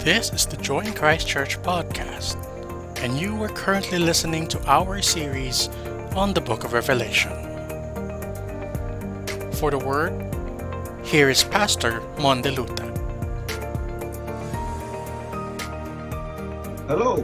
This 0.00 0.32
is 0.32 0.48
the 0.48 0.56
Joy 0.56 0.88
in 0.88 0.96
Christ 0.96 1.28
Church 1.28 1.60
podcast, 1.60 2.40
and 3.04 3.20
you 3.20 3.36
are 3.44 3.52
currently 3.52 4.00
listening 4.00 4.48
to 4.48 4.56
our 4.64 5.04
series 5.04 5.68
on 6.16 6.32
the 6.32 6.40
book 6.40 6.64
of 6.64 6.72
Revelation. 6.72 7.28
For 9.60 9.68
the 9.68 9.76
word, 9.76 10.16
here 11.04 11.28
is 11.28 11.44
Pastor 11.44 12.00
Mondeluta. 12.16 12.88
Hello, 16.88 17.20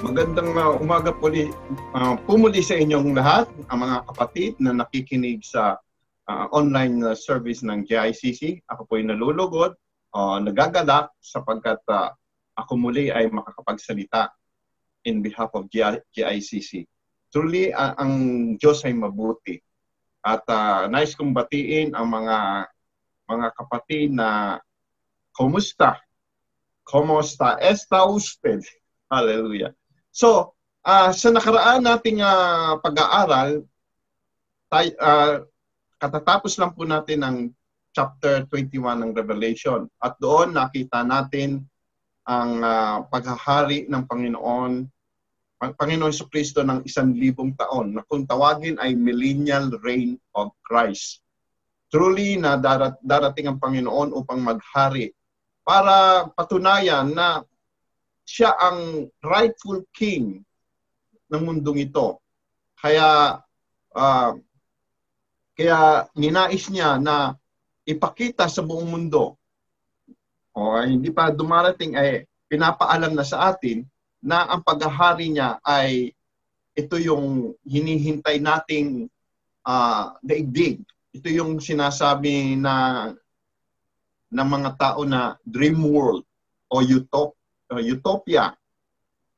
magandang 0.00 0.56
uh, 0.56 0.80
umaga 0.80 1.12
po 1.12 1.28
li, 1.28 1.52
uh, 1.92 2.16
pumuli 2.24 2.64
sa 2.64 2.80
inyong 2.80 3.12
lahat, 3.12 3.52
ang 3.68 3.84
mga 3.84 3.96
kapatid 4.08 4.56
na 4.64 4.72
nakikinig 4.72 5.44
sa 5.44 5.76
uh, 6.32 6.48
online 6.56 7.04
uh, 7.04 7.12
service 7.12 7.60
ng 7.60 7.84
GICC. 7.84 8.64
Ako 8.72 8.88
po 8.88 8.96
ay 8.96 9.04
nalulugod, 9.12 9.76
uh, 10.14 10.38
nagagalak 10.40 11.10
sapagkat 11.18 11.82
uh, 11.90 12.14
ako 12.54 12.78
muli 12.78 13.10
ay 13.10 13.26
makakapagsalita 13.28 14.30
in 15.04 15.20
behalf 15.20 15.50
of 15.52 15.66
GI- 15.68 16.06
GICC. 16.14 16.86
Truly, 17.34 17.74
uh, 17.74 17.98
ang 17.98 18.12
Diyos 18.56 18.86
ay 18.86 18.94
mabuti. 18.94 19.58
At 20.24 20.46
uh, 20.48 20.88
nais 20.88 21.12
kong 21.12 21.36
batiin 21.36 21.92
ang 21.92 22.08
mga 22.08 22.70
mga 23.28 23.46
kapatid 23.58 24.14
na 24.14 24.56
kumusta? 25.34 26.00
Kumusta? 26.86 27.60
Está 27.60 28.06
usted? 28.08 28.62
Hallelujah. 29.12 29.74
So, 30.14 30.54
uh, 30.86 31.10
sa 31.10 31.28
nakaraan 31.34 31.84
nating 31.84 32.22
uh, 32.22 32.78
pag-aaral, 32.80 33.66
tay, 34.70 34.94
uh, 34.96 35.44
katatapos 35.98 36.56
lang 36.56 36.72
po 36.72 36.86
natin 36.86 37.20
ng 37.20 37.36
chapter 37.94 38.42
21 38.50 39.06
ng 39.06 39.12
Revelation. 39.14 39.86
At 40.02 40.18
doon 40.18 40.58
nakita 40.58 41.06
natin 41.06 41.62
ang 42.26 42.60
uh, 42.60 43.06
paghahari 43.06 43.86
ng 43.86 44.02
Panginoon, 44.10 44.72
ang 45.62 45.72
Panginoon 45.78 46.12
sa 46.12 46.26
Kristo 46.26 46.60
ng 46.66 46.82
isang 46.82 47.14
libong 47.14 47.54
taon 47.54 47.94
na 47.94 48.02
kung 48.04 48.26
tawagin 48.26 48.76
ay 48.82 48.98
millennial 48.98 49.70
reign 49.80 50.18
of 50.34 50.50
Christ. 50.66 51.22
Truly 51.88 52.34
na 52.34 52.58
darat, 52.58 52.98
darating 53.00 53.46
ang 53.46 53.62
Panginoon 53.62 54.10
upang 54.10 54.42
maghari 54.42 55.14
para 55.62 56.26
patunayan 56.34 57.14
na 57.14 57.46
siya 58.26 58.52
ang 58.58 59.08
rightful 59.22 59.86
king 59.94 60.42
ng 61.30 61.42
mundong 61.44 61.86
ito. 61.86 62.18
Kaya 62.76 63.38
uh, 63.94 64.32
kaya 65.54 66.10
ninais 66.18 66.66
niya 66.68 66.98
na 66.98 67.38
ipakita 67.84 68.48
sa 68.48 68.64
buong 68.64 68.88
mundo 68.88 69.36
o 70.54 70.80
hindi 70.80 71.10
pa 71.10 71.34
dumarating 71.34 71.98
ay 71.98 72.24
pinapaalam 72.46 73.12
na 73.12 73.26
sa 73.26 73.52
atin 73.52 73.82
na 74.24 74.48
ang 74.48 74.62
paghahari 74.64 75.34
niya 75.34 75.60
ay 75.60 76.14
ito 76.74 76.96
yung 76.98 77.54
hinihintay 77.62 78.40
nating 78.42 79.06
uh, 79.66 80.14
daigdig. 80.24 80.82
Ito 81.14 81.28
yung 81.30 81.62
sinasabi 81.62 82.58
na 82.58 83.10
ng 84.34 84.48
mga 84.50 84.70
tao 84.74 85.06
na 85.06 85.38
dream 85.46 85.78
world 85.86 86.26
o 86.66 86.82
utop, 86.82 87.38
uh, 87.70 87.82
utopia. 87.82 88.54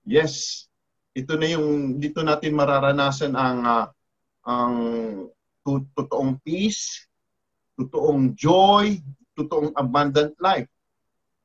Yes, 0.06 0.64
ito 1.12 1.36
na 1.36 1.48
yung 1.52 2.00
dito 2.00 2.24
natin 2.24 2.56
mararanasan 2.56 3.36
ang 3.36 3.58
uh, 3.64 3.86
ang 4.46 4.74
totoong 5.66 6.38
peace, 6.40 7.04
totoong 7.76 8.32
joy, 8.32 8.98
totoong 9.36 9.76
abundant 9.76 10.32
life. 10.40 10.68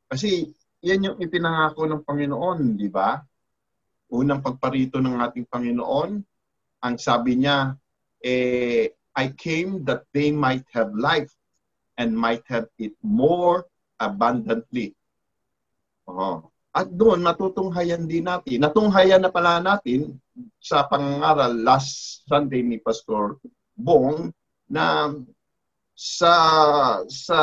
Kasi 0.08 0.48
yan 0.82 1.12
yung 1.12 1.18
ipinangako 1.20 1.86
ng 1.86 2.02
Panginoon, 2.08 2.80
di 2.80 2.90
ba? 2.90 3.20
Unang 4.12 4.42
pagparito 4.42 4.98
ng 4.98 5.20
ating 5.20 5.48
Panginoon, 5.48 6.12
ang 6.82 6.96
sabi 6.98 7.38
niya, 7.38 7.76
eh, 8.24 8.92
I 9.12 9.26
came 9.36 9.84
that 9.86 10.08
they 10.16 10.32
might 10.32 10.66
have 10.72 10.96
life 10.96 11.30
and 12.00 12.16
might 12.16 12.48
have 12.48 12.72
it 12.80 12.96
more 13.04 13.68
abundantly. 14.00 14.96
Oh. 16.08 16.50
At 16.72 16.88
doon, 16.88 17.20
matutunghayan 17.20 18.08
din 18.08 18.32
natin. 18.32 18.64
Natunghayan 18.64 19.20
na 19.20 19.32
pala 19.32 19.60
natin 19.60 20.16
sa 20.58 20.88
pangaral 20.88 21.52
last 21.52 22.24
Sunday 22.26 22.64
ni 22.64 22.80
Pastor 22.80 23.36
Bong 23.76 24.32
na 24.72 25.12
sa 25.96 26.34
sa 27.08 27.40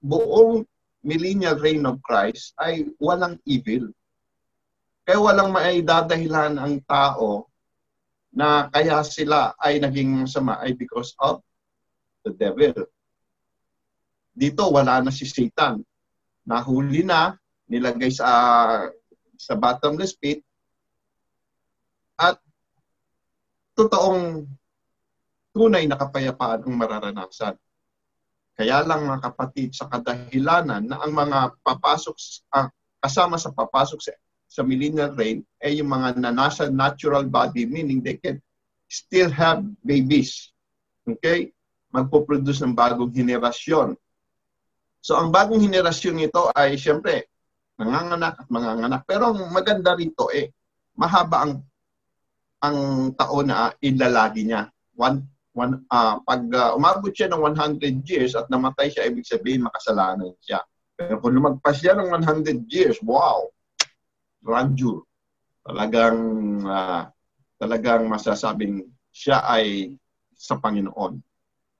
buong 0.00 0.64
millennial 1.06 1.58
reign 1.62 1.86
of 1.86 2.02
Christ 2.02 2.56
ay 2.58 2.90
walang 2.98 3.38
evil. 3.46 3.90
Kaya 5.06 5.22
walang 5.22 5.54
maidadahilan 5.54 6.58
ang 6.58 6.82
tao 6.82 7.46
na 8.34 8.66
kaya 8.68 9.00
sila 9.06 9.54
ay 9.62 9.78
naging 9.78 10.26
masama 10.26 10.58
ay 10.58 10.74
because 10.74 11.14
of 11.22 11.40
the 12.26 12.34
devil. 12.34 12.74
Dito 14.34 14.66
wala 14.68 15.00
na 15.00 15.14
si 15.14 15.24
Satan. 15.24 15.80
Nahuli 16.44 17.06
na, 17.06 17.32
nilagay 17.70 18.10
sa 18.10 18.28
sa 19.36 19.54
bottomless 19.54 20.16
pit 20.16 20.40
at 22.16 22.40
totoong 23.76 24.48
tunay 25.56 25.88
na 25.88 25.96
kapayapaan 25.96 26.68
ang 26.68 26.76
mararanasan. 26.76 27.56
Kaya 28.52 28.84
lang 28.84 29.08
mga 29.08 29.32
kapatid, 29.32 29.72
sa 29.72 29.88
kadahilanan 29.88 30.84
na 30.84 31.00
ang 31.00 31.16
mga 31.16 31.56
papasok, 31.64 32.16
uh, 32.52 32.68
kasama 33.00 33.40
sa 33.40 33.56
papasok 33.56 34.00
sa, 34.04 34.12
sa 34.44 34.60
millennial 34.60 35.16
reign 35.16 35.40
ay 35.64 35.80
yung 35.80 35.88
mga 35.88 36.20
na 36.20 36.32
natural 36.68 37.24
body, 37.24 37.64
meaning 37.64 38.04
they 38.04 38.20
can 38.20 38.36
still 38.84 39.32
have 39.32 39.64
babies. 39.80 40.52
Okay? 41.08 41.56
Magpo-produce 41.88 42.60
ng 42.64 42.76
bagong 42.76 43.16
henerasyon. 43.16 43.96
So 45.00 45.16
ang 45.16 45.32
bagong 45.32 45.64
henerasyon 45.64 46.20
ito 46.20 46.52
ay 46.52 46.76
siyempre 46.76 47.32
nanganganak 47.80 48.44
at 48.44 48.48
manganganak. 48.52 49.02
Pero 49.08 49.32
ang 49.32 49.52
maganda 49.52 49.96
rito 49.96 50.28
eh, 50.32 50.52
mahaba 50.96 51.48
ang 51.48 51.52
ang 52.64 52.78
taon 53.12 53.52
na 53.52 53.68
ilalagi 53.84 54.48
niya. 54.48 54.68
One 54.96 55.35
one, 55.56 55.80
uh, 55.88 56.20
pag 56.28 56.44
uh, 56.52 56.76
umabot 56.76 57.08
siya 57.10 57.32
ng 57.32 57.40
100 57.40 58.04
years 58.04 58.36
at 58.36 58.46
namatay 58.52 58.92
siya, 58.92 59.08
ibig 59.08 59.24
sabihin 59.24 59.64
makasalanan 59.64 60.36
siya. 60.44 60.60
Pero 60.92 61.16
kung 61.18 61.32
lumagpas 61.32 61.80
siya 61.80 61.96
ng 61.96 62.12
100 62.12 62.68
years, 62.68 63.00
wow! 63.00 63.48
Grandeur. 64.44 65.00
Talagang, 65.64 66.20
uh, 66.62 67.08
talagang 67.56 68.06
masasabing 68.12 68.84
siya 69.10 69.40
ay 69.48 69.96
sa 70.36 70.60
Panginoon. 70.60 71.18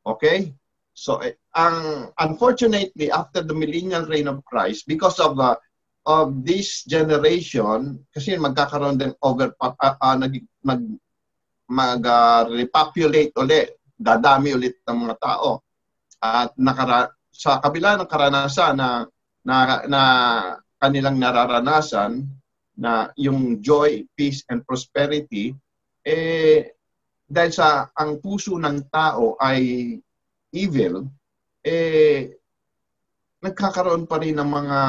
Okay? 0.08 0.56
So, 0.96 1.20
eh, 1.20 1.36
ang 1.52 2.08
unfortunately, 2.16 3.12
after 3.12 3.44
the 3.44 3.52
millennial 3.52 4.08
reign 4.08 4.32
of 4.32 4.40
Christ, 4.48 4.88
because 4.88 5.20
of 5.20 5.36
uh, 5.36 5.60
of 6.08 6.46
this 6.46 6.86
generation, 6.88 8.00
kasi 8.14 8.38
magkakaroon 8.40 8.96
din 8.96 9.12
over, 9.20 9.52
uh, 9.60 9.74
uh, 9.76 10.16
nag, 10.16 10.40
nag, 10.64 10.80
mag-repopulate 11.66 13.34
uh, 13.34 13.42
ulit, 13.42 13.68
dadami 13.96 14.54
ulit 14.54 14.80
ng 14.86 14.98
mga 15.06 15.16
tao. 15.18 15.62
At 16.22 16.54
nakara 16.56 17.10
sa 17.30 17.60
kabila 17.60 18.00
ng 18.00 18.08
karanasan 18.08 18.74
na, 18.78 19.04
na, 19.44 19.56
na 19.86 20.02
kanilang 20.80 21.20
nararanasan 21.20 22.24
na 22.76 23.10
yung 23.16 23.60
joy, 23.60 24.04
peace, 24.16 24.44
and 24.52 24.64
prosperity, 24.64 25.52
eh, 26.04 26.76
dahil 27.26 27.52
sa 27.52 27.90
ang 27.96 28.22
puso 28.22 28.54
ng 28.54 28.86
tao 28.92 29.34
ay 29.40 29.96
evil, 30.54 31.08
eh, 31.66 32.30
nagkakaroon 33.42 34.06
pa 34.06 34.22
rin 34.22 34.38
ng 34.38 34.50
mga 34.50 34.80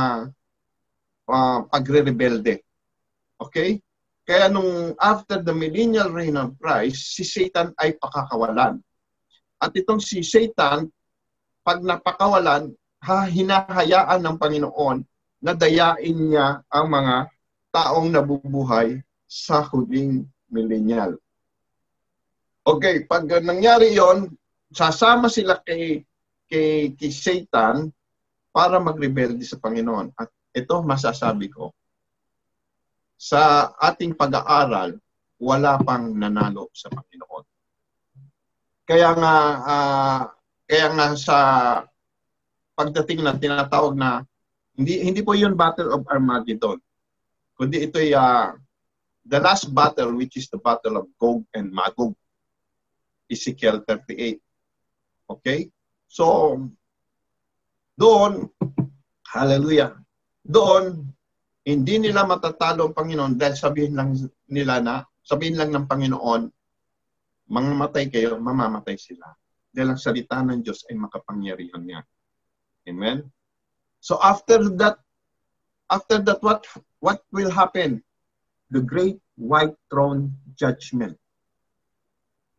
uh, 1.27 1.59
pagre-rebelde. 1.67 2.61
Okay? 3.39 3.81
Kaya 4.27 4.51
nung 4.51 4.91
after 4.99 5.39
the 5.39 5.55
millennial 5.55 6.11
reign 6.11 6.35
of 6.35 6.51
Christ, 6.59 7.15
si 7.15 7.23
Satan 7.23 7.71
ay 7.79 7.95
pakakawalan. 7.95 8.75
At 9.55 9.71
itong 9.71 10.03
si 10.03 10.19
Satan, 10.19 10.91
pag 11.63 11.79
napakawalan, 11.79 12.75
ha, 13.07 13.23
hinahayaan 13.23 14.19
ng 14.19 14.35
Panginoon 14.35 14.99
na 15.39 15.55
dayain 15.55 16.17
niya 16.17 16.59
ang 16.67 16.87
mga 16.91 17.31
taong 17.71 18.11
nabubuhay 18.11 18.99
sa 19.23 19.63
huling 19.63 20.27
millennial. 20.51 21.15
Okay, 22.67 23.07
pag 23.07 23.23
nangyari 23.39 23.95
yon, 23.95 24.27
sasama 24.75 25.31
sila 25.31 25.63
kay, 25.63 26.03
kay, 26.51 26.91
kay 26.99 27.11
Satan 27.15 27.95
para 28.51 28.75
magrebelde 28.75 29.47
sa 29.47 29.55
Panginoon. 29.55 30.11
At 30.19 30.27
ito 30.51 30.83
masasabi 30.83 31.47
ko, 31.47 31.71
sa 33.17 33.73
ating 33.81 34.13
pag-aaral, 34.13 34.95
wala 35.41 35.81
pang 35.81 36.13
nanalo 36.13 36.69
sa 36.73 36.89
Panginoon. 36.93 37.45
Kaya 38.87 39.09
nga, 39.17 39.35
uh, 39.65 40.21
kaya 40.69 40.87
nga 40.93 41.07
sa 41.17 41.37
pagdating 42.77 43.25
ng 43.25 43.41
tinatawag 43.41 43.97
na 43.97 44.21
Hindi 44.77 45.01
hindi 45.01 45.25
po 45.25 45.33
'yun 45.33 45.57
Battle 45.57 45.89
of 45.89 46.05
Armageddon. 46.05 46.77
Kundi 47.57 47.89
ito 47.89 47.97
ay 47.97 48.13
ah, 48.13 48.53
the 49.25 49.41
last 49.41 49.73
battle 49.73 50.13
which 50.13 50.37
is 50.37 50.45
the 50.53 50.61
battle 50.61 51.01
of 51.01 51.09
Gog 51.17 51.41
and 51.57 51.73
Magog. 51.73 52.13
Ezekiel 53.25 53.81
38. 53.83 54.37
Okay? 55.33 55.73
So 56.05 56.55
doon 57.97 58.53
hallelujah. 59.33 59.97
Doon 60.45 61.09
hindi 61.67 61.99
nila 61.99 62.23
matatalo 62.23 62.87
ang 62.87 62.95
Panginoon 62.95 63.35
dahil 63.35 63.55
sabihin 63.59 63.93
lang 63.99 64.15
nila 64.47 64.79
na 64.79 64.95
sabihin 65.19 65.59
lang 65.59 65.75
ng 65.75 65.83
Panginoon 65.83 66.47
mamamatay 67.47 68.11
kayo, 68.11 68.35
mamamatay 68.39 68.99
sila. 68.99 69.27
Dahil 69.71 69.95
ang 69.95 69.99
salita 69.99 70.39
ng 70.43 70.63
Diyos 70.63 70.87
ay 70.87 70.95
makapangyarihan 70.99 71.83
niya. 71.83 72.01
Amen? 72.87 73.27
So 73.99 74.19
after 74.23 74.63
that, 74.79 74.99
after 75.91 76.23
that, 76.23 76.39
what 76.43 76.63
what 77.03 77.23
will 77.35 77.51
happen? 77.51 78.03
The 78.71 78.83
great 78.83 79.19
white 79.35 79.75
throne 79.91 80.35
judgment. 80.55 81.15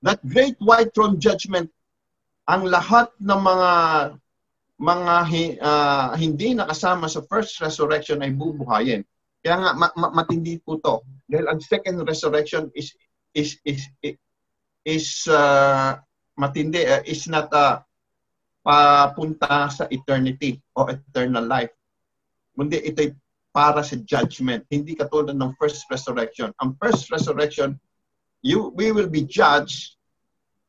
That 0.04 0.20
great 0.24 0.56
white 0.60 0.92
throne 0.92 1.20
judgment, 1.20 1.72
ang 2.48 2.68
lahat 2.68 3.12
ng 3.18 3.40
mga 3.40 3.70
mga 4.78 5.14
ah, 5.58 6.14
hindi 6.14 6.54
nakasama 6.54 7.10
sa 7.10 7.26
first 7.26 7.58
resurrection 7.58 8.22
ay 8.22 8.30
bubuhayin. 8.30 9.02
Kaya 9.42 9.56
nga 9.58 9.70
ma- 9.74 9.96
ma- 9.98 10.14
matindi 10.22 10.58
po 10.62 10.78
to. 10.78 11.02
Dahil 11.26 11.50
ang 11.50 11.60
second 11.62 12.02
resurrection 12.06 12.70
is 12.78 12.94
is 13.34 13.58
is 13.66 13.82
is, 14.02 14.16
is 14.86 15.06
ah, 15.26 15.98
matindi 16.38 16.86
ah, 16.86 17.02
is 17.02 17.26
not 17.26 17.50
ah, 17.50 17.82
papunta 18.62 19.66
sa 19.70 19.84
eternity 19.90 20.62
o 20.78 20.86
eternal 20.86 21.42
life. 21.42 21.74
Kundi 22.54 22.78
ito'y 22.82 23.14
para 23.50 23.82
sa 23.82 23.98
judgment. 23.98 24.62
Hindi 24.70 24.94
katulad 24.94 25.34
ng 25.34 25.54
first 25.58 25.90
resurrection. 25.90 26.54
Ang 26.62 26.78
first 26.78 27.10
resurrection, 27.10 27.74
you 28.46 28.70
we 28.78 28.94
will 28.94 29.10
be 29.10 29.26
judged 29.26 29.98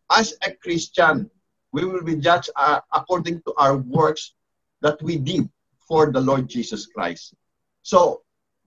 as 0.09 0.33
a 0.41 0.53
Christian. 0.57 1.29
We 1.71 1.85
will 1.85 2.03
be 2.03 2.17
judged 2.17 2.49
uh, 2.55 2.81
according 2.93 3.41
to 3.45 3.53
our 3.57 3.77
works 3.77 4.33
that 4.81 5.01
we 5.01 5.17
did 5.17 5.49
for 5.85 6.11
the 6.11 6.21
Lord 6.21 6.47
Jesus 6.49 6.85
Christ. 6.85 7.33
So, 7.81 8.21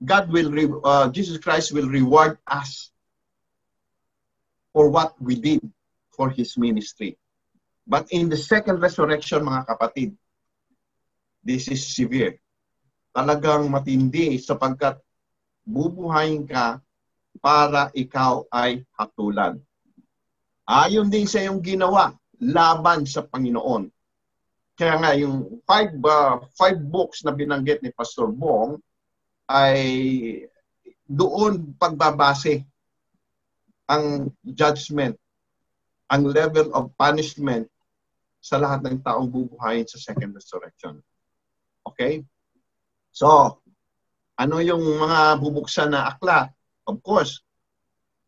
God 0.05 0.31
will, 0.31 0.51
re- 0.51 0.81
uh, 0.85 1.11
Jesus 1.11 1.39
Christ 1.39 1.73
will 1.73 1.89
reward 1.89 2.39
us 2.47 2.91
for 4.73 4.89
what 4.91 5.15
we 5.21 5.35
did 5.37 5.63
for 6.11 6.31
His 6.31 6.57
ministry. 6.59 7.19
But 7.87 8.07
in 8.11 8.29
the 8.29 8.37
second 8.37 8.81
resurrection, 8.81 9.47
mga 9.47 9.67
kapatid, 9.67 10.15
this 11.43 11.67
is 11.67 11.83
severe. 11.83 12.39
Talagang 13.15 13.69
matindi 13.69 14.39
sapagkat 14.39 15.03
bubuhayin 15.67 16.47
ka 16.47 16.79
para 17.43 17.91
ikaw 17.95 18.47
ay 18.55 18.87
hatulan. 18.95 19.59
Ayon 20.67 21.11
din 21.11 21.27
sa 21.27 21.43
iyong 21.43 21.59
ginawa, 21.59 22.15
laban 22.43 23.07
sa 23.07 23.23
Panginoon. 23.23 23.87
Kaya 24.75 24.95
nga, 24.99 25.13
yung 25.15 25.63
five, 25.63 25.95
uh, 26.03 26.43
five 26.59 26.81
books 26.83 27.23
na 27.23 27.31
binanggit 27.31 27.79
ni 27.87 27.95
Pastor 27.95 28.35
Bong 28.35 28.83
ay 29.47 29.79
doon 31.07 31.77
pagbabase 31.79 32.67
ang 33.87 34.33
judgment, 34.43 35.15
ang 36.11 36.27
level 36.27 36.73
of 36.75 36.91
punishment 36.99 37.69
sa 38.43 38.59
lahat 38.59 38.83
ng 38.83 38.99
taong 39.07 39.31
bubuhayin 39.31 39.87
sa 39.87 40.03
second 40.03 40.35
resurrection. 40.35 40.99
Okay? 41.87 42.27
So, 43.15 43.61
ano 44.35 44.57
yung 44.59 44.83
mga 44.83 45.39
bubuksan 45.39 45.95
na 45.95 46.11
aklat? 46.11 46.51
Of 46.89 47.05
course, 47.07 47.45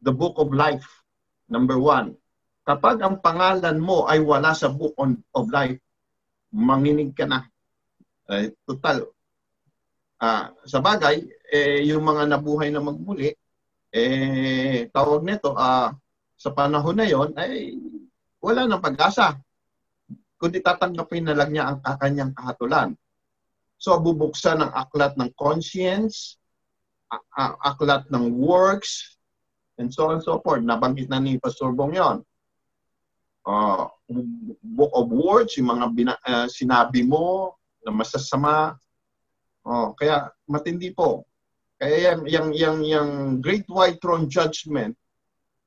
the 0.04 0.14
book 0.14 0.38
of 0.38 0.54
life, 0.54 0.86
number 1.50 1.80
one. 1.80 2.14
Kapag 2.64 2.96
ang 3.04 3.20
pangalan 3.20 3.76
mo 3.76 4.08
ay 4.08 4.24
wala 4.24 4.56
sa 4.56 4.72
book 4.72 4.96
on, 4.96 5.20
of 5.36 5.52
life, 5.52 5.76
manginig 6.48 7.12
ka 7.12 7.28
na. 7.28 7.44
Eh, 8.32 8.56
total. 8.64 9.04
Ah, 10.16 10.48
sa 10.64 10.80
bagay, 10.80 11.28
eh, 11.52 11.84
yung 11.84 12.00
mga 12.00 12.24
nabuhay 12.24 12.72
na 12.72 12.80
magmuli, 12.80 13.36
eh, 13.92 14.88
tawag 14.88 15.28
nito, 15.28 15.52
ah, 15.52 15.92
sa 16.40 16.50
panahon 16.56 16.96
na 16.96 17.04
yon 17.04 17.36
ay 17.36 17.76
wala 18.40 18.64
nang 18.64 18.80
pag-asa. 18.80 19.36
Kundi 20.40 20.64
tatanggapin 20.64 21.28
na 21.28 21.36
lang 21.36 21.52
niya 21.52 21.68
ang 21.68 21.78
kanyang 22.00 22.32
kahatulan. 22.32 22.96
So, 23.76 24.00
bubuksan 24.00 24.64
ng 24.64 24.72
aklat 24.72 25.20
ng 25.20 25.36
conscience, 25.36 26.40
aklat 27.36 28.08
ng 28.08 28.32
works, 28.40 29.20
and 29.76 29.92
so 29.92 30.08
on 30.08 30.20
and 30.20 30.24
so 30.24 30.40
forth. 30.40 30.64
Nabanggit 30.64 31.12
na 31.12 31.20
ni 31.20 31.36
Pastor 31.36 31.76
Bong 31.76 31.92
yon. 31.92 32.24
Uh, 33.44 33.92
book 34.64 34.92
of 34.96 35.12
words, 35.12 35.56
yung 35.60 35.68
mga 35.68 35.86
bina- 35.92 36.22
uh, 36.24 36.48
sinabi 36.48 37.04
mo 37.04 37.56
na 37.84 37.92
masasama. 37.92 38.76
Oh, 39.64 39.92
kaya 39.96 40.32
matindi 40.48 40.92
po. 40.96 41.28
Kaya 41.76 42.16
yung, 42.16 42.22
yung, 42.24 42.48
yung, 42.56 42.78
yung 42.84 43.10
Great 43.44 43.68
White 43.68 44.00
Throne 44.00 44.32
Judgment 44.32 44.96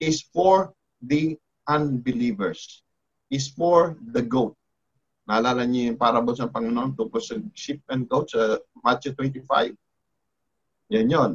is 0.02 0.26
for 0.34 0.74
the 1.06 1.38
unbelievers. 1.70 2.82
Is 3.30 3.52
for 3.52 4.00
the 4.16 4.24
goat. 4.24 4.56
Naalala 5.28 5.68
niyo 5.68 5.92
yung 5.92 6.00
parable 6.00 6.32
sa 6.34 6.48
Panginoon 6.48 6.96
tungkol 6.96 7.20
sa 7.20 7.36
sheep 7.52 7.84
and 7.92 8.08
goat 8.08 8.32
sa 8.32 8.56
Matthew 8.80 9.12
25? 9.14 9.76
Yan 10.96 11.12
yon. 11.12 11.32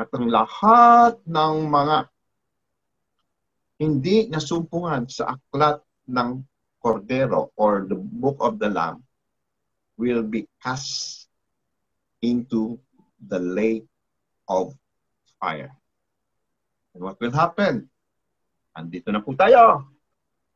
At 0.00 0.08
ang 0.16 0.32
lahat 0.32 1.20
ng 1.28 1.54
mga 1.68 2.08
hindi 3.82 4.30
nasumpungan 4.30 5.10
sa 5.10 5.34
aklat 5.34 5.82
ng 6.06 6.38
Cordero 6.78 7.50
or 7.58 7.86
the 7.90 7.98
Book 7.98 8.38
of 8.38 8.62
the 8.62 8.70
Lamb 8.70 9.02
will 9.98 10.22
be 10.22 10.46
cast 10.62 11.26
into 12.22 12.78
the 13.18 13.38
lake 13.38 13.86
of 14.46 14.74
fire. 15.38 15.74
And 16.94 17.02
what 17.02 17.18
will 17.18 17.34
happen? 17.34 17.90
Andito 18.78 19.10
na 19.10 19.22
po 19.22 19.34
tayo. 19.34 19.90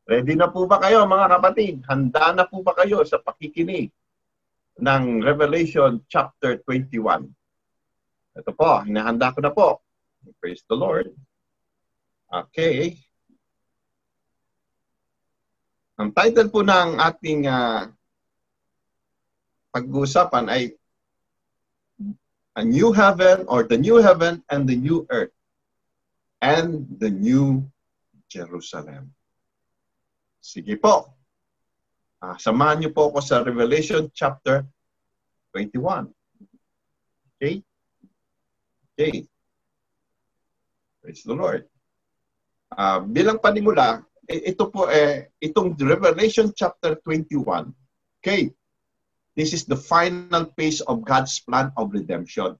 Ready 0.07 0.39
na 0.39 0.47
po 0.47 0.63
ba 0.63 0.79
kayo 0.79 1.03
mga 1.03 1.27
kapatid? 1.39 1.83
Handa 1.87 2.31
na 2.31 2.43
po 2.47 2.63
ba 2.63 2.71
kayo 2.79 3.03
sa 3.03 3.19
pakikinig 3.19 3.91
ng 4.79 5.03
Revelation 5.19 5.99
chapter 6.07 6.63
21? 6.63 7.27
Ito 8.39 8.51
po, 8.55 8.83
hinahanda 8.87 9.35
ko 9.35 9.39
na 9.43 9.51
po. 9.51 9.83
Praise 10.39 10.63
the 10.67 10.77
Lord. 10.79 11.11
Okay. 12.27 13.06
Ang 15.97 16.13
title 16.13 16.53
po 16.53 16.61
ng 16.61 17.01
ating 17.01 17.49
uh, 17.49 17.89
pag-uusapan 19.73 20.45
ay 20.45 20.77
A 22.53 22.61
New 22.61 22.93
Heaven 22.93 23.49
or 23.49 23.65
The 23.65 23.81
New 23.81 23.97
Heaven 23.97 24.45
and 24.53 24.69
the 24.69 24.77
New 24.77 25.09
Earth 25.09 25.33
and 26.41 26.85
the 27.01 27.09
New 27.09 27.65
Jerusalem. 28.29 29.09
Sige 30.37 30.77
po. 30.77 31.17
Ah, 32.21 32.37
samahan 32.37 32.81
niyo 32.81 32.93
po 32.93 33.09
ako 33.09 33.19
sa 33.21 33.41
Revelation 33.41 34.09
chapter 34.13 34.65
21. 35.53 36.13
Okay? 37.37 37.61
Okay. 38.93 39.25
Praise 41.01 41.25
the 41.25 41.33
Lord. 41.33 41.65
Ah, 42.73 43.01
bilang 43.01 43.41
panimula, 43.41 44.01
ito 44.27 44.67
po 44.67 44.91
eh, 44.91 45.31
itong 45.39 45.79
Revelation 45.79 46.51
chapter 46.51 46.99
21. 46.99 47.71
Okay. 48.19 48.51
This 49.39 49.53
is 49.53 49.63
the 49.63 49.77
final 49.77 50.49
phase 50.57 50.83
of 50.83 51.05
God's 51.05 51.39
plan 51.39 51.71
of 51.79 51.93
redemption. 51.93 52.59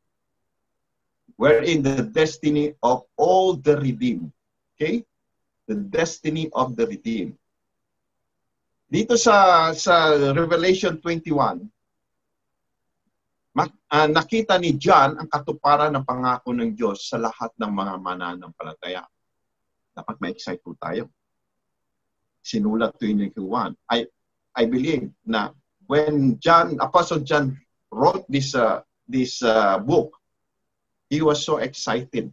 Wherein 1.36 1.84
the 1.84 2.08
destiny 2.08 2.78
of 2.82 3.04
all 3.20 3.60
the 3.60 3.76
redeemed. 3.78 4.32
Okay? 4.78 5.04
The 5.68 5.76
destiny 5.76 6.48
of 6.56 6.80
the 6.80 6.88
redeemed. 6.88 7.36
Dito 8.88 9.20
sa 9.20 9.76
sa 9.76 10.16
Revelation 10.16 10.96
21, 11.04 11.68
mak, 13.52 13.76
ah, 13.92 14.08
nakita 14.08 14.56
ni 14.56 14.80
John 14.80 15.20
ang 15.20 15.28
katuparan 15.28 15.92
ng 15.92 16.08
pangako 16.08 16.56
ng 16.56 16.72
Diyos 16.72 17.12
sa 17.12 17.20
lahat 17.20 17.52
ng 17.60 17.68
mga 17.68 17.94
mananampalataya. 18.00 19.04
Dapat 19.92 20.16
ma-excite 20.24 20.64
po 20.64 20.72
tayo. 20.80 21.12
Sinulat 22.48 22.96
to 22.96 23.12
in 23.12 23.28
Juan. 23.36 23.76
I 23.92 24.08
I 24.56 24.64
believe 24.72 25.12
na 25.28 25.52
when 25.84 26.40
John 26.40 26.80
Apostle 26.80 27.28
John 27.28 27.60
wrote 27.92 28.24
this 28.32 28.56
uh, 28.56 28.80
this 29.04 29.44
uh, 29.44 29.84
book, 29.84 30.16
he 31.12 31.20
was 31.20 31.44
so 31.44 31.60
excited 31.60 32.32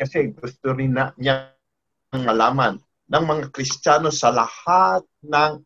kasi 0.00 0.32
gusto 0.32 0.72
rin 0.72 0.96
na 0.96 1.12
niya 1.16 1.52
malaman 2.12 2.80
ng 3.08 3.24
mga 3.24 3.52
Kristiyano 3.52 4.08
sa 4.08 4.32
lahat 4.32 5.04
ng 5.24 5.60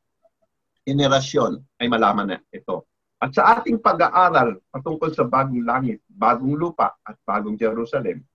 henerasyon 0.83 1.63
ay 1.79 1.87
malaman 1.87 2.35
na 2.35 2.39
ito. 2.51 2.87
At 3.23 3.31
sa 3.31 3.57
ating 3.57 3.79
pag-aaral 3.79 4.59
patungkol 4.75 5.15
sa 5.15 5.25
bagong 5.25 5.63
langit, 5.63 6.03
bagong 6.11 6.59
lupa 6.59 6.99
at 7.07 7.15
bagong 7.23 7.55
Jerusalem, 7.55 8.27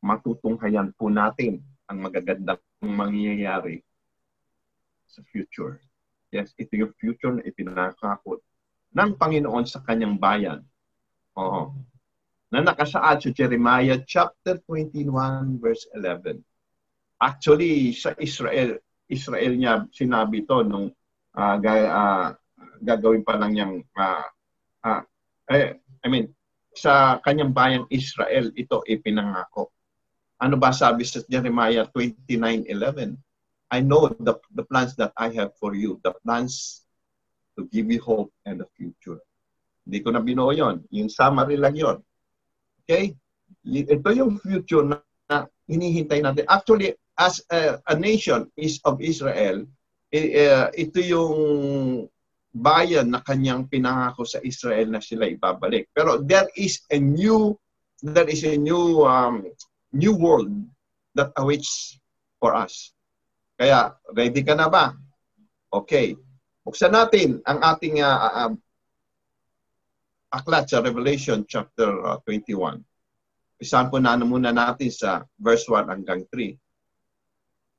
matutunghayan 0.00 0.94
po 0.94 1.10
natin 1.10 1.60
ang 1.90 1.98
magagandang 1.98 2.62
mangyayari 2.80 3.82
sa 5.10 5.26
future. 5.26 5.82
Yes, 6.30 6.54
ito 6.54 6.70
yung 6.78 6.94
future 6.94 7.34
na 7.34 7.42
ipinakakot 7.42 8.38
ng 8.94 9.10
Panginoon 9.18 9.66
sa 9.66 9.82
kanyang 9.82 10.14
bayan. 10.14 10.62
Oo. 11.34 11.74
Na 12.50 12.62
nakasaad 12.62 13.22
sa 13.22 13.30
Jeremiah 13.34 13.98
chapter 14.06 14.58
21 14.66 15.58
verse 15.58 15.86
11. 15.94 16.42
Actually, 17.18 17.94
sa 17.94 18.14
Israel, 18.18 18.78
Israel 19.10 19.52
niya 19.58 19.86
sinabi 19.90 20.46
to 20.46 20.62
nung 20.62 20.94
uh, 21.34 21.56
uh, 21.58 22.34
gagawin 22.82 23.26
pa 23.26 23.38
lang 23.38 23.54
niyang 23.54 23.74
uh, 23.94 24.26
uh, 24.86 25.02
eh, 25.50 25.78
I 26.02 26.08
mean, 26.08 26.30
sa 26.72 27.18
kanyang 27.26 27.52
bayang 27.52 27.86
Israel, 27.90 28.54
ito 28.54 28.82
ipinangako. 28.86 29.74
Ano 30.40 30.56
ba 30.56 30.72
sabi 30.72 31.04
sa 31.04 31.20
Jeremiah 31.26 31.84
29:11? 31.92 33.18
I 33.70 33.80
know 33.80 34.08
the, 34.08 34.34
the 34.54 34.64
plans 34.66 34.96
that 34.96 35.12
I 35.16 35.30
have 35.38 35.54
for 35.56 35.74
you, 35.74 36.00
the 36.02 36.12
plans 36.26 36.82
to 37.58 37.66
give 37.70 37.90
you 37.90 38.02
hope 38.02 38.32
and 38.44 38.60
a 38.60 38.68
future. 38.76 39.22
Hindi 39.86 39.98
ko 40.02 40.10
na 40.10 40.20
binuo 40.20 40.50
yun. 40.54 40.82
Yung 40.90 41.08
summary 41.08 41.56
lang 41.56 41.78
yon. 41.78 41.98
Okay? 42.82 43.14
Ito 43.66 44.10
yung 44.10 44.38
future 44.42 44.82
na, 44.82 44.98
na 45.30 45.46
hinihintay 45.70 46.22
natin. 46.22 46.44
Actually, 46.50 46.98
as 47.18 47.42
a, 47.50 47.78
a 47.86 47.94
nation 47.94 48.50
is 48.56 48.80
of 48.82 48.98
Israel, 48.98 49.62
uh, 50.10 50.68
ito 50.74 50.98
yung 50.98 51.36
bayan 52.50 53.14
na 53.14 53.22
kanyang 53.22 53.70
pinangako 53.70 54.26
sa 54.26 54.42
Israel 54.42 54.90
na 54.90 54.98
sila 54.98 55.30
ibabalik. 55.30 55.86
Pero 55.94 56.18
there 56.18 56.50
is 56.58 56.82
a 56.90 56.98
new 56.98 57.54
there 58.02 58.26
is 58.26 58.42
a 58.42 58.56
new 58.56 59.06
um, 59.06 59.46
new 59.92 60.16
world 60.16 60.50
that 61.14 61.30
awaits 61.38 62.00
for 62.42 62.56
us. 62.56 62.90
Kaya 63.60 63.92
ready 64.16 64.40
ka 64.40 64.56
na 64.56 64.72
ba? 64.72 64.96
Okay. 65.68 66.16
Buksan 66.64 66.96
natin 66.96 67.44
ang 67.44 67.60
ating 67.60 68.00
uh, 68.00 68.48
uh, 68.48 68.52
aklat 70.32 70.64
sa 70.64 70.80
Revelation 70.80 71.44
chapter 71.44 71.92
uh, 72.08 72.16
21. 72.24 72.80
Isahan 73.60 73.92
po 73.92 74.00
na 74.00 74.16
muna 74.16 74.48
natin 74.48 74.88
sa 74.88 75.28
verse 75.36 75.68
1 75.68 75.92
hanggang 75.92 76.24
3. 76.32 76.56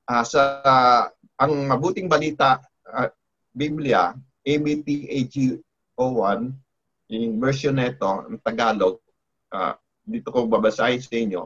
Uh, 0.06 0.22
sa 0.22 0.62
uh, 0.62 1.04
ang 1.42 1.66
mabuting 1.66 2.06
balita 2.06 2.62
uh, 2.86 3.10
Biblia 3.50 4.14
ABTAG 4.46 5.58
01, 5.98 6.54
yung 7.10 7.38
version 7.42 7.74
nito, 7.74 8.06
ang 8.06 8.38
Tagalog, 8.46 9.02
uh, 9.50 9.74
dito 10.06 10.30
ko 10.30 10.46
babasahin 10.46 11.02
sa 11.02 11.14
inyo. 11.18 11.42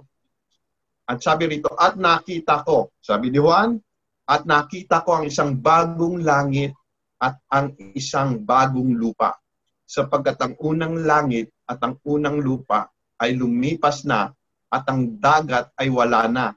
At 1.08 1.24
sabi 1.24 1.48
rito, 1.48 1.72
at 1.76 1.96
nakita 1.96 2.68
ko, 2.68 2.92
sabi 3.00 3.32
ni 3.32 3.40
Juan, 3.40 3.80
at 4.26 4.42
nakita 4.44 5.06
ko 5.06 5.22
ang 5.22 5.26
isang 5.30 5.54
bagong 5.58 6.26
langit 6.26 6.74
at 7.22 7.38
ang 7.54 7.78
isang 7.94 8.42
bagong 8.42 8.98
lupa. 8.98 9.38
Sapagkat 9.86 10.38
ang 10.42 10.54
unang 10.58 11.06
langit 11.06 11.54
at 11.70 11.78
ang 11.86 12.02
unang 12.02 12.42
lupa 12.42 12.90
ay 13.22 13.38
lumipas 13.38 14.02
na 14.02 14.34
at 14.74 14.84
ang 14.90 15.22
dagat 15.22 15.70
ay 15.78 15.94
wala 15.94 16.26
na. 16.26 16.48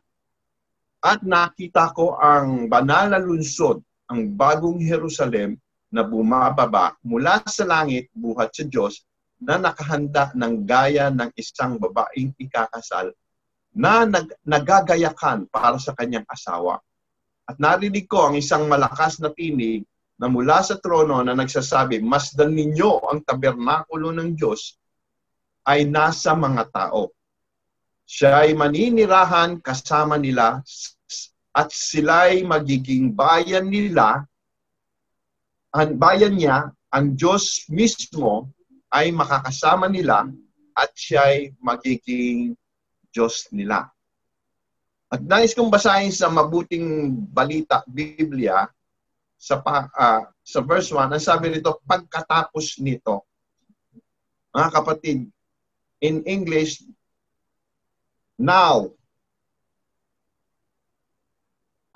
At 0.98 1.22
nakita 1.22 1.92
ko 1.94 2.16
ang 2.18 2.66
banal 2.66 3.12
na 3.12 3.20
lungsod, 3.20 3.78
ang 4.08 4.34
bagong 4.34 4.80
Jerusalem 4.80 5.60
na 5.92 6.02
bumababa 6.02 6.96
mula 7.04 7.44
sa 7.44 7.68
langit 7.68 8.08
buhat 8.16 8.50
sa 8.56 8.64
Diyos 8.64 9.04
na 9.38 9.60
nakahanda 9.60 10.32
ng 10.34 10.64
gaya 10.66 11.12
ng 11.12 11.30
isang 11.38 11.78
babaeng 11.78 12.34
ikakasal 12.34 13.14
na 13.76 14.02
nag- 14.08 14.34
nagagayakan 14.42 15.46
para 15.46 15.78
sa 15.78 15.94
kanyang 15.94 16.26
asawa. 16.26 16.82
At 17.48 17.56
narinig 17.56 18.04
ko 18.04 18.28
ang 18.28 18.36
isang 18.36 18.68
malakas 18.68 19.18
na 19.24 19.32
tinig 19.32 19.88
na 20.20 20.28
mula 20.28 20.60
sa 20.60 20.76
trono 20.76 21.24
na 21.24 21.32
nagsasabi, 21.32 22.04
Masdan 22.04 22.52
ninyo 22.52 23.08
ang 23.08 23.24
tabernakulo 23.24 24.12
ng 24.12 24.36
Diyos 24.36 24.76
ay 25.64 25.88
nasa 25.88 26.36
mga 26.36 26.68
tao. 26.68 27.08
Siya 28.04 28.44
ay 28.44 28.52
maninirahan 28.52 29.64
kasama 29.64 30.20
nila 30.20 30.60
at 31.56 31.68
sila'y 31.72 32.44
magiging 32.44 33.16
bayan 33.16 33.68
nila 33.68 34.28
ang 35.68 36.00
bayan 36.00 36.32
niya, 36.32 36.72
ang 36.88 37.12
Diyos 37.12 37.68
mismo 37.68 38.48
ay 38.88 39.12
makakasama 39.12 39.84
nila 39.84 40.24
at 40.72 40.90
siya 40.96 41.28
ay 41.28 41.38
magiging 41.60 42.56
Diyos 43.12 43.52
nila. 43.52 43.92
At 45.08 45.24
nais 45.24 45.56
kong 45.56 45.72
basahin 45.72 46.12
sa 46.12 46.28
mabuting 46.28 47.16
balita, 47.32 47.80
Biblia, 47.88 48.68
sa, 49.40 49.56
uh, 49.64 50.22
sa 50.44 50.60
verse 50.60 50.92
1, 50.92 51.14
ang 51.14 51.22
sabi 51.22 51.48
nito, 51.48 51.80
pagkatapos 51.88 52.76
nito. 52.82 53.24
Mga 54.52 54.68
kapatid, 54.68 55.18
in 56.04 56.20
English, 56.28 56.84
now, 58.36 58.92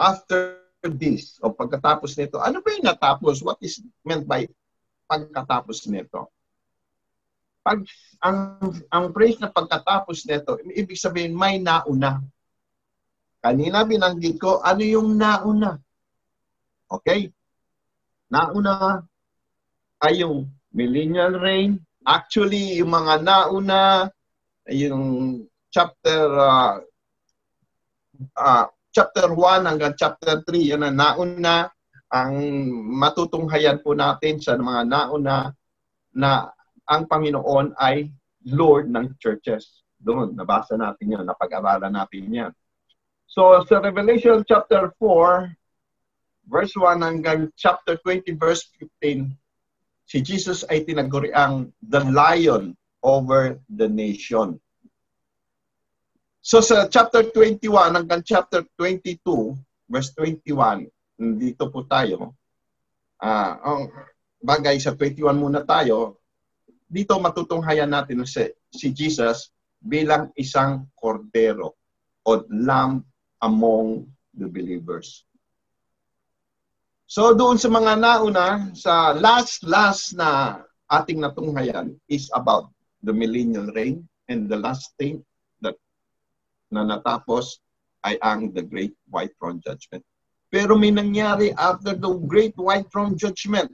after 0.01 0.59
this 0.83 1.39
o 1.39 1.55
pagkatapos 1.55 2.19
nito, 2.19 2.43
ano 2.43 2.59
ba 2.59 2.75
yung 2.75 2.87
natapos? 2.87 3.45
What 3.45 3.63
is 3.63 3.79
meant 4.03 4.27
by 4.27 4.51
pagkatapos 5.07 5.87
nito? 5.87 6.27
Pag 7.63 7.87
ang 8.19 8.59
ang 8.91 9.15
phrase 9.15 9.39
na 9.39 9.55
pagkatapos 9.55 10.27
nito, 10.27 10.59
ibig 10.75 10.99
sabihin 10.99 11.39
may 11.39 11.63
nauna. 11.63 12.19
Kanina 13.43 13.83
binanggit 13.83 14.39
ko 14.39 14.63
ano 14.63 14.83
yung 14.87 15.19
nauna. 15.19 15.75
Okay? 16.87 17.27
Nauna 18.31 19.03
ay 19.99 20.23
yung 20.23 20.47
millennial 20.71 21.43
reign. 21.43 21.83
Actually, 22.07 22.79
yung 22.79 22.95
mga 22.95 23.23
nauna, 23.27 24.07
yung 24.71 25.43
chapter 25.75 26.23
uh, 26.39 26.79
uh, 28.39 28.67
chapter 28.95 29.27
1 29.35 29.67
hanggang 29.67 29.95
chapter 29.99 30.39
3, 30.47 30.79
yan 30.79 30.87
ang 30.87 30.97
nauna 30.97 31.67
ang 32.13 32.37
matutunghayan 32.93 33.81
po 33.81 33.97
natin 33.97 34.37
sa 34.37 34.53
mga 34.61 34.85
nauna 34.85 35.49
na 36.13 36.53
ang 36.85 37.09
Panginoon 37.09 37.73
ay 37.81 38.13
Lord 38.53 38.93
ng 38.93 39.17
churches. 39.17 39.81
Doon, 39.97 40.37
nabasa 40.37 40.77
natin 40.77 41.17
yan, 41.17 41.25
napag-aralan 41.25 41.89
natin 41.89 42.29
yan. 42.29 42.53
So, 43.27 43.65
sa 43.65 43.81
Revelation 43.81 44.45
chapter 44.45 44.93
4, 45.01 45.53
verse 46.49 46.75
1 46.75 47.01
hanggang 47.01 47.49
chapter 47.55 47.97
20, 48.01 48.35
verse 48.37 48.67
15, 48.77 49.33
si 50.07 50.19
Jesus 50.21 50.67
ay 50.69 50.83
tinaguriang 50.83 51.71
the 51.81 52.03
lion 52.11 52.75
over 53.03 53.59
the 53.73 53.87
nation. 53.89 54.59
So 56.43 56.59
sa 56.59 56.91
chapter 56.91 57.31
21 57.31 57.95
hanggang 57.95 58.23
chapter 58.27 58.67
22, 58.75 59.23
verse 59.87 60.11
21, 60.19 60.91
dito 61.39 61.71
po 61.71 61.87
tayo. 61.87 62.35
Ah, 63.23 63.55
uh, 63.63 63.87
bagay 64.43 64.83
sa 64.83 64.91
21 64.99 65.39
muna 65.39 65.63
tayo. 65.63 66.19
Dito 66.91 67.15
matutunghayan 67.23 67.89
natin 67.89 68.27
si, 68.27 68.51
si 68.75 68.91
Jesus 68.91 69.55
bilang 69.79 70.35
isang 70.35 70.91
kordero 70.99 71.79
o 72.27 72.43
lamb 72.51 73.07
among 73.43 74.07
the 74.39 74.49
believers. 74.49 75.27
So 77.11 77.37
doon 77.37 77.61
sa 77.61 77.69
mga 77.69 78.01
nauna, 78.01 78.73
sa 78.73 79.13
last 79.13 79.67
last 79.69 80.17
na 80.17 80.63
ating 80.89 81.21
natunghayan 81.21 81.93
is 82.09 82.33
about 82.33 82.73
the 83.05 83.13
millennial 83.13 83.69
reign 83.77 84.07
and 84.33 84.49
the 84.49 84.57
last 84.57 84.97
thing 84.97 85.21
na 86.73 86.89
natapos 86.89 87.61
ay 88.03 88.17
ang 88.25 88.51
the 88.57 88.65
Great 88.65 88.97
White 89.13 89.37
Throne 89.37 89.61
Judgment. 89.61 90.03
Pero 90.49 90.75
may 90.75 90.91
nangyari 90.91 91.53
after 91.55 91.93
the 91.93 92.09
Great 92.25 92.57
White 92.57 92.89
Throne 92.89 93.15
Judgment. 93.15 93.69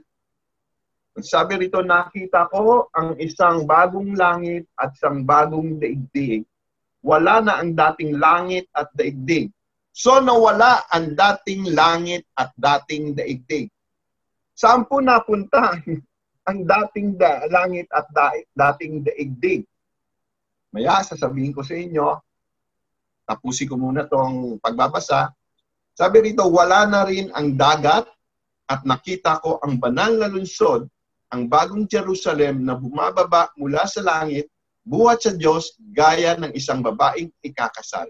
Sabi 1.19 1.67
rito, 1.67 1.83
nakita 1.83 2.47
ko 2.47 2.87
ang 2.95 3.17
isang 3.19 3.67
bagong 3.67 4.15
langit 4.15 4.67
at 4.79 4.93
isang 4.95 5.27
bagong 5.27 5.79
daigdig. 5.79 6.47
Wala 7.03 7.43
na 7.43 7.59
ang 7.59 7.75
dating 7.75 8.19
langit 8.19 8.67
at 8.75 8.87
daigdig. 8.95 9.51
So 9.99 10.23
nawala 10.23 10.87
ang 10.95 11.11
dating 11.11 11.75
langit 11.75 12.23
at 12.39 12.55
dating 12.55 13.19
daigdig. 13.19 13.67
Saan 14.55 14.87
po 14.87 15.03
napunta 15.03 15.75
ang 16.47 16.59
dating 16.63 17.19
da, 17.19 17.43
langit 17.51 17.91
at 17.91 18.07
da, 18.15 18.31
dating 18.31 19.03
daigdig? 19.03 19.67
Maya, 20.71 21.03
sasabihin 21.03 21.51
ko 21.51 21.67
sa 21.67 21.75
inyo, 21.75 22.15
tapusin 23.27 23.67
ko 23.67 23.75
muna 23.75 24.07
tong 24.07 24.55
pagbabasa. 24.63 25.35
Sabi 25.91 26.31
rito, 26.31 26.47
wala 26.47 26.87
na 26.87 27.03
rin 27.03 27.27
ang 27.35 27.59
dagat 27.59 28.07
at 28.71 28.87
nakita 28.87 29.43
ko 29.43 29.59
ang 29.59 29.83
banal 29.83 30.15
na 30.15 30.31
lungsod 30.31 30.87
ang 31.29 31.51
bagong 31.51 31.85
Jerusalem 31.85 32.63
na 32.63 32.73
bumababa 32.73 33.51
mula 33.59 33.83
sa 33.85 34.01
langit, 34.01 34.47
buhat 34.81 35.21
sa 35.21 35.35
Diyos 35.35 35.77
gaya 35.91 36.39
ng 36.39 36.55
isang 36.57 36.81
babaeng 36.81 37.29
ikakasal. 37.45 38.09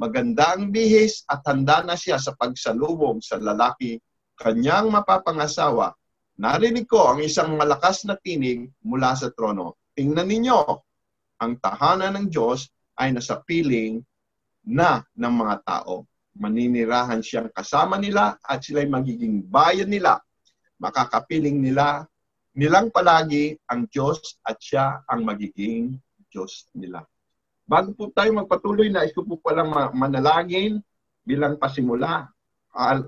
Maganda 0.00 0.56
ang 0.56 0.72
bihis 0.72 1.28
at 1.28 1.44
handa 1.44 1.84
na 1.84 1.92
siya 1.92 2.16
sa 2.16 2.32
pagsalubong 2.32 3.20
sa 3.20 3.36
lalaki 3.36 4.00
kanyang 4.32 4.88
mapapangasawa. 4.88 5.92
Narinig 6.40 6.88
ko 6.88 7.12
ang 7.12 7.20
isang 7.20 7.52
malakas 7.52 8.08
na 8.08 8.16
tinig 8.16 8.72
mula 8.80 9.12
sa 9.12 9.28
trono. 9.28 9.76
Tingnan 9.92 10.24
ninyo, 10.24 10.60
ang 11.44 11.52
tahanan 11.60 12.16
ng 12.16 12.26
Diyos 12.32 12.72
ay 12.96 13.12
nasa 13.12 13.44
piling 13.44 14.00
na 14.64 15.04
ng 15.20 15.34
mga 15.36 15.68
tao. 15.68 16.08
Maninirahan 16.32 17.20
siyang 17.20 17.52
kasama 17.52 18.00
nila 18.00 18.40
at 18.40 18.64
sila'y 18.64 18.88
magiging 18.88 19.44
bayan 19.44 19.92
nila. 19.92 20.16
Makakapiling 20.80 21.60
nila 21.60 22.08
nilang 22.56 22.88
palagi 22.88 23.52
ang 23.68 23.84
Diyos 23.92 24.40
at 24.48 24.56
siya 24.56 25.04
ang 25.04 25.28
magiging 25.28 25.92
Diyos 26.32 26.72
nila. 26.72 27.04
Bago 27.70 27.94
po 27.94 28.10
tayo 28.10 28.34
magpatuloy 28.34 28.90
na 28.90 29.06
ito 29.06 29.22
po 29.22 29.38
palang 29.38 29.70
manalangin 29.94 30.82
bilang 31.22 31.54
pasimula. 31.54 32.26
Uh, 32.74 33.06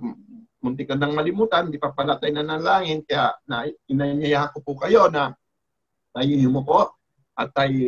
munti 0.63 0.87
ka 0.87 0.95
nang 0.95 1.19
malimutan, 1.19 1.67
di 1.67 1.83
pa 1.83 1.91
pala 1.91 2.15
tayo 2.23 2.31
nanalangin, 2.39 3.03
kaya 3.03 3.35
na, 3.51 3.67
inanyaya 3.91 4.55
ko 4.55 4.63
po 4.63 4.79
kayo 4.79 5.11
na 5.11 5.35
tayo 6.15 6.31
yumuko 6.31 6.95
at 7.35 7.51
tayo 7.51 7.83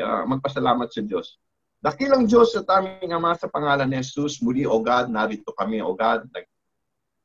uh, 0.00 0.24
magpasalamat 0.24 0.88
sa 0.88 1.04
Diyos. 1.04 1.36
Dakilang 1.84 2.24
Diyos 2.24 2.56
at 2.56 2.64
aming 2.72 3.12
Ama 3.12 3.36
sa 3.36 3.52
pangalan 3.52 3.92
ni 3.92 4.00
Jesus, 4.00 4.40
muli 4.40 4.64
o 4.64 4.80
God, 4.80 5.12
narito 5.12 5.52
kami 5.52 5.84
o 5.84 5.92
God, 5.92 6.24
nag, 6.32 6.46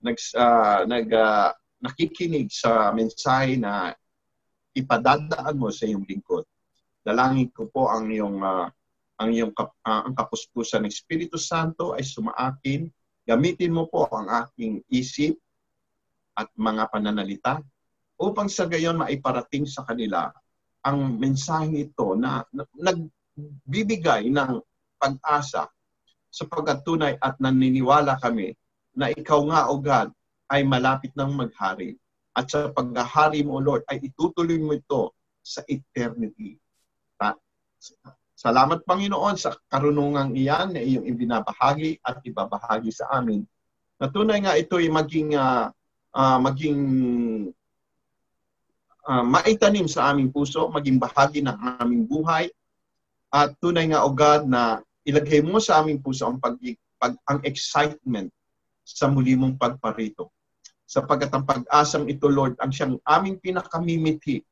nag, 0.04 0.18
uh, 0.36 0.84
nag, 0.92 1.08
uh, 1.08 1.56
nakikinig 1.80 2.52
sa 2.52 2.92
mensahe 2.92 3.56
na 3.56 3.96
ipadadaan 4.76 5.56
mo 5.56 5.72
sa 5.72 5.88
iyong 5.88 6.04
lingkod. 6.04 6.44
Dalangin 7.04 7.52
ko 7.52 7.68
po 7.68 7.92
ang 7.92 8.08
iyong 8.08 8.40
uh, 8.40 8.68
ang 9.20 9.30
iyong 9.30 9.54
kap, 9.54 9.76
uh, 9.84 10.08
ang 10.08 10.16
kapuspusan 10.16 10.88
ng 10.88 10.92
Espiritu 10.92 11.36
Santo 11.36 11.94
ay 11.94 12.02
sumaakin. 12.02 12.88
Gamitin 13.24 13.76
mo 13.76 13.88
po 13.88 14.08
ang 14.12 14.28
aking 14.28 14.84
isip 14.92 15.36
at 16.36 16.50
mga 16.58 16.90
pananalita 16.90 17.62
upang 18.20 18.48
sa 18.48 18.68
gayon 18.68 19.00
maiparating 19.00 19.68
sa 19.68 19.84
kanila 19.86 20.32
ang 20.84 21.16
mensaheng 21.16 21.80
ito 21.80 22.16
na, 22.20 22.44
na 22.52 22.68
nagbibigay 22.76 24.28
ng 24.28 24.60
pag-asa 25.00 25.72
sapagkat 26.34 26.84
tunay 26.84 27.14
at 27.22 27.40
naniniwala 27.40 28.20
kami 28.20 28.52
na 28.98 29.14
ikaw 29.14 29.40
nga, 29.48 29.72
O 29.72 29.80
God, 29.80 30.12
ay 30.52 30.66
malapit 30.68 31.14
nang 31.16 31.34
maghari. 31.34 31.96
At 32.34 32.50
sa 32.50 32.74
paghahari 32.74 33.46
mo, 33.46 33.62
Lord, 33.62 33.86
ay 33.90 34.02
itutuloy 34.02 34.58
mo 34.58 34.74
ito 34.74 35.14
sa 35.46 35.62
eternity. 35.70 36.58
Salamat 38.34 38.84
Panginoon 38.84 39.36
sa 39.40 39.56
karunungang 39.72 40.36
iyan 40.36 40.76
na 40.76 40.82
iyong 40.84 41.08
ibinabahagi 41.08 42.02
at 42.04 42.20
ibabahagi 42.26 42.92
sa 42.92 43.08
amin. 43.16 43.46
Na 44.02 44.12
tunay 44.12 44.44
nga 44.44 44.58
ito 44.60 44.76
ay 44.82 44.92
maging 44.92 45.38
uh, 45.38 45.72
uh, 46.12 46.40
maging 46.44 46.80
uh, 49.08 49.24
maitanim 49.24 49.88
sa 49.88 50.12
aming 50.12 50.34
puso, 50.34 50.68
maging 50.72 51.00
bahagi 51.00 51.40
ng 51.40 51.56
aming 51.80 52.04
buhay. 52.04 52.52
At 53.34 53.56
tunay 53.64 53.90
nga 53.90 54.04
o 54.06 54.12
God 54.12 54.50
na 54.50 54.84
ilagay 55.08 55.42
mo 55.44 55.60
sa 55.60 55.82
aming 55.82 56.00
puso 56.04 56.28
ang 56.28 56.38
pag, 56.38 56.60
pag 57.00 57.16
ang 57.28 57.40
excitement 57.48 58.28
sa 58.84 59.08
muli 59.08 59.34
mong 59.40 59.56
pagparito. 59.56 60.32
Sapagkat 60.84 61.32
ang 61.32 61.48
pag-asang 61.48 62.06
ito, 62.12 62.28
Lord, 62.28 62.60
ang 62.60 62.70
siyang 62.70 63.00
aming 63.08 63.40
pinakamimithi, 63.40 64.44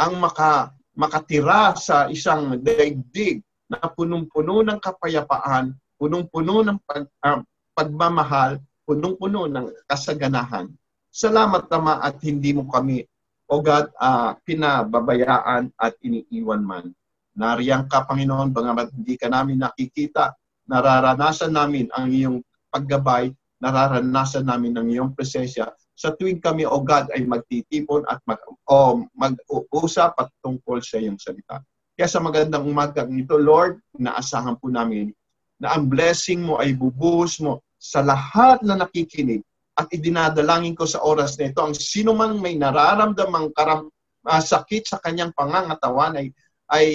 ang 0.00 0.18
maka 0.18 0.74
makatira 0.94 1.74
sa 1.74 2.06
isang 2.08 2.58
daigdig 2.62 3.42
na 3.66 3.82
punong-puno 3.90 4.62
ng 4.62 4.78
kapayapaan, 4.78 5.74
punong-puno 5.98 6.62
ng 6.62 6.78
pag, 6.86 7.04
uh, 7.26 7.42
pagmamahal, 7.74 8.62
punong-puno 8.86 9.50
ng 9.50 9.66
kasaganahan. 9.90 10.70
Salamat 11.10 11.70
Ama 11.70 12.02
at 12.02 12.18
hindi 12.22 12.54
mo 12.54 12.66
kami, 12.66 13.02
O 13.50 13.60
God, 13.60 13.92
uh, 14.00 14.34
pinababayaan 14.42 15.68
at 15.76 15.94
iniiwan 16.00 16.64
man. 16.64 16.90
Nariyan 17.34 17.90
ka, 17.90 18.06
Panginoon, 18.06 18.54
bangamat 18.54 18.94
hindi 18.94 19.18
ka 19.18 19.28
namin 19.28 19.60
nakikita, 19.60 20.32
nararanasan 20.70 21.52
namin 21.52 21.90
ang 21.92 22.08
iyong 22.08 22.38
paggabay, 22.72 23.34
nararanasan 23.60 24.46
namin 24.48 24.78
ang 24.78 24.88
iyong 24.88 25.10
presensya 25.12 25.68
sa 25.94 26.10
tuwing 26.10 26.42
kami, 26.42 26.66
O 26.66 26.82
God, 26.82 27.14
ay 27.14 27.22
magtitipon 27.22 28.02
at 28.10 28.18
mag, 28.26 28.42
o 28.66 29.06
mag-uusap 29.14 30.18
at 30.18 30.28
tungkol 30.42 30.82
sa 30.82 30.98
iyong 30.98 31.18
salita. 31.18 31.62
Kaya 31.94 32.10
sa 32.10 32.18
magandang 32.18 32.66
umaga 32.66 33.06
nito, 33.06 33.38
Lord, 33.38 33.78
naasahan 33.94 34.58
po 34.58 34.66
namin 34.66 35.14
na 35.62 35.78
ang 35.78 35.86
blessing 35.86 36.42
mo 36.42 36.58
ay 36.58 36.74
bubuhos 36.74 37.38
mo 37.38 37.62
sa 37.78 38.02
lahat 38.02 38.58
na 38.66 38.74
nakikinig 38.74 39.46
at 39.78 39.86
idinadalangin 39.94 40.74
ko 40.74 40.86
sa 40.86 41.02
oras 41.02 41.38
na 41.38 41.50
ito, 41.50 41.62
ang 41.62 41.74
sino 41.74 42.14
man 42.14 42.38
may 42.42 42.58
nararamdamang 42.58 43.54
karam, 43.54 43.86
uh, 44.26 44.42
sakit 44.42 44.86
sa 44.86 44.98
kanyang 44.98 45.30
pangangatawan 45.34 46.18
ay, 46.18 46.26
ay 46.70 46.86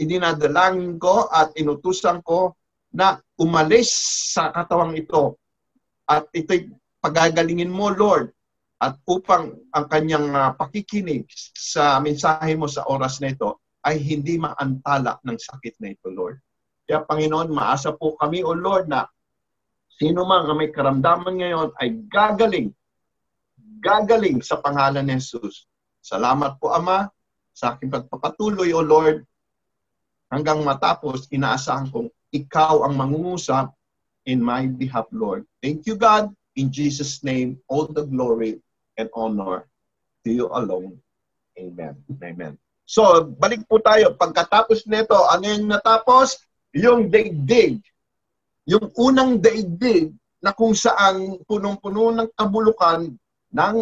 idinadalangin 0.00 0.96
ko 0.96 1.28
at 1.28 1.52
inutusan 1.56 2.24
ko 2.24 2.56
na 2.94 3.20
umalis 3.36 3.90
sa 4.32 4.48
katawang 4.48 4.96
ito 4.96 5.36
at 6.06 6.28
ito'y 6.30 6.70
pagagalingin 7.04 7.68
mo, 7.68 7.92
Lord, 7.92 8.32
at 8.80 8.96
upang 9.04 9.60
ang 9.76 9.86
kanyang 9.92 10.32
uh, 10.32 10.56
pakikinig 10.56 11.28
sa 11.52 12.00
mensahe 12.00 12.56
mo 12.56 12.64
sa 12.64 12.88
oras 12.88 13.20
na 13.20 13.36
ito 13.36 13.60
ay 13.84 14.00
hindi 14.00 14.40
maantala 14.40 15.20
ng 15.20 15.36
sakit 15.36 15.76
na 15.84 15.92
ito, 15.92 16.08
Lord. 16.08 16.40
Kaya 16.88 17.04
Panginoon, 17.04 17.52
maasa 17.52 17.92
po 17.92 18.16
kami, 18.16 18.40
O 18.40 18.56
Lord, 18.56 18.88
na 18.88 19.04
sino 20.00 20.24
man 20.24 20.48
ang 20.48 20.56
may 20.56 20.72
karamdaman 20.72 21.36
ngayon 21.36 21.68
ay 21.80 22.00
gagaling, 22.08 22.72
gagaling 23.84 24.40
sa 24.40 24.60
pangalan 24.60 25.04
ni 25.04 25.20
Jesus. 25.20 25.68
Salamat 26.00 26.56
po, 26.56 26.72
Ama, 26.72 27.08
sa 27.52 27.76
aking 27.76 27.92
pagpapatuloy, 27.92 28.72
O 28.72 28.80
Lord, 28.80 29.24
hanggang 30.32 30.64
matapos, 30.64 31.28
inaasahan 31.30 31.88
kong 31.92 32.08
ikaw 32.34 32.82
ang 32.84 32.98
mangungusap 32.98 33.70
in 34.26 34.40
my 34.40 34.66
behalf, 34.66 35.06
Lord. 35.14 35.44
Thank 35.62 35.86
you, 35.86 35.94
God. 35.94 36.32
In 36.54 36.70
Jesus' 36.70 37.22
name, 37.26 37.58
all 37.66 37.90
the 37.90 38.06
glory 38.06 38.62
and 38.96 39.10
honor 39.14 39.66
to 40.22 40.30
you 40.30 40.46
alone. 40.52 40.98
Amen. 41.58 41.94
Amen. 42.22 42.54
So, 42.84 43.24
balik 43.38 43.64
po 43.66 43.80
tayo. 43.80 44.14
Pagkatapos 44.14 44.84
nito, 44.86 45.16
ano 45.16 45.44
yung 45.44 45.66
natapos? 45.70 46.38
Yung 46.74 47.08
daigdig. 47.08 47.80
Yung 48.68 48.92
unang 48.98 49.40
daigdig 49.40 50.12
na 50.44 50.52
kung 50.52 50.76
saan 50.76 51.40
punong-puno 51.48 52.12
ng 52.12 52.28
kabulukan, 52.36 53.08
ng, 53.54 53.76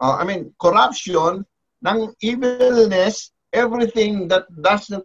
uh, 0.00 0.14
I 0.16 0.22
mean, 0.24 0.54
corruption, 0.56 1.44
ng 1.84 1.98
evilness, 2.24 3.32
everything 3.52 4.28
that 4.28 4.48
doesn't 4.60 5.04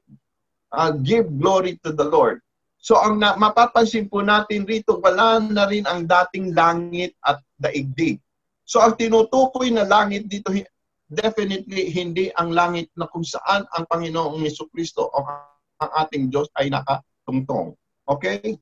uh, 0.72 0.91
give 1.04 1.28
glory 1.39 1.80
to 1.84 1.91
the 1.91 2.06
Lord. 2.06 2.39
So 2.86 3.02
ang 3.02 3.17
na, 3.17 3.34
mapapansin 3.34 4.06
po 4.06 4.21
natin 4.21 4.62
rito, 4.69 5.02
wala 5.02 5.41
na 5.41 5.65
rin 5.65 5.89
ang 5.89 6.06
dating 6.06 6.54
langit 6.54 7.17
at 7.26 7.41
daigdig. 7.58 8.21
So 8.62 8.78
ang 8.78 8.93
tinutukoy 8.93 9.74
na 9.74 9.89
langit 9.89 10.30
dito, 10.30 10.54
definitely 11.10 11.89
hindi 11.89 12.30
ang 12.38 12.54
langit 12.54 12.93
na 12.93 13.10
kung 13.10 13.26
saan 13.26 13.65
ang 13.74 13.89
Panginoong 13.89 14.38
Yeso 14.45 14.69
Kristo 14.69 15.10
o 15.10 15.17
ang 15.82 15.91
ating 16.06 16.30
Diyos 16.30 16.45
ay 16.62 16.69
nakatungtong. 16.69 17.74
Okay? 18.06 18.54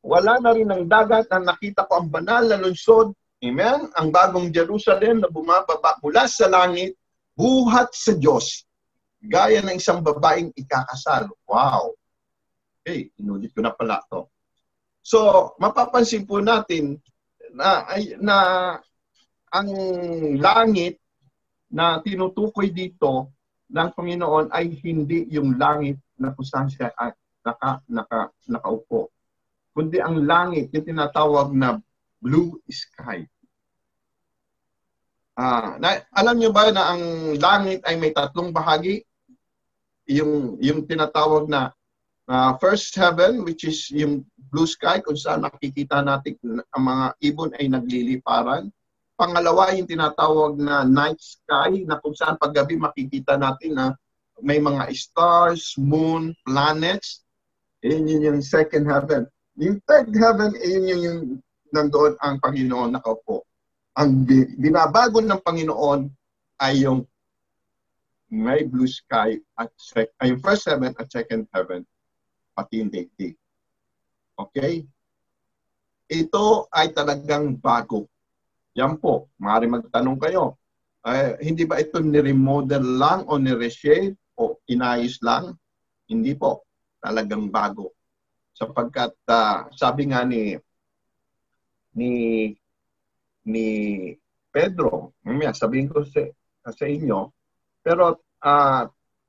Wala 0.00 0.40
na 0.40 0.56
rin 0.56 0.72
ang 0.72 0.88
dagat 0.88 1.28
na 1.28 1.52
nakita 1.52 1.84
ko 1.92 2.00
ang 2.00 2.08
banal 2.08 2.48
na 2.48 2.56
lungsod. 2.64 3.12
Amen? 3.44 3.92
Ang 3.92 4.08
bagong 4.08 4.48
Jerusalem 4.48 5.20
na 5.20 5.28
bumababa 5.28 6.00
mula 6.00 6.24
sa 6.32 6.48
langit, 6.48 6.96
buhat 7.36 7.92
sa 7.92 8.16
Diyos. 8.16 8.64
Gaya 9.20 9.60
ng 9.60 9.76
isang 9.76 10.00
babaeng 10.00 10.48
ikakasal. 10.56 11.28
Wow! 11.44 11.92
Okay, 12.82 13.14
inulit 13.22 13.54
ko 13.54 13.62
na 13.62 13.70
pala 13.70 14.02
to. 14.10 14.26
So, 15.06 15.54
mapapansin 15.62 16.26
po 16.26 16.42
natin 16.42 16.98
na, 17.54 17.86
ay, 17.86 18.18
na 18.18 18.36
ang 19.54 19.70
langit 20.34 20.98
na 21.70 22.02
tinutukoy 22.02 22.74
dito 22.74 23.30
ng 23.70 23.88
Panginoon 23.94 24.50
ay 24.50 24.74
hindi 24.82 25.30
yung 25.30 25.54
langit 25.54 26.02
na 26.18 26.34
kung 26.34 26.42
saan 26.42 26.66
siya 26.66 26.90
ay 26.98 27.14
naka, 27.46 27.86
naka, 27.86 28.20
nakaupo. 28.50 29.14
Kundi 29.70 30.02
ang 30.02 30.26
langit, 30.26 30.74
yung 30.74 30.82
tinatawag 30.82 31.54
na 31.54 31.78
blue 32.18 32.58
sky. 32.66 33.22
Ah, 35.38 35.78
na, 35.78 36.02
alam 36.10 36.34
niyo 36.34 36.50
ba 36.50 36.66
na 36.74 36.98
ang 36.98 37.02
langit 37.38 37.78
ay 37.86 37.94
may 37.94 38.10
tatlong 38.10 38.50
bahagi? 38.50 39.06
Yung 40.10 40.58
yung 40.58 40.82
tinatawag 40.82 41.46
na 41.46 41.70
uh, 42.32 42.56
first 42.56 42.96
heaven, 42.96 43.44
which 43.44 43.68
is 43.68 43.92
yung 43.92 44.24
blue 44.48 44.64
sky, 44.64 45.04
kung 45.04 45.20
saan 45.20 45.44
nakikita 45.44 46.00
natin 46.00 46.40
ang 46.72 46.84
mga 46.88 47.06
ibon 47.28 47.52
ay 47.60 47.68
nagliliparan. 47.68 48.72
pangalawa 49.12 49.70
yung 49.76 49.86
tinatawag 49.86 50.58
na 50.58 50.82
night 50.82 51.20
sky 51.20 51.84
na 51.84 52.00
kung 52.00 52.16
saan 52.16 52.40
paggabi 52.40 52.74
makikita 52.74 53.36
natin 53.38 53.76
na 53.76 53.86
may 54.42 54.58
mga 54.58 54.90
stars, 54.96 55.78
moon, 55.78 56.34
planets. 56.42 57.22
Yun 57.86 58.08
yun 58.08 58.26
yung 58.26 58.40
second 58.42 58.88
heaven. 58.88 59.28
Yung 59.60 59.78
third 59.86 60.10
heaven, 60.16 60.56
yun 60.58 60.84
yung, 60.90 61.02
yung 61.06 61.20
nandoon 61.70 62.18
ang 62.18 62.42
Panginoon 62.42 62.98
nakaupo. 62.98 63.46
Ang 63.94 64.26
binabago 64.58 65.22
ng 65.22 65.38
Panginoon 65.44 66.10
ay 66.58 66.82
yung 66.82 67.06
may 68.32 68.64
blue 68.64 68.88
sky 68.88 69.38
at 69.60 69.70
sec- 69.76 70.16
ay 70.24 70.34
first 70.40 70.66
heaven 70.66 70.96
at 70.96 71.06
second 71.12 71.46
heaven 71.52 71.84
pati 72.52 72.84
yung 72.84 72.92
daigdig. 72.92 73.36
Okay? 74.36 74.84
Ito 76.12 76.68
ay 76.68 76.92
talagang 76.92 77.56
bago. 77.56 78.08
Yan 78.76 78.96
po, 78.96 79.28
maaari 79.40 79.68
magtanong 79.68 80.18
kayo, 80.20 80.56
eh, 81.02 81.34
hindi 81.42 81.66
ba 81.66 81.82
ito 81.82 81.98
ni-remodel 81.98 82.84
lang 83.00 83.26
o 83.26 83.36
ni-reshape 83.36 84.14
o 84.38 84.56
inayos 84.70 85.18
lang? 85.20 85.58
Hindi 86.06 86.32
po. 86.38 86.62
Talagang 87.02 87.50
bago. 87.50 87.90
Sapagkat 88.54 89.16
uh, 89.26 89.66
sabi 89.74 90.12
nga 90.12 90.22
ni 90.22 90.54
ni 91.98 92.12
ni 93.42 93.66
Pedro, 94.52 95.16
mamaya 95.24 95.50
sabihin 95.56 95.90
ko 95.90 96.06
sa, 96.06 96.22
sa 96.70 96.86
inyo, 96.86 97.32
pero 97.82 98.22
uh, 98.44 98.84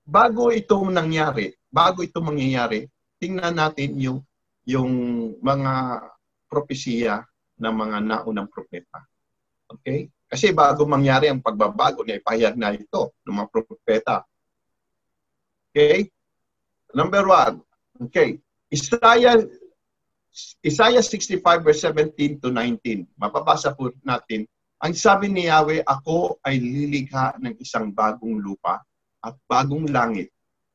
bago 0.06 0.52
ito 0.54 0.78
nangyari, 0.86 1.50
bago 1.72 2.06
ito 2.06 2.22
mangyayari, 2.22 2.86
tingnan 3.24 3.56
natin 3.56 3.96
yung 3.96 4.20
yung 4.68 4.92
mga 5.40 6.04
propesiya 6.52 7.24
ng 7.56 7.72
mga 7.74 7.98
naunang 8.04 8.52
propeta. 8.52 9.00
Okay? 9.72 10.12
Kasi 10.28 10.52
bago 10.52 10.84
mangyari 10.84 11.32
ang 11.32 11.40
pagbabago, 11.40 12.04
naipahayag 12.04 12.60
na 12.60 12.76
ito 12.76 13.16
ng 13.24 13.36
mga 13.40 13.50
propeta. 13.52 14.16
Okay? 15.72 16.12
Number 16.92 17.24
one. 17.24 17.64
Okay. 18.10 18.44
Isaiah 18.74 19.38
Isaiah 20.66 21.06
65 21.06 21.42
verse 21.62 21.86
17 21.86 22.42
to 22.42 22.50
19. 22.50 23.06
Mapabasa 23.16 23.70
po 23.78 23.94
natin. 24.02 24.50
Ang 24.82 24.98
sabi 24.98 25.30
ni 25.30 25.46
Yahweh, 25.46 25.86
ako 25.86 26.42
ay 26.42 26.58
lilikha 26.58 27.38
ng 27.38 27.56
isang 27.62 27.94
bagong 27.94 28.42
lupa 28.42 28.82
at 29.22 29.38
bagong 29.46 29.88
langit. 29.88 30.33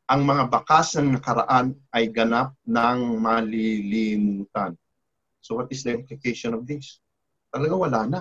Ang 0.08 0.24
mga 0.24 0.48
bakas 0.48 0.96
ng 0.96 1.20
nakaraan 1.20 1.76
ay 1.92 2.08
ganap 2.08 2.56
ng 2.64 3.20
malilimutan. 3.20 4.72
So 5.44 5.60
what 5.60 5.68
is 5.68 5.84
the 5.84 5.92
implication 5.92 6.56
of 6.56 6.64
this? 6.64 7.00
Talaga 7.52 7.74
wala 7.76 8.00
na. 8.08 8.20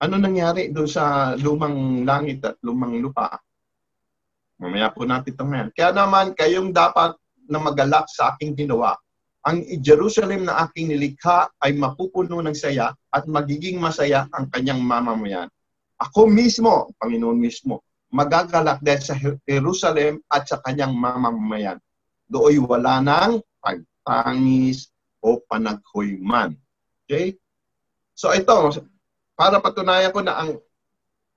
Ano 0.00 0.16
nangyari 0.16 0.70
doon 0.70 0.86
sa 0.86 1.34
lumang 1.34 2.06
langit 2.06 2.46
at 2.46 2.56
lumang 2.62 3.02
lupa? 3.02 3.42
Mamaya 4.62 4.94
po 4.94 5.02
natin 5.02 5.34
ito 5.34 5.42
ngayon. 5.42 5.68
Kaya 5.74 5.90
naman, 5.90 6.36
kayong 6.36 6.70
dapat 6.70 7.18
na 7.50 7.58
magalak 7.58 8.06
sa 8.06 8.32
aking 8.32 8.54
ginawa. 8.54 8.94
Ang 9.42 9.64
Jerusalem 9.80 10.46
na 10.46 10.62
aking 10.68 10.92
nilikha 10.92 11.48
ay 11.58 11.74
mapupuno 11.74 12.38
ng 12.38 12.54
saya 12.54 12.92
at 13.10 13.24
magiging 13.26 13.80
masaya 13.80 14.28
ang 14.30 14.46
kanyang 14.52 14.78
mamamayan. 14.78 15.48
Ako 15.98 16.28
mismo, 16.28 16.92
Panginoon 17.00 17.40
mismo, 17.40 17.82
magagalak 18.10 18.82
dahil 18.82 19.02
sa 19.02 19.14
Jerusalem 19.46 20.18
at 20.26 20.50
sa 20.50 20.58
kanyang 20.62 20.94
mamamayan. 20.94 21.78
Dooy 22.26 22.58
wala 22.58 22.98
nang 23.02 23.42
pagtangis 23.62 24.90
o 25.22 25.38
panaghoyman. 25.46 26.58
Okay? 27.06 27.38
So 28.14 28.34
ito, 28.34 28.52
para 29.38 29.62
patunayan 29.62 30.12
ko 30.12 30.20
na 30.20 30.36
ang 30.36 30.50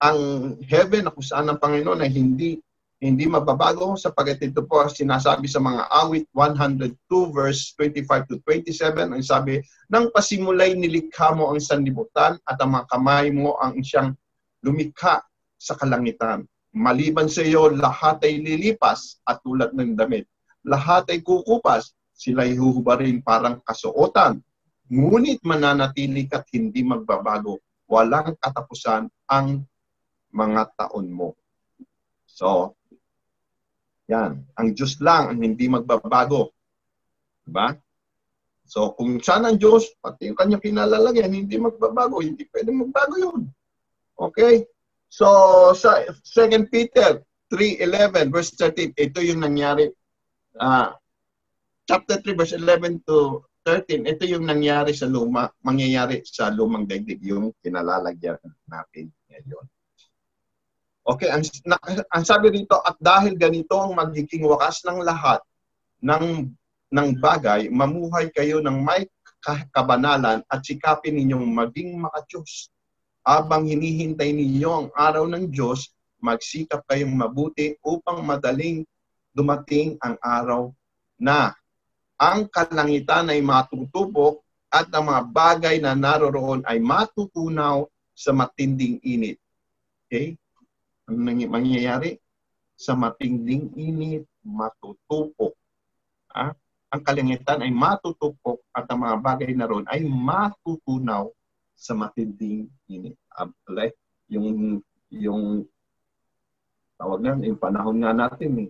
ang 0.04 0.20
heaven 0.68 1.08
na 1.08 1.14
kung 1.16 1.24
saan 1.24 1.48
ang 1.48 1.62
Panginoon 1.62 2.04
ay 2.04 2.12
hindi 2.12 2.60
hindi 3.04 3.28
mababago 3.28 4.00
sapagkat 4.00 4.40
ito 4.44 4.64
po 4.64 4.84
sinasabi 4.88 5.48
sa 5.48 5.60
mga 5.60 5.92
awit 5.92 6.28
102 6.32 6.96
verse 7.36 7.76
25 7.76 8.32
to 8.32 8.36
27 8.48 9.12
ang 9.12 9.24
sabi 9.24 9.60
nang 9.92 10.08
pasimulay 10.12 10.72
nilikha 10.72 11.36
mo 11.36 11.52
ang 11.52 11.60
sanlibutan 11.60 12.40
at 12.48 12.56
ang 12.64 12.80
mga 12.80 12.88
kamay 12.92 13.28
mo 13.32 13.60
ang 13.60 13.80
siyang 13.84 14.16
lumikha 14.64 15.20
sa 15.60 15.76
kalangitan 15.76 16.48
maliban 16.74 17.30
sa 17.30 17.46
iyo 17.46 17.70
lahat 17.70 18.26
ay 18.26 18.42
lilipas 18.42 19.22
at 19.30 19.40
tulad 19.46 19.72
ng 19.78 19.94
damit 19.94 20.26
lahat 20.66 21.06
ay 21.14 21.22
kukupas 21.22 21.94
sila 22.14 22.50
ay 22.50 22.58
huhubarin 22.58 23.22
parang 23.22 23.62
kasuotan 23.62 24.42
ngunit 24.90 25.40
mananatili 25.46 26.26
ka't 26.26 26.50
hindi 26.52 26.82
magbabago 26.82 27.62
walang 27.88 28.34
katapusan 28.42 29.06
ang 29.30 29.62
mga 30.34 30.74
taon 30.74 31.14
mo. 31.14 31.38
So, 32.26 32.74
yan. 34.10 34.42
Ang 34.58 34.74
Diyos 34.74 34.98
lang 34.98 35.30
ang 35.30 35.40
hindi 35.40 35.70
magbabago. 35.70 36.50
Diba? 37.46 37.78
So, 38.66 38.98
kung 38.98 39.22
saan 39.22 39.46
ang 39.46 39.62
Diyos, 39.62 39.94
pati 40.02 40.34
yung 40.34 40.40
kanyang 40.40 40.64
kinalalagyan, 40.66 41.30
hindi 41.30 41.62
magbabago. 41.62 42.26
Hindi 42.26 42.50
pwede 42.50 42.74
magbago 42.74 43.16
yun. 43.22 43.42
Okay? 44.18 44.66
So, 45.14 45.30
sa 45.78 46.02
2 46.10 46.74
Peter 46.74 47.22
3.11, 47.54 48.34
verse 48.34 48.58
13, 48.58 48.98
ito 48.98 49.22
yung 49.22 49.46
nangyari. 49.46 49.86
Uh, 50.58 50.90
chapter 51.86 52.18
3, 52.18 52.34
verse 52.34 52.58
11 52.58 53.06
to 53.06 53.46
13, 53.62 54.10
ito 54.10 54.26
yung 54.26 54.50
nangyari 54.50 54.90
sa 54.98 55.06
luma, 55.06 55.54
mangyayari 55.62 56.26
sa 56.26 56.50
lumang 56.50 56.90
daigdig, 56.90 57.22
yung 57.22 57.54
kinalalagyan 57.62 58.42
natin 58.66 59.14
ngayon. 59.30 59.66
Okay, 61.06 61.30
ang, 61.30 61.46
na, 61.70 61.78
ang 62.10 62.26
sabi 62.26 62.50
rito, 62.50 62.82
at 62.82 62.98
dahil 62.98 63.38
ganito 63.38 63.78
ang 63.78 63.94
magiging 63.94 64.50
wakas 64.50 64.82
ng 64.82 64.98
lahat 65.06 65.46
ng, 66.02 66.50
ng 66.90 67.08
bagay, 67.22 67.70
mamuhay 67.70 68.34
kayo 68.34 68.66
ng 68.66 68.82
may 68.82 69.06
kabanalan 69.70 70.42
at 70.50 70.60
sikapin 70.66 71.22
ninyong 71.22 71.54
maging 71.54 72.02
makachos. 72.02 72.73
Abang 73.24 73.64
hinihintay 73.64 74.36
ninyo 74.36 74.70
ang 74.70 74.88
araw 74.92 75.24
ng 75.32 75.48
Diyos, 75.48 75.88
magsikap 76.20 76.84
kayong 76.92 77.16
mabuti 77.16 77.80
upang 77.80 78.20
madaling 78.20 78.84
dumating 79.32 79.96
ang 80.04 80.20
araw 80.20 80.76
na 81.16 81.56
ang 82.20 82.52
kalangitan 82.52 83.32
ay 83.32 83.40
matutubok 83.40 84.44
at 84.68 84.92
ang 84.92 85.08
mga 85.08 85.24
bagay 85.32 85.76
na 85.80 85.96
naroroon 85.96 86.68
ay 86.68 86.84
matutunaw 86.84 87.88
sa 88.12 88.36
matinding 88.36 89.00
init. 89.08 89.40
Okay? 90.08 90.36
Ano 91.08 91.24
mangyayari? 91.24 92.20
Sa 92.76 92.92
matinding 92.92 93.72
init, 93.80 94.28
matutupok. 94.44 95.56
Ah? 96.28 96.52
Ang 96.92 97.02
kalangitan 97.08 97.64
ay 97.64 97.72
matutupok 97.72 98.62
at 98.76 98.84
ang 98.92 99.00
mga 99.02 99.18
bagay 99.24 99.52
na 99.56 99.66
roon 99.66 99.88
ay 99.88 100.04
matutunaw 100.06 101.32
sa 101.74 101.94
matinding 101.98 102.70
init. 102.88 103.18
Like, 103.68 103.98
yung 104.30 104.80
yung 105.14 105.68
tawag 106.98 107.20
na, 107.22 107.38
yung 107.42 107.60
panahon 107.60 108.02
nga 108.02 108.14
natin 108.16 108.70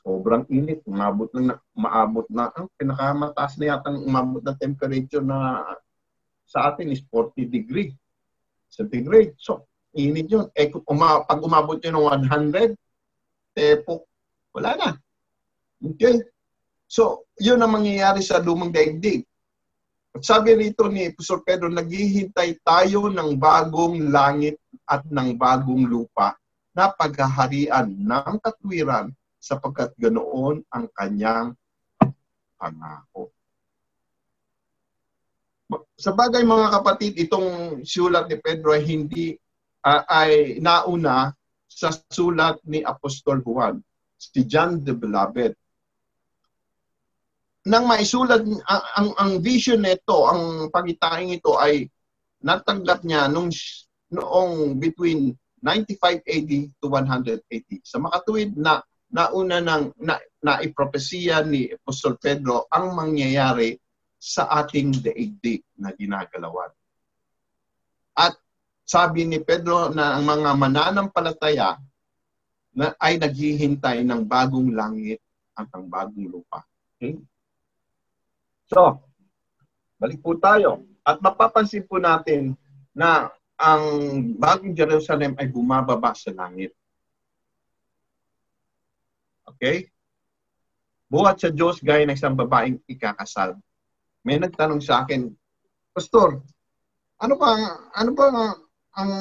sobrang 0.00 0.44
init, 0.48 0.80
umabot 0.88 1.28
na, 1.36 1.60
maabot 1.76 2.26
na, 2.32 2.48
ang 2.56 2.68
pinakamataas 2.76 3.60
na 3.60 3.76
yata 3.76 3.92
umabot 3.92 4.40
na 4.40 4.56
temperature 4.56 5.24
na 5.24 5.64
sa 6.48 6.72
atin 6.72 6.90
is 6.90 7.04
40 7.08 7.46
degree 7.46 7.94
centigrade. 8.70 9.34
So, 9.38 9.66
init 9.94 10.30
yun. 10.30 10.50
Eh, 10.54 10.70
uma, 10.90 11.22
pag 11.26 11.42
umabot 11.42 11.78
yun 11.78 11.98
ng 11.98 12.26
100, 12.26 12.74
tepok, 13.54 14.06
wala 14.54 14.70
na. 14.78 14.90
Okay? 15.78 16.22
So, 16.90 17.26
yun 17.38 17.62
ang 17.62 17.74
mangyayari 17.78 18.22
sa 18.22 18.42
lumang 18.42 18.74
daigdig. 18.74 19.26
At 20.10 20.22
sabi 20.26 20.58
rito 20.58 20.90
ni 20.90 21.06
Pastor 21.14 21.46
Pedro, 21.46 21.70
naghihintay 21.70 22.58
tayo 22.66 23.06
ng 23.06 23.38
bagong 23.38 24.10
langit 24.10 24.58
at 24.82 25.06
ng 25.06 25.38
bagong 25.38 25.86
lupa 25.86 26.34
na 26.74 26.90
paghaharian 26.90 27.86
ng 27.86 28.34
katwiran 28.42 29.14
sapagkat 29.38 29.94
ganoon 29.96 30.66
ang 30.70 30.86
kanyang 30.92 31.54
pangako. 32.58 33.30
Sa 35.94 36.10
bagay 36.16 36.42
mga 36.42 36.68
kapatid, 36.80 37.12
itong 37.16 37.80
sulat 37.86 38.26
ni 38.26 38.36
Pedro 38.42 38.74
ay 38.74 38.82
hindi 38.82 39.36
uh, 39.84 40.02
ay 40.08 40.58
nauna 40.58 41.30
sa 41.70 41.94
sulat 42.10 42.58
ni 42.66 42.82
Apostol 42.82 43.40
Juan, 43.46 43.78
si 44.18 44.42
John 44.44 44.82
the 44.82 44.92
Beloved. 44.92 45.54
Nang 47.68 47.84
maisulat, 47.84 48.40
ang, 48.40 48.84
ang, 48.96 49.08
ang 49.20 49.32
vision 49.44 49.84
nito, 49.84 50.24
ang 50.24 50.72
pagitaing 50.72 51.36
ito 51.36 51.60
ay 51.60 51.84
natanggap 52.40 53.04
niya 53.04 53.28
nung 53.28 53.52
noong 54.10 54.80
between 54.80 55.36
95 55.60 56.24
AD 56.24 56.52
to 56.80 56.86
100 56.88 57.44
AD. 57.44 57.70
Sa 57.84 58.00
makatuwid 58.00 58.56
na 58.56 58.80
nauna 59.12 59.60
nang 59.60 59.92
na, 60.00 60.16
naipropesiya 60.40 61.44
ni 61.44 61.68
Apostol 61.68 62.16
Pedro 62.16 62.64
ang 62.72 62.96
mangyayari 62.96 63.76
sa 64.16 64.48
ating 64.64 65.04
daigdig 65.04 65.60
na 65.76 65.92
ginagalawan. 65.92 66.72
At 68.16 68.40
sabi 68.88 69.28
ni 69.28 69.38
Pedro 69.44 69.92
na 69.92 70.16
ang 70.16 70.24
mga 70.24 70.50
mananampalataya 70.56 71.76
na 72.72 72.96
ay 72.96 73.20
naghihintay 73.20 74.00
ng 74.06 74.24
bagong 74.24 74.72
langit 74.72 75.20
at 75.56 75.68
ang 75.76 75.90
bagong 75.90 76.28
lupa. 76.28 76.64
Okay? 76.96 77.20
So, 78.70 79.02
balik 79.98 80.22
po 80.22 80.38
tayo. 80.38 80.86
At 81.02 81.18
mapapansin 81.18 81.90
po 81.90 81.98
natin 81.98 82.54
na 82.94 83.34
ang 83.58 83.82
bagong 84.38 84.78
Jerusalem 84.78 85.34
ay 85.42 85.50
bumababa 85.50 86.14
sa 86.14 86.30
langit. 86.30 86.70
Okay? 89.42 89.90
Buhat 91.10 91.42
sa 91.42 91.50
Diyos 91.50 91.82
gaya 91.82 92.06
ng 92.06 92.14
isang 92.14 92.38
babaeng 92.38 92.78
ikakasal. 92.86 93.58
May 94.22 94.38
nagtanong 94.38 94.78
sa 94.78 95.02
akin, 95.02 95.26
Pastor, 95.90 96.38
ano 97.18 97.34
ba 97.34 97.50
ano 97.98 98.10
ba 98.14 98.26
ang, 98.94 99.12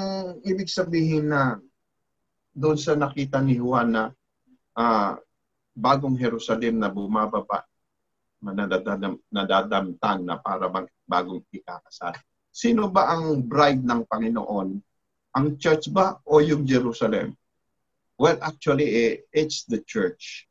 ibig 0.45 0.69
sabihin 0.69 1.33
na 1.33 1.57
doon 2.53 2.77
sa 2.77 2.93
nakita 2.93 3.41
ni 3.41 3.57
Juan 3.57 3.97
na 3.97 4.13
uh, 4.77 5.17
bagong 5.73 6.13
Jerusalem 6.15 6.77
na 6.77 6.93
bumababa 6.93 7.68
nadadam, 8.41 9.19
nadadamtan 9.31 10.23
na 10.23 10.39
para 10.39 10.71
bang 10.71 10.87
bagong 11.05 11.43
ikakasal. 11.51 12.15
Sino 12.49 12.87
ba 12.89 13.13
ang 13.13 13.43
bride 13.45 13.83
ng 13.83 14.03
Panginoon? 14.07 14.69
Ang 15.37 15.47
church 15.61 15.91
ba 15.93 16.17
o 16.25 16.41
yung 16.41 16.65
Jerusalem? 16.65 17.35
Well, 18.19 18.35
actually, 18.43 18.87
eh, 18.89 19.13
it's 19.31 19.63
the 19.63 19.79
church. 19.87 20.49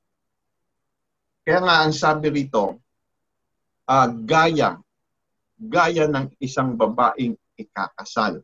Kaya 1.45 1.61
nga 1.65 1.85
ang 1.85 1.93
sabi 1.93 2.33
rito, 2.33 2.81
uh, 3.89 4.09
gaya, 4.25 4.81
gaya 5.57 6.09
ng 6.09 6.33
isang 6.41 6.77
babaeng 6.77 7.37
ikakasal. 7.57 8.41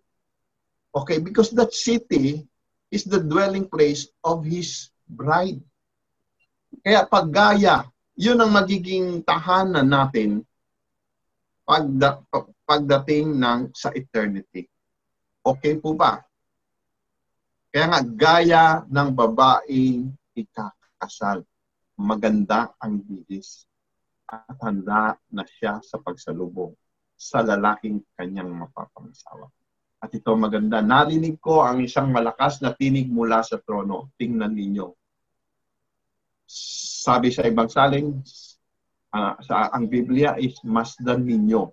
Okay, 0.92 1.20
because 1.20 1.52
that 1.57 1.72
city 1.72 2.44
is 2.92 3.04
the 3.04 3.20
dwelling 3.20 3.66
place 3.66 4.09
of 4.24 4.44
his 4.44 4.92
bride. 5.09 5.61
Kaya 6.85 7.07
pag 7.09 7.30
gaya, 7.33 7.87
yun 8.14 8.38
ang 8.38 8.50
magiging 8.55 9.22
tahanan 9.27 9.87
natin 9.87 10.46
pagda, 11.66 12.22
pagdating 12.62 13.35
ng 13.35 13.74
sa 13.74 13.90
eternity. 13.90 14.68
Okay 15.44 15.77
po 15.77 15.92
ba? 15.98 16.22
Kaya 17.74 17.90
nga, 17.90 18.00
gaya 18.07 18.64
ng 18.87 19.11
babaeng 19.11 20.14
ikakasal 20.38 21.42
maganda 21.98 22.70
ang 22.79 23.03
bihis 23.03 23.66
at 24.31 24.57
handa 24.62 25.18
na 25.31 25.42
siya 25.46 25.83
sa 25.83 25.98
pagsalubong 25.98 26.74
sa 27.14 27.42
lalaking 27.42 28.03
kanyang 28.18 28.50
mapapangasawa. 28.50 29.46
At 30.03 30.12
ito 30.12 30.37
maganda. 30.37 30.85
Narinig 30.85 31.40
ko 31.40 31.64
ang 31.64 31.81
isang 31.81 32.12
malakas 32.12 32.61
na 32.61 32.77
tinig 32.77 33.09
mula 33.09 33.40
sa 33.40 33.57
trono. 33.62 34.12
Tingnan 34.20 34.53
ninyo. 34.53 34.87
Sabi 36.46 37.33
sa 37.33 37.44
ibang 37.44 37.68
saling, 37.68 38.20
uh, 39.12 39.35
sa 39.44 39.72
ang 39.72 39.88
Biblia 39.88 40.37
is 40.37 40.57
masdan 40.64 41.24
ninyo 41.24 41.68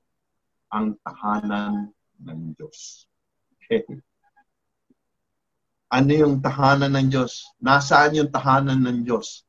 ang 0.72 0.96
tahanan 1.04 1.92
ng 2.24 2.40
Diyos. 2.56 3.08
Okay. 3.60 3.84
Ano 5.92 6.12
yung 6.16 6.40
tahanan 6.40 6.96
ng 6.96 7.08
Diyos? 7.12 7.52
Nasaan 7.60 8.16
yung 8.16 8.32
tahanan 8.32 8.80
ng 8.80 9.04
Diyos? 9.04 9.44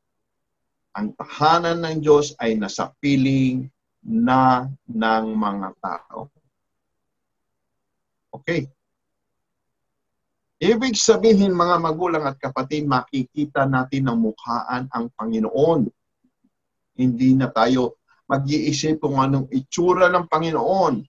ang 0.92 1.16
tahanan 1.16 1.80
ng 1.80 1.96
Diyos 2.04 2.36
ay 2.36 2.56
nasa 2.60 2.92
piling 3.00 3.68
na 4.04 4.68
ng 4.84 5.26
mga 5.32 5.68
tao. 5.80 6.28
Okay. 8.32 8.68
Ibig 10.62 10.94
sabihin 10.94 11.58
mga 11.58 11.82
magulang 11.82 12.22
at 12.22 12.38
kapatid, 12.38 12.86
makikita 12.86 13.66
natin 13.66 14.06
ng 14.06 14.30
mukhaan 14.30 14.86
ang 14.94 15.10
Panginoon. 15.18 15.90
Hindi 16.94 17.34
na 17.34 17.50
tayo 17.50 17.98
mag-iisip 18.30 19.02
kung 19.02 19.18
anong 19.18 19.50
itsura 19.50 20.06
ng 20.06 20.30
Panginoon. 20.30 21.02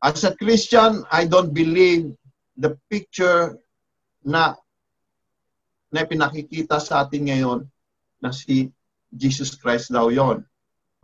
As 0.00 0.24
a 0.24 0.32
Christian, 0.32 1.04
I 1.12 1.28
don't 1.28 1.52
believe 1.52 2.08
the 2.56 2.72
picture 2.88 3.60
na 4.24 4.56
na 5.92 6.08
pinakikita 6.08 6.80
sa 6.80 7.04
atin 7.04 7.28
ngayon 7.28 7.60
na 8.24 8.32
si 8.32 8.72
Jesus 9.12 9.60
Christ 9.60 9.92
daw 9.92 10.08
yon. 10.08 10.40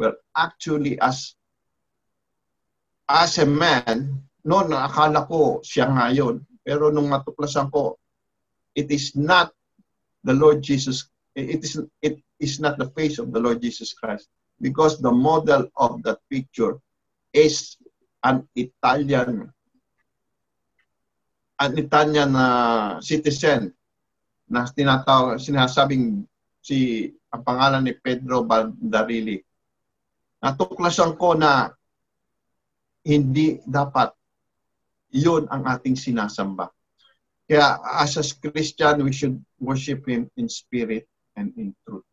Well, 0.00 0.16
actually, 0.32 0.96
as 0.96 1.36
as 3.04 3.36
a 3.36 3.44
man, 3.44 4.16
no, 4.48 4.64
nakakala 4.64 5.28
ko 5.28 5.60
siya 5.60 5.92
nga 5.92 6.08
yun. 6.08 6.40
Pero 6.62 6.94
nung 6.94 7.10
matuklasan 7.10 7.68
ko, 7.70 7.98
it 8.72 8.88
is 8.90 9.14
not 9.18 9.50
the 10.22 10.32
Lord 10.32 10.62
Jesus, 10.62 11.10
it 11.34 11.62
is, 11.62 11.82
it 12.00 12.22
is 12.38 12.62
not 12.62 12.78
the 12.78 12.90
face 12.94 13.18
of 13.18 13.34
the 13.34 13.42
Lord 13.42 13.60
Jesus 13.60 13.92
Christ. 13.92 14.30
Because 14.62 15.02
the 15.02 15.10
model 15.10 15.66
of 15.74 16.02
that 16.06 16.22
picture 16.30 16.78
is 17.34 17.76
an 18.22 18.46
Italian 18.54 19.50
an 21.62 21.78
Italian 21.78 22.34
uh, 22.34 22.98
citizen 22.98 23.70
na 24.50 24.66
tinatawag, 24.66 25.38
sinasabing 25.38 26.26
si 26.58 27.06
ang 27.30 27.46
pangalan 27.46 27.86
ni 27.86 27.94
Pedro 27.94 28.42
Baldarili. 28.42 29.38
Natuklasan 30.42 31.14
ko 31.14 31.38
na 31.38 31.70
hindi 33.06 33.62
dapat 33.62 34.10
yun 35.12 35.44
ang 35.52 35.68
ating 35.68 35.94
sinasamba. 35.94 36.72
Kaya 37.44 37.78
as 38.00 38.16
a 38.16 38.24
Christian, 38.24 39.04
we 39.04 39.12
should 39.12 39.36
worship 39.60 40.08
Him 40.08 40.26
in 40.40 40.48
spirit 40.48 41.04
and 41.36 41.52
in 41.60 41.76
truth. 41.84 42.06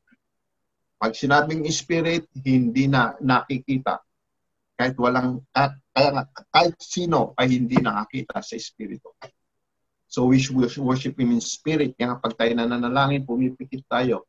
Pag 1.00 1.16
sinabing 1.16 1.64
spirit, 1.72 2.28
hindi 2.44 2.92
na 2.92 3.16
nakikita. 3.24 4.04
Kahit 4.76 5.00
walang, 5.00 5.40
kaya 5.96 6.28
kahit 6.52 6.76
sino 6.84 7.32
ay 7.40 7.56
hindi 7.56 7.80
nakakita 7.80 8.44
sa 8.44 8.60
espiritu. 8.60 9.16
So 10.12 10.28
we 10.28 10.44
should 10.44 10.60
worship 10.84 11.16
Him 11.16 11.32
in 11.32 11.40
spirit. 11.40 11.96
Kaya 11.96 12.20
pag 12.20 12.36
tayo 12.36 12.52
nananalangin, 12.52 13.24
pumipikit 13.24 13.88
tayo 13.88 14.28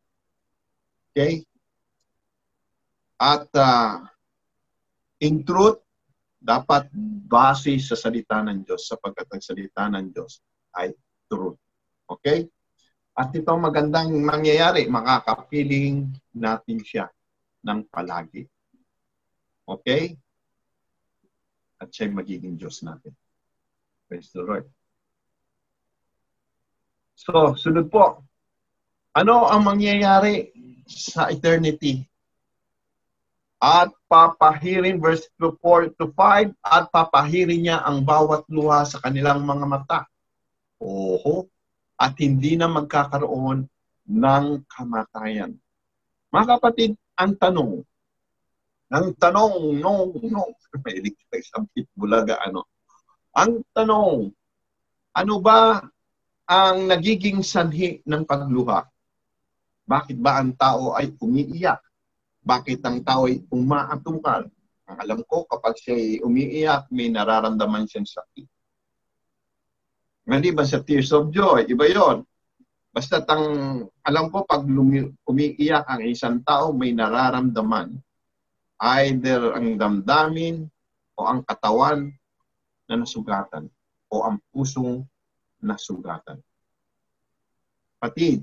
Okay? 1.11 1.43
At 3.21 3.51
uh, 3.53 4.07
in 5.21 5.43
truth, 5.45 5.83
dapat 6.41 6.89
base 7.29 7.77
sa 7.85 7.95
salita 7.95 8.41
ng 8.41 8.65
Diyos 8.65 8.89
sapagkat 8.89 9.29
ang 9.29 9.45
salita 9.45 9.85
ng 9.93 10.09
Diyos 10.09 10.41
ay 10.73 10.97
truth. 11.29 11.61
Okay? 12.09 12.49
At 13.13 13.31
ito 13.37 13.53
magandang 13.53 14.17
mangyayari, 14.25 14.89
makakapiling 14.89 16.09
natin 16.33 16.81
siya 16.81 17.07
ng 17.61 17.85
palagi. 17.93 18.49
Okay? 19.69 20.17
At 21.77 21.93
siya'y 21.93 22.17
magiging 22.17 22.57
Diyos 22.57 22.81
natin. 22.81 23.13
Praise 24.09 24.33
the 24.33 24.43
Lord. 24.43 24.67
So, 27.15 27.55
sunod 27.55 27.93
po. 27.93 28.25
Ano 29.13 29.47
ang 29.47 29.63
mangyayari 29.69 30.51
sa 30.89 31.29
eternity. 31.29 32.10
At 33.61 33.93
papahirin, 34.09 34.97
verse 34.97 35.29
4 35.37 35.93
to 36.01 36.09
5, 36.17 36.57
at 36.65 36.89
papahirin 36.89 37.61
niya 37.61 37.85
ang 37.85 38.01
bawat 38.09 38.49
luha 38.49 38.89
sa 38.89 39.05
kanilang 39.05 39.45
mga 39.45 39.67
mata. 39.69 40.01
Oho, 40.81 41.45
at 42.01 42.17
hindi 42.17 42.57
na 42.57 42.73
magkakaroon 42.73 43.69
ng 44.09 44.47
kamatayan. 44.65 45.53
Mga 46.33 46.47
kapatid, 46.57 46.97
ang 47.21 47.37
tanong, 47.37 47.85
ang 48.89 49.13
tanong, 49.21 49.77
no, 49.77 50.09
no, 50.25 50.43
may 50.83 51.43
sa 51.45 51.61
bulaga, 51.93 52.41
ano. 52.41 52.65
Ang 53.37 53.61
tanong, 53.77 54.33
ano 55.13 55.35
ba 55.45 55.85
ang 56.49 56.89
nagiging 56.89 57.45
sanhi 57.45 58.01
ng 58.09 58.25
pagluha? 58.25 58.89
Bakit 59.85 60.17
ba 60.17 60.41
ang 60.41 60.57
tao 60.57 60.97
ay 60.97 61.13
umiiyak? 61.21 61.79
Bakit 62.51 62.83
ang 62.83 62.99
tao 63.07 63.31
ay 63.31 63.47
umaatungkal? 63.47 64.51
Ang 64.91 64.97
alam 64.99 65.23
ko, 65.23 65.47
kapag 65.47 65.79
siya 65.79 65.95
ay 65.95 66.19
umiiyak, 66.19 66.91
may 66.91 67.07
nararamdaman 67.07 67.87
siyang 67.87 68.11
sakit. 68.11 68.51
Hindi 70.27 70.51
ba 70.51 70.67
sa 70.67 70.83
tears 70.83 71.15
of 71.15 71.31
joy? 71.31 71.63
Iba 71.71 71.87
yon. 71.87 72.27
Basta 72.91 73.23
ang 73.23 73.47
alam 74.03 74.35
ko, 74.35 74.43
pag 74.43 74.67
lumi, 74.67 75.07
umiiyak 75.31 75.87
ang 75.87 76.03
isang 76.03 76.43
tao, 76.43 76.75
may 76.75 76.91
nararamdaman. 76.91 77.95
Either 78.83 79.55
ang 79.55 79.79
damdamin 79.79 80.67
o 81.15 81.21
ang 81.31 81.47
katawan 81.47 82.11
na 82.91 82.95
nasugatan 82.99 83.71
o 84.11 84.27
ang 84.27 84.43
pusong 84.51 85.07
nasugatan. 85.63 86.43
Patid, 88.03 88.43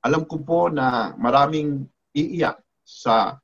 alam 0.00 0.24
ko 0.24 0.40
po 0.40 0.72
na 0.72 1.12
maraming 1.20 1.84
iiyak 2.16 2.56
sa 2.88 3.36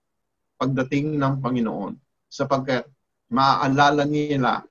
pagdating 0.57 1.20
ng 1.20 1.44
Panginoon 1.44 1.92
sapagkat 2.33 2.88
maaalala 3.28 4.09
nila 4.09 4.64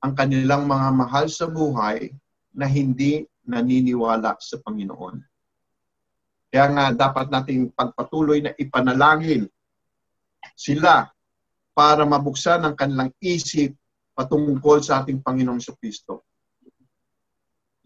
ang 0.00 0.16
kanilang 0.16 0.64
mga 0.64 0.88
mahal 0.96 1.28
sa 1.28 1.44
buhay 1.44 2.08
na 2.56 2.64
hindi 2.64 3.28
naniniwala 3.44 4.40
sa 4.40 4.56
Panginoon. 4.64 5.20
Kaya 6.48 6.66
nga 6.72 6.84
dapat 6.96 7.28
nating 7.28 7.76
pagpatuloy 7.76 8.40
na 8.40 8.56
ipanalangin 8.56 9.44
sila 10.56 11.04
para 11.76 12.08
mabuksan 12.08 12.64
ang 12.64 12.72
kanilang 12.72 13.12
isip 13.20 13.76
patungkol 14.16 14.80
sa 14.80 15.04
ating 15.04 15.20
Panginoong 15.20 15.60
Kristo. 15.76 16.24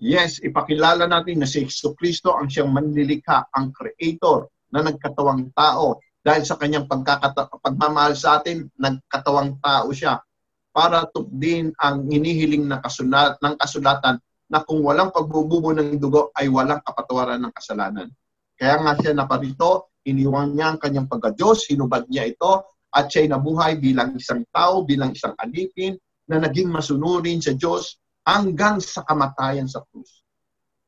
Yes, 0.02 0.42
ipakilala 0.42 1.06
natin 1.06 1.42
na 1.42 1.48
si 1.50 1.62
Kristo 1.98 2.34
ang 2.34 2.50
siyang 2.50 2.70
manlilikha, 2.70 3.50
ang 3.54 3.70
creator 3.70 4.50
na 4.72 4.82
nagkatawang 4.82 5.52
tao. 5.54 6.00
Dahil 6.22 6.46
sa 6.46 6.54
kanyang 6.54 6.86
pagmamahal 6.86 8.14
sa 8.14 8.38
atin, 8.38 8.70
nagkatawang 8.78 9.58
tao 9.58 9.90
siya 9.90 10.22
para 10.70 11.04
tupdin 11.10 11.74
ang 11.82 12.08
inihiling 12.08 12.64
na 12.64 12.80
kasulat, 12.80 13.36
ng 13.42 13.54
kasulatan 13.58 14.16
na 14.48 14.62
kung 14.64 14.80
walang 14.86 15.10
pagbububo 15.10 15.74
ng 15.74 15.98
dugo 15.98 16.32
ay 16.38 16.48
walang 16.48 16.80
kapatawaran 16.80 17.42
ng 17.42 17.52
kasalanan. 17.52 18.08
Kaya 18.56 18.78
nga 18.80 18.92
siya 18.96 19.12
naparito, 19.12 19.98
iniwan 20.06 20.54
niya 20.54 20.72
ang 20.72 20.78
kanyang 20.78 21.10
pagka-Diyos, 21.10 21.68
hinubad 21.68 22.06
niya 22.08 22.30
ito, 22.30 22.70
at 22.92 23.08
siya'y 23.08 23.32
nabuhay 23.32 23.80
bilang 23.80 24.14
isang 24.14 24.44
tao, 24.52 24.84
bilang 24.84 25.16
isang 25.16 25.32
alipin, 25.40 25.96
na 26.28 26.38
naging 26.38 26.70
masunurin 26.70 27.40
sa 27.42 27.56
Diyos 27.56 27.98
hanggang 28.22 28.78
sa 28.78 29.02
kamatayan 29.02 29.66
sa 29.66 29.82
krus. 29.82 30.22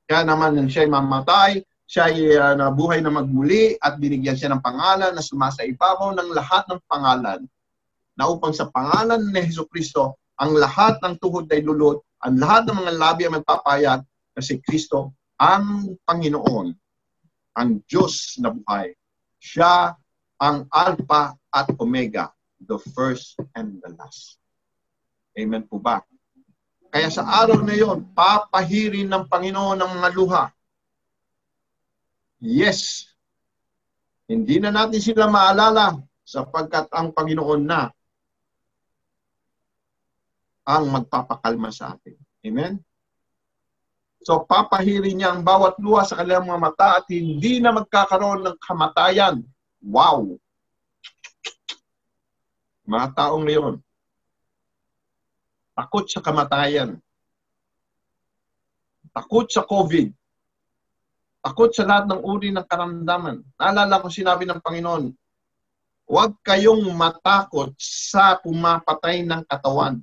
Kaya 0.04 0.22
naman 0.22 0.54
nang 0.54 0.68
siya'y 0.68 0.86
mamatay, 0.86 1.64
siya'y 1.84 2.36
uh, 2.40 2.54
nabuhay 2.56 3.04
na 3.04 3.12
magmuli 3.12 3.76
at 3.80 4.00
binigyan 4.00 4.36
siya 4.36 4.52
ng 4.52 4.64
pangalan 4.64 5.12
na 5.12 5.22
sumasa 5.24 5.64
ibabaw 5.68 6.16
ng 6.16 6.30
lahat 6.32 6.64
ng 6.72 6.80
pangalan 6.88 7.44
na 8.14 8.24
upang 8.30 8.54
sa 8.54 8.70
pangalan 8.70 9.20
ni 9.34 9.42
Heso 9.42 9.66
Kristo, 9.66 10.16
ang 10.38 10.54
lahat 10.54 10.98
ng 11.02 11.18
tuhod 11.18 11.50
ay 11.50 11.62
lulot, 11.62 12.02
ang 12.22 12.38
lahat 12.38 12.70
ng 12.70 12.78
mga 12.78 12.92
labi 12.94 13.20
ay 13.26 13.32
magpapayag 13.38 14.00
na 14.34 14.42
si 14.42 14.58
Kristo 14.62 15.14
ang 15.38 15.98
Panginoon, 16.06 16.72
ang 17.58 17.70
Diyos 17.90 18.38
na 18.38 18.54
buhay. 18.54 18.94
Siya 19.42 19.92
ang 20.38 20.66
Alpha 20.70 21.34
at 21.50 21.68
Omega, 21.78 22.30
the 22.62 22.78
first 22.94 23.38
and 23.54 23.78
the 23.82 23.90
last. 23.98 24.38
Amen 25.34 25.66
po 25.66 25.82
ba? 25.82 26.02
Kaya 26.94 27.10
sa 27.10 27.26
araw 27.26 27.58
na 27.66 27.74
yon, 27.74 28.06
papahirin 28.14 29.10
ng 29.10 29.26
Panginoon 29.26 29.78
ng 29.82 29.90
mga 29.98 30.08
luha. 30.14 30.44
Yes, 32.44 33.08
hindi 34.28 34.60
na 34.60 34.68
natin 34.68 35.00
sila 35.00 35.32
maalala 35.32 35.96
sapagkat 36.28 36.92
ang 36.92 37.08
Panginoon 37.16 37.64
na 37.64 37.88
ang 40.68 40.92
magpapakalma 40.92 41.72
sa 41.72 41.96
atin. 41.96 42.20
Amen? 42.44 42.76
So, 44.24 44.44
papahirin 44.44 45.20
niya 45.20 45.32
ang 45.32 45.40
bawat 45.40 45.80
luha 45.80 46.04
sa 46.04 46.20
kanilang 46.20 46.44
mga 46.44 46.60
mata 46.60 46.88
at 47.00 47.08
hindi 47.08 47.64
na 47.64 47.72
magkakaroon 47.72 48.44
ng 48.44 48.56
kamatayan. 48.60 49.40
Wow! 49.80 50.36
Mga 52.84 53.08
taong 53.16 53.44
ngayon, 53.48 53.74
takot 55.72 56.04
sa 56.08 56.20
kamatayan, 56.20 57.00
takot 59.16 59.48
sa 59.48 59.64
COVID, 59.64 60.12
takot 61.44 61.70
sa 61.76 61.84
lahat 61.84 62.08
ng 62.08 62.24
uri 62.24 62.48
ng 62.56 62.64
karamdaman. 62.64 63.44
Naalala 63.60 64.00
ko 64.00 64.08
sinabi 64.08 64.48
ng 64.48 64.64
Panginoon, 64.64 65.12
huwag 66.08 66.32
kayong 66.40 66.88
matakot 66.96 67.76
sa 67.76 68.40
pumapatay 68.40 69.20
ng 69.28 69.44
katawan 69.44 70.00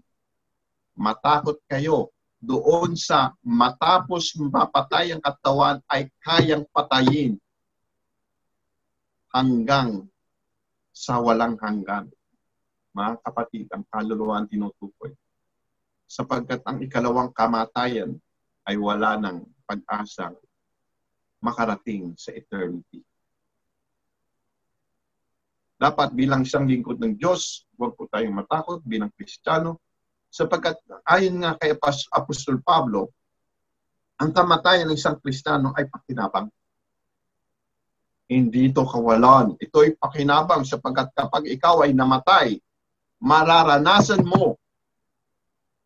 matakot 1.01 1.57
kayo 1.65 2.11
doon 2.41 2.97
sa 2.97 3.33
matapos 3.45 4.33
mapatay 4.37 5.13
ang 5.13 5.21
katawan 5.21 5.77
ay 5.89 6.09
kayang 6.21 6.65
patayin 6.73 7.37
hanggang 9.29 10.05
sa 10.91 11.21
walang 11.21 11.57
hanggan. 11.61 12.09
Mga 12.91 13.13
kapatid, 13.23 13.65
ang 13.71 13.87
kaluluwa 13.87 14.41
ang 14.41 14.49
tinutukoy. 14.51 15.15
Sapagkat 16.05 16.59
ang 16.67 16.83
ikalawang 16.83 17.31
kamatayan 17.31 18.19
ay 18.67 18.75
wala 18.75 19.15
ng 19.15 19.47
pag-asang 19.63 20.35
makarating 21.41 22.13
sa 22.15 22.31
eternity. 22.31 23.01
Dapat 25.81 26.13
bilang 26.13 26.45
isang 26.45 26.69
lingkod 26.69 27.01
ng 27.01 27.17
Diyos, 27.17 27.65
huwag 27.73 27.97
po 27.97 28.05
tayong 28.05 28.37
matakot 28.37 28.85
bilang 28.85 29.09
Kristiyano, 29.17 29.81
sapagkat 30.29 30.77
ayon 31.09 31.41
nga 31.41 31.57
kay 31.57 31.73
Apostol 32.13 32.61
Pablo, 32.61 33.09
ang 34.21 34.29
kamatayan 34.29 34.93
ng 34.93 34.95
isang 34.95 35.17
Kristiyano 35.17 35.73
ay 35.73 35.89
pakinabang. 35.89 36.45
Hindi 38.29 38.69
ito 38.69 38.85
kawalan. 38.85 39.57
Ito 39.57 39.81
ay 39.81 39.97
pakinabang 39.97 40.61
sapagkat 40.63 41.09
kapag 41.17 41.49
ikaw 41.49 41.81
ay 41.81 41.91
namatay, 41.91 42.61
mararanasan 43.17 44.21
mo 44.21 44.61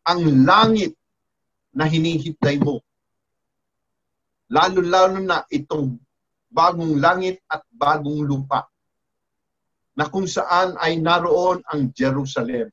ang 0.04 0.20
langit 0.44 0.92
na 1.72 1.88
hinihintay 1.88 2.60
mo. 2.60 2.84
Lalo-lalo 4.50 5.18
na 5.22 5.42
itong 5.50 5.98
bagong 6.50 7.02
langit 7.02 7.42
at 7.50 7.66
bagong 7.74 8.22
lupa 8.22 8.66
na 9.96 10.06
kung 10.12 10.28
saan 10.28 10.76
ay 10.76 11.00
naroon 11.00 11.64
ang 11.66 11.88
Jerusalem. 11.96 12.68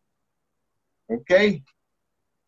Okay? 1.07 1.63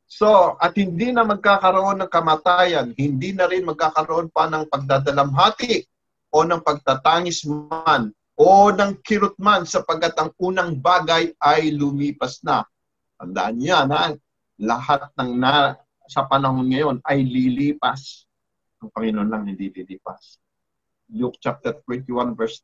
So, 0.06 0.60
at 0.62 0.76
hindi 0.78 1.10
na 1.10 1.26
magkakaroon 1.26 2.04
ng 2.06 2.12
kamatayan, 2.12 2.94
hindi 2.94 3.34
na 3.34 3.50
rin 3.50 3.66
magkakaroon 3.66 4.30
pa 4.30 4.46
ng 4.52 4.70
pagdadalamhati 4.70 5.82
o 6.30 6.44
ng 6.44 6.62
pagtatangis 6.62 7.48
man 7.48 8.12
o 8.36 8.70
ng 8.70 9.00
kirot 9.00 9.40
man 9.40 9.64
sapagkat 9.64 10.12
ang 10.20 10.32
unang 10.44 10.76
bagay 10.76 11.32
ay 11.40 11.72
lumipas 11.72 12.44
na. 12.44 12.68
Tandaan 13.16 13.56
niya 13.56 13.88
na 13.88 14.12
lahat 14.60 15.08
ng 15.16 15.32
na, 15.40 15.80
sa 16.06 16.28
panahon 16.28 16.70
ngayon 16.70 16.98
ay 17.08 17.26
lilipas. 17.26 18.25
Ang 18.86 18.94
Panginoon 18.94 19.30
lang 19.34 19.50
hindi 19.50 19.74
lilipas. 19.74 20.38
Luke 21.10 21.42
chapter 21.42 21.82
21 21.90 22.38
verse 22.38 22.62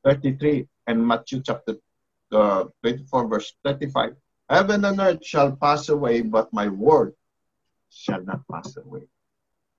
33 0.00 0.64
and 0.88 1.04
Matthew 1.04 1.44
chapter 1.44 1.76
uh, 2.32 2.64
24 2.80 3.28
verse 3.28 3.52
35 3.60 4.16
Heaven 4.48 4.84
and 4.84 5.00
earth 5.00 5.24
shall 5.24 5.56
pass 5.56 5.88
away, 5.88 6.20
but 6.20 6.52
my 6.52 6.68
word 6.68 7.16
shall 7.88 8.20
not 8.20 8.44
pass 8.48 8.76
away. 8.76 9.08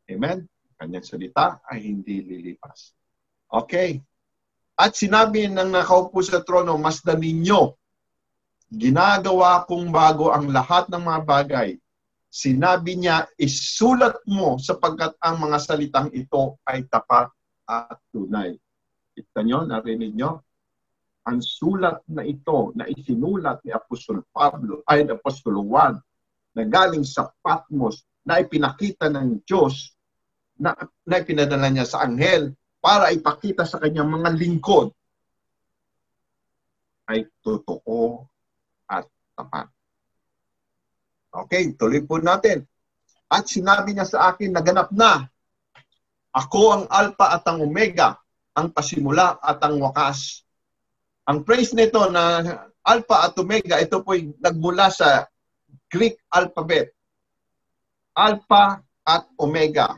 Amen? 0.10 0.50
Kanyang 0.82 1.06
salita 1.06 1.62
ay 1.70 1.94
hindi 1.94 2.26
lilipas. 2.26 2.94
Okay. 3.54 4.02
At 4.74 4.98
sinabi 4.98 5.46
ng 5.46 5.70
nakaupo 5.70 6.18
sa 6.26 6.42
trono, 6.42 6.74
masdan 6.82 7.22
ninyo, 7.22 7.78
ginagawa 8.74 9.62
kong 9.70 9.94
bago 9.94 10.34
ang 10.34 10.50
lahat 10.50 10.90
ng 10.90 11.02
mga 11.06 11.22
bagay. 11.22 11.70
Sinabi 12.34 12.98
niya, 12.98 13.30
isulat 13.38 14.18
mo 14.26 14.58
sapagkat 14.58 15.14
ang 15.22 15.38
mga 15.38 15.58
salitang 15.62 16.10
ito 16.18 16.58
ay 16.66 16.82
tapat 16.90 17.30
at 17.70 18.02
tunay. 18.10 18.58
Kita 19.14 19.46
nyo, 19.46 19.70
narinig 19.70 20.18
nyo? 20.18 20.42
ang 21.24 21.40
sulat 21.40 22.04
na 22.12 22.24
ito 22.28 22.76
na 22.76 22.84
isinulat 22.88 23.64
ni 23.64 23.72
Apostol 23.72 24.28
Pablo 24.36 24.84
ay 24.92 25.08
Apostol 25.08 25.64
Juan 25.64 25.96
na 26.52 26.64
galing 26.68 27.08
sa 27.08 27.32
Patmos 27.40 28.04
na 28.28 28.44
ipinakita 28.44 29.08
ng 29.08 29.44
Diyos 29.48 29.96
na, 30.60 30.76
na 31.08 31.16
ipinadala 31.24 31.72
niya 31.72 31.88
sa 31.88 32.04
anghel 32.04 32.52
para 32.84 33.16
ipakita 33.16 33.64
sa 33.64 33.80
kanyang 33.80 34.12
mga 34.12 34.36
lingkod 34.36 34.92
ay 37.08 37.28
totoo 37.40 38.28
at 38.88 39.08
tapat. 39.36 39.68
Okay, 41.34 41.74
tuloy 41.74 42.06
po 42.06 42.22
natin. 42.22 42.62
At 43.28 43.50
sinabi 43.50 43.98
niya 43.98 44.06
sa 44.06 44.30
akin, 44.30 44.54
naganap 44.54 44.94
na. 44.94 45.26
Ako 46.34 46.62
ang 46.78 46.86
Alpha 46.94 47.34
at 47.34 47.44
ang 47.50 47.66
Omega, 47.66 48.14
ang 48.54 48.70
pasimula 48.70 49.42
at 49.42 49.58
ang 49.66 49.82
wakas 49.82 50.44
ang 51.24 51.48
phrase 51.48 51.72
nito 51.72 52.04
na 52.12 52.44
alpha 52.84 53.24
at 53.24 53.36
omega, 53.40 53.80
ito 53.80 54.04
po 54.04 54.12
nagmula 54.44 54.92
sa 54.92 55.24
Greek 55.88 56.20
alphabet. 56.28 56.92
Alpha 58.12 58.84
at 59.08 59.24
omega. 59.40 59.96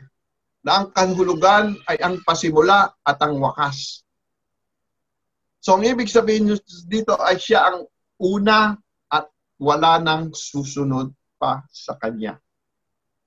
Na 0.61 0.81
ang 0.81 0.93
kahulugan 0.93 1.77
ay 1.89 1.97
ang 2.01 2.21
pasimula 2.21 2.93
at 3.01 3.17
ang 3.21 3.41
wakas. 3.41 4.05
So 5.61 5.77
ang 5.77 5.85
ibig 5.85 6.13
sabihin 6.13 6.53
dito 6.85 7.17
ay 7.17 7.41
siya 7.41 7.73
ang 7.73 7.89
una 8.21 8.77
at 9.09 9.25
wala 9.57 9.97
nang 9.97 10.29
susunod 10.29 11.09
pa 11.45 11.61
sa 11.69 11.93
kanya. 12.01 12.41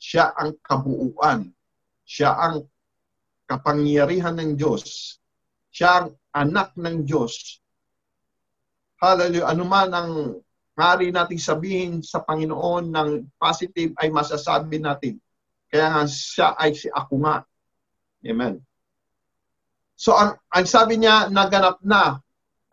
Siya 0.03 0.35
ang 0.35 0.59
kabuuan. 0.59 1.55
Siya 2.03 2.35
ang 2.35 2.67
kapangyarihan 3.47 4.35
ng 4.35 4.59
Diyos. 4.59 5.15
Siya 5.71 6.03
ang 6.03 6.19
anak 6.35 6.75
ng 6.75 7.07
Diyos 7.07 7.63
Hallelujah. 8.99 9.55
Ano 9.55 9.63
man 9.63 9.95
ang 9.95 10.11
maaari 10.75 11.15
nating 11.15 11.39
sabihin 11.39 11.93
sa 12.03 12.19
Panginoon 12.19 12.91
ng 12.91 13.11
positive 13.39 13.95
ay 14.03 14.11
masasabi 14.11 14.83
natin. 14.83 15.23
Kaya 15.71 15.87
nga 15.95 16.03
siya 16.11 16.59
ay 16.59 16.75
si 16.75 16.91
ako 16.91 17.23
nga. 17.23 17.47
Amen. 18.27 18.59
So 19.95 20.19
ang, 20.19 20.35
ang 20.51 20.67
sabi 20.67 20.99
niya, 20.99 21.31
naganap 21.31 21.79
na 21.83 22.19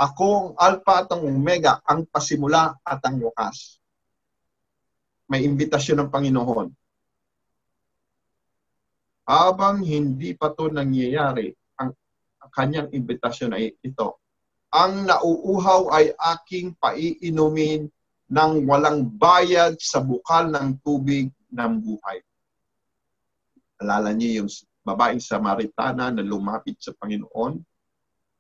ako 0.01 0.25
ang 0.33 0.49
Alpha 0.57 1.05
at 1.05 1.09
ang 1.13 1.29
Omega, 1.29 1.77
ang 1.85 2.09
pasimula 2.09 2.73
at 2.81 3.05
ang 3.05 3.21
wakas. 3.21 3.77
May 5.25 5.45
imbitasyon 5.45 6.05
ng 6.05 6.09
Panginoon. 6.13 6.69
Habang 9.25 9.81
hindi 9.81 10.37
pa 10.37 10.53
to 10.53 10.69
nangyayari, 10.69 11.49
ang, 11.81 11.89
ang 12.41 12.51
kanyang 12.53 12.89
imbitasyon 12.93 13.57
ay 13.57 13.73
ito. 13.81 14.21
Ang 14.69 15.09
nauuhaw 15.09 15.89
ay 15.89 16.13
aking 16.37 16.77
paiinumin 16.77 17.89
ng 18.29 18.51
walang 18.69 19.05
bayad 19.05 19.77
sa 19.81 20.01
bukal 20.01 20.49
ng 20.53 20.77
tubig 20.85 21.33
ng 21.49 21.73
buhay. 21.81 22.21
Alala 23.81 24.13
niyo 24.13 24.45
yung 24.45 24.49
babaeng 24.85 25.21
Samaritana 25.21 26.13
na 26.13 26.21
lumapit 26.21 26.77
sa 26.77 26.93
Panginoon, 26.93 27.57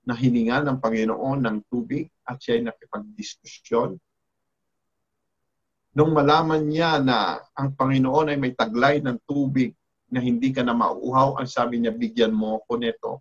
na 0.05 0.13
hininga 0.13 0.61
ng 0.61 0.77
Panginoon 0.77 1.41
ng 1.41 1.57
tubig 1.65 2.05
at 2.29 2.37
siya 2.37 2.61
ay 2.61 2.69
nakipagdiskusyon. 2.69 3.97
Nung 5.95 6.11
malaman 6.11 6.67
niya 6.67 6.99
na 6.99 7.39
ang 7.55 7.71
Panginoon 7.71 8.35
ay 8.35 8.37
may 8.37 8.51
taglay 8.51 8.99
ng 8.99 9.15
tubig 9.23 9.71
na 10.11 10.19
hindi 10.19 10.51
ka 10.51 10.59
na 10.59 10.75
mauuhaw, 10.75 11.39
ang 11.39 11.47
sabi 11.47 11.79
niya, 11.79 11.95
bigyan 11.95 12.35
mo 12.35 12.59
ako 12.59 12.71
nito. 12.75 13.11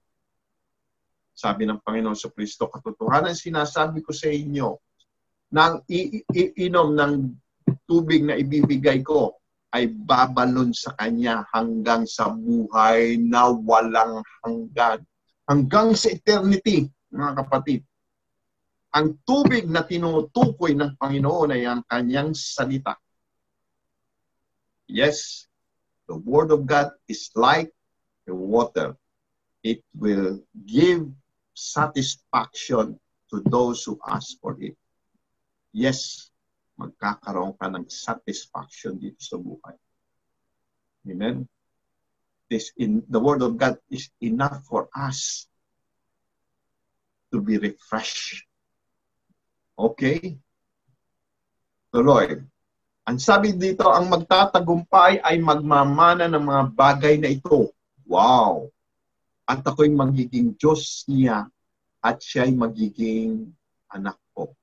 Sabi 1.31 1.71
ng 1.71 1.79
Panginoon 1.79 2.19
sa 2.19 2.35
Kristo, 2.35 2.67
katotohanan 2.67 3.39
sinasabi 3.39 4.03
ko 4.03 4.11
sa 4.11 4.27
inyo, 4.27 4.75
nang 5.55 5.87
iinom 5.87 6.99
ng 6.99 7.15
tubig 7.87 8.27
na 8.27 8.35
ibibigay 8.35 9.07
ko, 9.07 9.39
ay 9.75 9.91
babalon 9.91 10.71
sa 10.71 10.95
kanya 10.99 11.47
hanggang 11.51 12.07
sa 12.07 12.31
buhay 12.31 13.19
na 13.19 13.51
walang 13.51 14.23
hanggan. 14.43 15.03
Hanggang 15.51 15.99
sa 15.99 16.15
eternity, 16.15 16.87
mga 17.11 17.43
kapatid. 17.43 17.83
Ang 18.95 19.19
tubig 19.27 19.67
na 19.67 19.83
tinutukoy 19.83 20.79
ng 20.79 20.95
Panginoon 20.95 21.51
ay 21.51 21.67
ang 21.67 21.83
kanyang 21.83 22.31
salita. 22.31 22.95
Yes, 24.87 25.51
the 26.07 26.15
Word 26.15 26.55
of 26.55 26.63
God 26.63 26.95
is 27.11 27.35
like 27.35 27.75
the 28.25 28.35
water. 28.35 28.95
It 29.67 29.83
will 29.97 30.45
give 30.55 31.11
satisfaction 31.59 33.01
to 33.35 33.37
those 33.51 33.83
who 33.83 33.99
ask 34.07 34.39
for 34.39 34.55
it. 34.63 34.79
Yes, 35.75 36.31
magkakaroon 36.79 37.59
ka 37.59 37.67
ng 37.71 37.87
satisfaction 37.91 38.99
dito 38.99 39.19
sa 39.19 39.39
buhay. 39.39 39.75
Amen? 41.11 41.47
This 42.51 42.71
in 42.77 43.03
the 43.09 43.19
word 43.19 43.43
of 43.43 43.57
God 43.57 43.81
is 43.91 44.11
enough 44.21 44.63
for 44.69 44.87
us 44.95 45.49
to 47.33 47.41
be 47.41 47.59
refreshed. 47.59 48.45
Okay? 49.75 50.39
Tuloy. 51.91 52.39
Ang 53.05 53.19
sabi 53.21 53.53
dito, 53.53 53.91
ang 53.91 54.09
magtatagumpay 54.09 55.21
ay 55.21 55.37
magmamana 55.39 56.25
ng 56.31 56.41
mga 56.41 56.63
bagay 56.73 57.15
na 57.21 57.29
ito. 57.29 57.71
Wow! 58.09 58.73
At 59.45 59.61
ako'y 59.61 59.93
magiging 59.93 60.57
Diyos 60.57 61.05
niya 61.05 61.45
at 62.01 62.17
siya'y 62.25 62.57
magiging 62.57 63.53
anak 63.93 64.17
ko. 64.33 64.57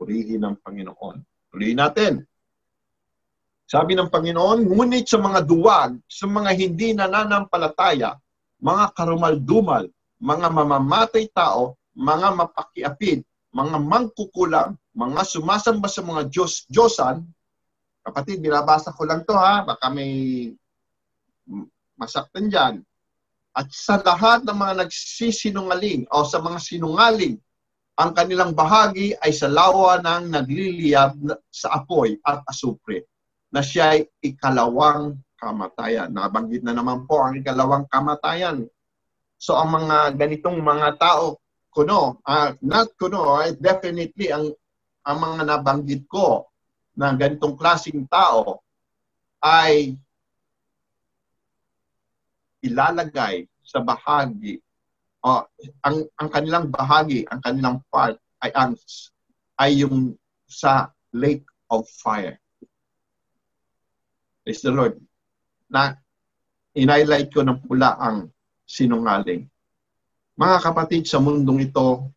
Purihin 0.00 0.48
ng 0.48 0.56
Panginoon. 0.64 1.16
Tuloy 1.52 1.76
natin. 1.76 2.24
Sabi 3.64 3.96
ng 3.96 4.08
Panginoon, 4.08 4.64
ngunit 4.64 5.08
sa 5.08 5.20
mga 5.20 5.40
duwag, 5.44 5.96
sa 6.08 6.24
mga 6.28 6.50
hindi 6.56 6.92
nananampalataya, 6.92 8.16
mga 8.60 8.96
karumal-dumal, 8.96 9.88
mga 10.20 10.48
mamamatay 10.52 11.28
tao, 11.32 11.76
mga 11.92 12.28
mapakiapid, 12.32 13.24
mga 13.54 13.78
mangkukulang, 13.78 14.74
mga 14.98 15.22
sumasamba 15.22 15.86
sa 15.86 16.02
mga 16.02 16.26
Diyos-Diyosan, 16.26 17.22
kapatid, 18.02 18.42
binabasa 18.42 18.90
ko 18.90 19.06
lang 19.06 19.22
to 19.22 19.32
ha, 19.32 19.62
baka 19.62 19.86
may 19.94 20.50
masaktan 21.94 22.50
dyan. 22.50 22.74
At 23.54 23.70
sa 23.70 24.02
lahat 24.02 24.42
ng 24.42 24.58
mga 24.58 24.74
nagsisinungaling 24.84 26.10
o 26.10 26.26
sa 26.26 26.42
mga 26.42 26.58
sinungaling, 26.58 27.38
ang 27.94 28.10
kanilang 28.10 28.50
bahagi 28.58 29.14
ay 29.22 29.30
sa 29.30 29.46
lawa 29.46 30.02
ng 30.02 30.34
nagliliyab 30.34 31.14
sa 31.46 31.78
apoy 31.78 32.18
at 32.26 32.42
asupre 32.50 33.06
na 33.54 33.62
siya 33.62 33.94
ay 33.94 34.10
ikalawang 34.18 35.14
kamatayan. 35.38 36.10
Nabanggit 36.10 36.66
na 36.66 36.74
naman 36.74 37.06
po 37.06 37.22
ang 37.22 37.38
ikalawang 37.38 37.86
kamatayan. 37.86 38.66
So 39.38 39.54
ang 39.54 39.78
mga 39.78 40.18
ganitong 40.18 40.58
mga 40.58 40.98
tao, 40.98 41.38
kuno, 41.74 42.22
uh, 42.22 42.54
not 42.62 42.94
kuno, 42.94 43.42
uh, 43.42 43.50
definitely 43.58 44.30
ang, 44.30 44.54
ang 45.02 45.18
mga 45.18 45.42
nabanggit 45.44 46.06
ko 46.06 46.46
na 46.94 47.12
ganitong 47.18 47.58
klasing 47.58 48.06
tao 48.06 48.62
ay 49.42 49.98
ilalagay 52.64 53.44
sa 53.60 53.82
bahagi 53.84 54.62
o 55.24 55.44
ang 55.84 55.96
ang 56.20 56.28
kanilang 56.28 56.68
bahagi, 56.68 57.24
ang 57.28 57.40
kanilang 57.40 57.78
part 57.88 58.16
ay 58.44 58.52
ang 58.56 58.72
ay 59.60 59.84
yung 59.84 60.12
sa 60.44 60.92
lake 61.16 61.44
of 61.72 61.88
fire. 62.00 62.36
Praise 64.44 64.60
the 64.60 64.72
Lord. 64.72 65.00
Na 65.72 65.96
in-highlight 66.76 67.32
ko 67.32 67.40
ng 67.40 67.64
pula 67.64 67.96
ang 67.96 68.28
sinungaling. 68.68 69.48
Mga 70.34 70.56
kapatid, 70.66 71.06
sa 71.06 71.22
mundong 71.22 71.70
ito, 71.70 72.10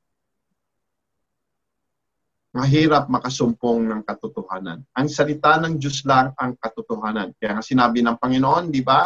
mahirap 2.58 3.06
makasumpong 3.14 3.86
ng 3.86 4.02
katotohanan. 4.02 4.82
Ang 4.98 5.08
salita 5.14 5.62
ng 5.62 5.78
Diyos 5.78 6.02
lang 6.02 6.34
ang 6.34 6.58
katotohanan. 6.58 7.38
Kaya 7.38 7.62
nga 7.62 7.62
sinabi 7.62 8.02
ng 8.02 8.18
Panginoon, 8.18 8.74
di 8.74 8.82
ba? 8.82 9.06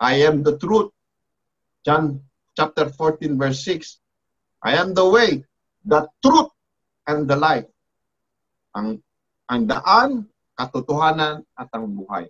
I 0.00 0.24
am 0.24 0.40
the 0.40 0.56
truth. 0.56 0.88
John 1.84 2.16
chapter 2.56 2.88
14 2.88 3.36
verse 3.36 3.60
6. 3.68 4.64
I 4.64 4.80
am 4.80 4.96
the 4.96 5.04
way, 5.04 5.44
the 5.84 6.08
truth, 6.24 6.48
and 7.04 7.28
the 7.28 7.36
life. 7.36 7.68
Ang, 8.72 9.04
ang 9.52 9.62
daan, 9.68 10.10
katotohanan, 10.56 11.44
at 11.52 11.68
ang 11.76 11.84
buhay. 11.92 12.24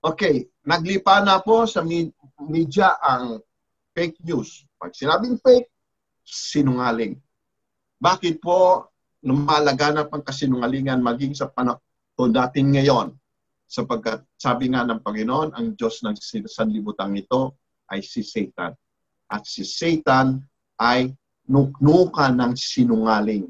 Okay, 0.00 0.48
naglipa 0.64 1.20
na 1.20 1.38
po 1.44 1.68
sa 1.68 1.84
media 1.84 2.96
ang 3.04 3.44
fake 3.94 4.18
news. 4.26 4.66
Pag 4.76 4.92
sinabing 4.92 5.38
fake, 5.40 5.70
sinungaling. 6.26 7.16
Bakit 8.02 8.42
po 8.42 8.90
lumalaganap 9.24 10.12
ang 10.12 10.20
kasinungalingan 10.26 11.00
maging 11.00 11.32
sa 11.32 11.48
panahon 11.48 12.30
natin 12.34 12.74
ngayon? 12.74 13.08
Sapagkat 13.64 14.26
sabi 14.36 14.74
nga 14.74 14.84
ng 14.84 15.00
Panginoon, 15.00 15.56
ang 15.56 15.72
Diyos 15.72 16.04
ng 16.04 16.18
sanlibutan 16.44 17.16
ito 17.16 17.56
ay 17.88 18.04
si 18.04 18.20
Satan. 18.20 18.74
At 19.30 19.48
si 19.48 19.64
Satan 19.64 20.42
ay 20.76 21.14
nuknuka 21.48 22.28
ng 22.34 22.52
sinungaling. 22.58 23.48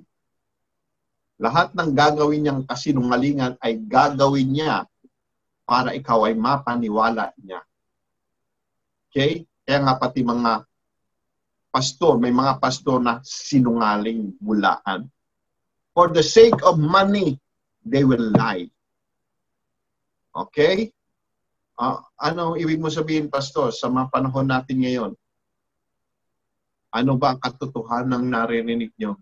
Lahat 1.43 1.75
ng 1.75 1.91
gagawin 1.91 2.47
niyang 2.47 2.63
kasinungalingan 2.63 3.59
ay 3.59 3.83
gagawin 3.83 4.55
niya 4.55 4.87
para 5.67 5.91
ikaw 5.97 6.31
ay 6.31 6.39
mapaniwala 6.39 7.35
niya. 7.43 7.59
Okay? 9.11 9.43
Kaya 9.65 9.81
nga 9.81 9.97
pati 9.97 10.21
mga 10.21 10.63
pastor, 11.73 12.21
may 12.21 12.31
mga 12.31 12.61
pastor 12.61 13.01
na 13.01 13.19
sinungaling 13.25 14.37
bulaan. 14.39 15.09
For 15.97 16.13
the 16.13 16.23
sake 16.23 16.61
of 16.63 16.79
money, 16.79 17.41
they 17.83 18.05
will 18.07 18.31
lie. 18.35 18.69
Okay? 20.35 20.93
Uh, 21.75 21.99
ano 22.21 22.55
ibig 22.55 22.79
mo 22.79 22.93
sabihin, 22.93 23.33
pastor, 23.33 23.75
sa 23.75 23.91
mga 23.91 24.13
panahon 24.13 24.47
natin 24.47 24.79
ngayon? 24.85 25.13
Ano 26.95 27.19
ba 27.19 27.35
ang 27.35 27.41
katotohanan 27.43 28.23
ng 28.23 28.27
naririnig 28.31 28.93
nyo? 28.95 29.19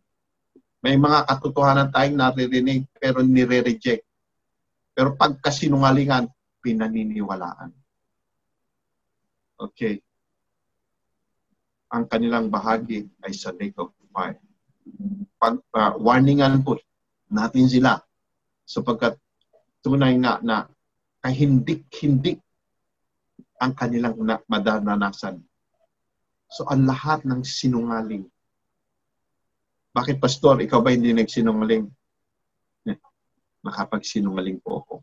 May 0.84 1.00
mga 1.00 1.24
katotohanan 1.24 1.88
tayong 1.88 2.20
naririnig 2.20 2.84
pero 3.00 3.24
nire-reject 3.24 4.04
pero 4.92 5.16
pagkasinungalingan, 5.16 6.28
pinaniniwalaan. 6.60 7.72
Okay. 9.56 10.04
Ang 11.92 12.08
kanilang 12.08 12.48
bahagi 12.48 13.04
ay 13.20 13.32
sa 13.36 13.52
lake 13.52 13.76
of 13.76 13.92
fire. 14.12 14.40
Pag, 15.36 15.60
uh, 15.76 15.94
warningan 16.00 16.64
po 16.64 16.80
natin 17.28 17.68
sila 17.68 18.00
sapagkat 18.64 19.20
tunay 19.84 20.16
nga 20.20 20.40
na 20.40 20.64
kahindik-hindik 21.20 22.40
ang 23.60 23.76
kanilang 23.76 24.16
na, 24.24 24.40
madaranasan. 24.48 25.38
So 26.48 26.66
ang 26.66 26.88
lahat 26.88 27.22
ng 27.28 27.44
sinungaling. 27.44 28.26
Bakit 29.92 30.18
pastor, 30.18 30.64
ikaw 30.64 30.80
ba 30.80 30.96
hindi 30.96 31.12
nagsinungaling? 31.12 31.86
nakapagsinungaling 33.62 34.58
po 34.60 34.82
ako. 34.82 34.94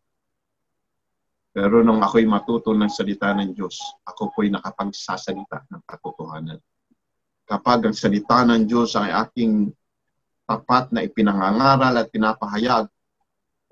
Pero 1.50 1.82
nung 1.82 2.04
ako'y 2.04 2.30
matuto 2.30 2.76
ng 2.76 2.92
salita 2.92 3.34
ng 3.34 3.58
Diyos, 3.58 3.82
ako 4.06 4.36
po'y 4.36 4.54
nakapagsasalita 4.54 5.66
ng 5.74 5.82
katotohanan. 5.88 6.60
Kapag 7.50 7.90
ang 7.90 7.98
salita 7.98 8.46
ng 8.46 8.70
Diyos 8.70 8.94
ay 8.94 9.10
aking 9.10 9.74
tapat 10.46 10.94
na 10.94 11.02
ipinangangaral 11.02 11.98
at 11.98 12.14
pinapahayag, 12.14 12.86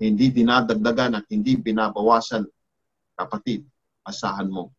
hindi 0.02 0.34
dinadagdagan 0.34 1.22
at 1.22 1.26
hindi 1.30 1.54
binabawasan, 1.54 2.42
kapatid, 3.14 3.62
asahan 4.02 4.50
mo, 4.50 4.74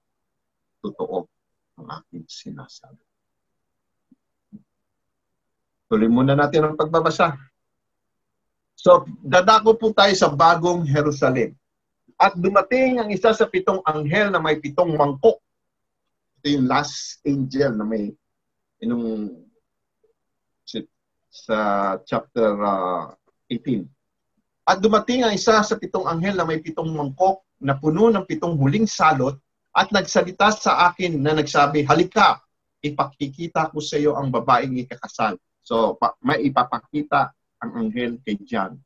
totoo 0.84 1.28
ang 1.80 1.88
aking 2.04 2.28
sinasabi. 2.28 3.00
Tuloy 5.88 6.12
muna 6.12 6.36
natin 6.36 6.68
ang 6.68 6.76
pagbabasa. 6.76 7.39
So, 8.76 9.08
dadako 9.24 9.80
po 9.80 9.88
tayo 9.95 10.12
sa 10.16 10.28
bagong 10.28 10.84
Jerusalem. 10.88 11.56
At 12.20 12.36
dumating 12.36 13.00
ang 13.00 13.10
isa 13.16 13.32
sa 13.32 13.47
pitong 13.47 13.80
anghel 13.88 14.28
na 14.28 14.43
may 14.43 14.60
pitong 14.60 14.91
mangkok. 14.95 15.39
Ito 16.39 16.47
yung 16.52 16.68
last 16.68 17.24
angel 17.24 17.80
na 17.80 17.88
may 17.88 18.12
inong 18.80 19.36
sa 21.30 21.58
chapter 22.04 22.58
uh, 22.58 23.14
18. 23.48 23.86
At 24.66 24.82
dumating 24.82 25.26
ang 25.26 25.34
isa 25.34 25.62
sa 25.62 25.76
pitong 25.78 26.06
anghel 26.06 26.38
na 26.38 26.46
may 26.46 26.62
pitong 26.62 26.90
mangkok 26.90 27.46
na 27.62 27.78
puno 27.78 28.10
ng 28.10 28.26
pitong 28.26 28.58
huling 28.58 28.86
salot 28.86 29.38
at 29.74 29.90
nagsalita 29.94 30.50
sa 30.54 30.90
akin 30.90 31.22
na 31.22 31.38
nagsabi, 31.38 31.86
Halika, 31.86 32.42
ipakikita 32.82 33.70
ko 33.70 33.82
sa 33.82 33.98
iyo 33.98 34.18
ang 34.18 34.34
babaeng 34.34 34.78
ikakasal. 34.82 35.38
So, 35.62 35.98
pa, 35.98 36.18
may 36.26 36.50
ipapakita 36.50 37.30
ang 37.62 37.72
anghel 37.88 38.18
kay 38.26 38.38
John. 38.42 38.78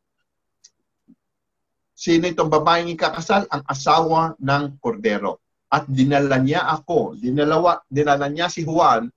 Sino 1.95 2.27
itong 2.27 2.51
babaeng 2.51 2.91
ikakasal? 2.91 3.47
Ang 3.47 3.63
asawa 3.63 4.35
ng 4.39 4.63
kordero. 4.83 5.39
At 5.71 5.87
dinala 5.87 6.37
niya 6.37 6.67
ako, 6.67 7.15
dinalawa, 7.15 7.79
dinala 7.87 8.27
niya 8.27 8.51
si 8.51 8.67
Juan 8.67 9.07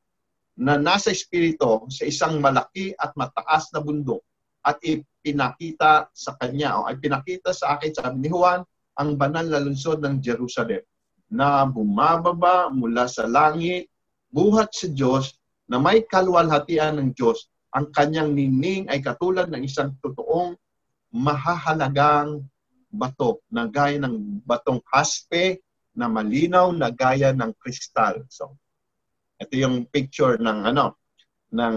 na 0.57 0.80
nasa 0.80 1.12
espiritu 1.12 1.84
sa 1.92 2.09
isang 2.09 2.40
malaki 2.40 2.96
at 2.96 3.12
mataas 3.12 3.68
na 3.76 3.84
bundok 3.84 4.24
at 4.64 4.80
ipinakita 4.80 6.09
sa 6.11 6.32
kanya 6.40 6.80
o 6.80 6.88
ay 6.88 6.96
pinakita 6.96 7.52
sa 7.52 7.76
akin 7.76 7.92
sabi 7.92 8.26
ni 8.26 8.30
Juan 8.32 8.64
ang 8.96 9.20
banal 9.20 9.44
na 9.44 9.61
lungsod 9.61 10.00
ng 10.00 10.18
Jerusalem 10.24 10.80
na 11.28 11.68
bumababa 11.68 12.72
mula 12.72 13.04
sa 13.04 13.28
langit 13.28 13.92
buhat 14.32 14.72
sa 14.72 14.88
Diyos 14.88 15.36
na 15.68 15.76
may 15.76 16.02
kalwalhatian 16.09 16.96
ng 16.98 17.11
Diyos 17.12 17.52
ang 17.76 17.92
kanyang 17.92 18.32
nining 18.32 18.88
ay 18.88 19.04
katulad 19.04 19.52
ng 19.52 19.61
isang 19.61 19.92
totoong 20.00 20.57
mahahalagang 21.12 22.40
bato 22.88 23.44
na 23.52 23.68
gaya 23.68 24.00
ng 24.00 24.40
batong 24.48 24.80
haspe 24.88 25.61
na 25.92 26.09
malinaw 26.09 26.72
na 26.72 26.88
gaya 26.88 27.36
ng 27.36 27.52
kristal. 27.61 28.24
So, 28.32 28.57
ito 29.37 29.55
yung 29.57 29.84
picture 29.89 30.41
ng 30.41 30.59
ano, 30.72 30.97
ng 31.53 31.76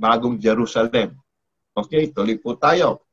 bagong 0.00 0.40
Jerusalem. 0.40 1.16
Okay, 1.76 2.10
tuloy 2.10 2.40
po 2.40 2.56
tayo. 2.56 3.04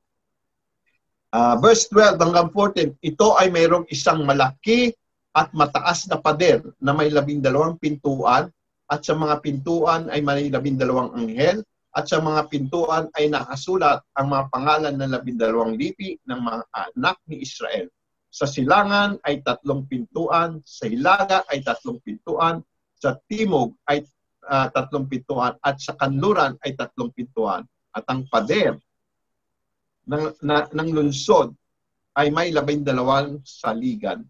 Uh, 1.27 1.59
verse 1.59 1.91
12 1.91 2.17
hanggang 2.17 2.49
14, 2.55 2.95
ito 3.03 3.27
ay 3.35 3.51
mayroong 3.51 3.85
isang 3.91 4.23
malaki 4.23 4.95
at 5.35 5.51
mataas 5.51 6.07
na 6.07 6.17
pader 6.17 6.63
na 6.79 6.95
may 6.95 7.11
labing 7.11 7.43
dalawang 7.43 7.75
pintuan 7.77 8.47
at 8.87 9.03
sa 9.03 9.13
mga 9.13 9.43
pintuan 9.43 10.07
ay 10.07 10.23
may 10.23 10.47
labindalawang 10.47 11.11
anghel, 11.11 11.59
at 11.97 12.05
sa 12.05 12.21
mga 12.21 12.45
pintuan 12.47 13.09
ay 13.17 13.25
nakasulat 13.27 14.05
ang 14.13 14.29
mga 14.29 14.43
pangalan 14.53 14.95
ng 14.95 15.11
labindalawang 15.17 15.73
lipi 15.75 16.15
ng 16.29 16.39
mga 16.39 16.61
anak 16.93 17.17
ni 17.25 17.41
Israel. 17.41 17.89
Sa 18.27 18.45
silangan 18.45 19.17
ay 19.23 19.41
tatlong 19.41 19.87
pintuan, 19.87 20.59
sa 20.67 20.85
hilaga 20.85 21.47
ay 21.47 21.63
tatlong 21.63 21.97
pintuan, 22.03 22.59
sa 22.97 23.15
timog 23.25 23.77
ay 23.87 24.03
uh, 24.45 24.67
tatlong 24.73 25.07
pintuan, 25.07 25.55
at 25.63 25.79
sa 25.79 25.95
kanluran 25.95 26.59
ay 26.65 26.75
tatlong 26.75 27.11
pintuan. 27.13 27.63
At 27.95 28.05
ang 28.11 28.27
pader 28.29 28.77
ng, 30.07 30.23
na, 30.43 30.67
ng 30.69 30.89
lunsod 30.91 31.55
ay 32.17 32.29
may 32.33 32.49
labindalawang 32.49 33.41
saligan. 33.45 34.25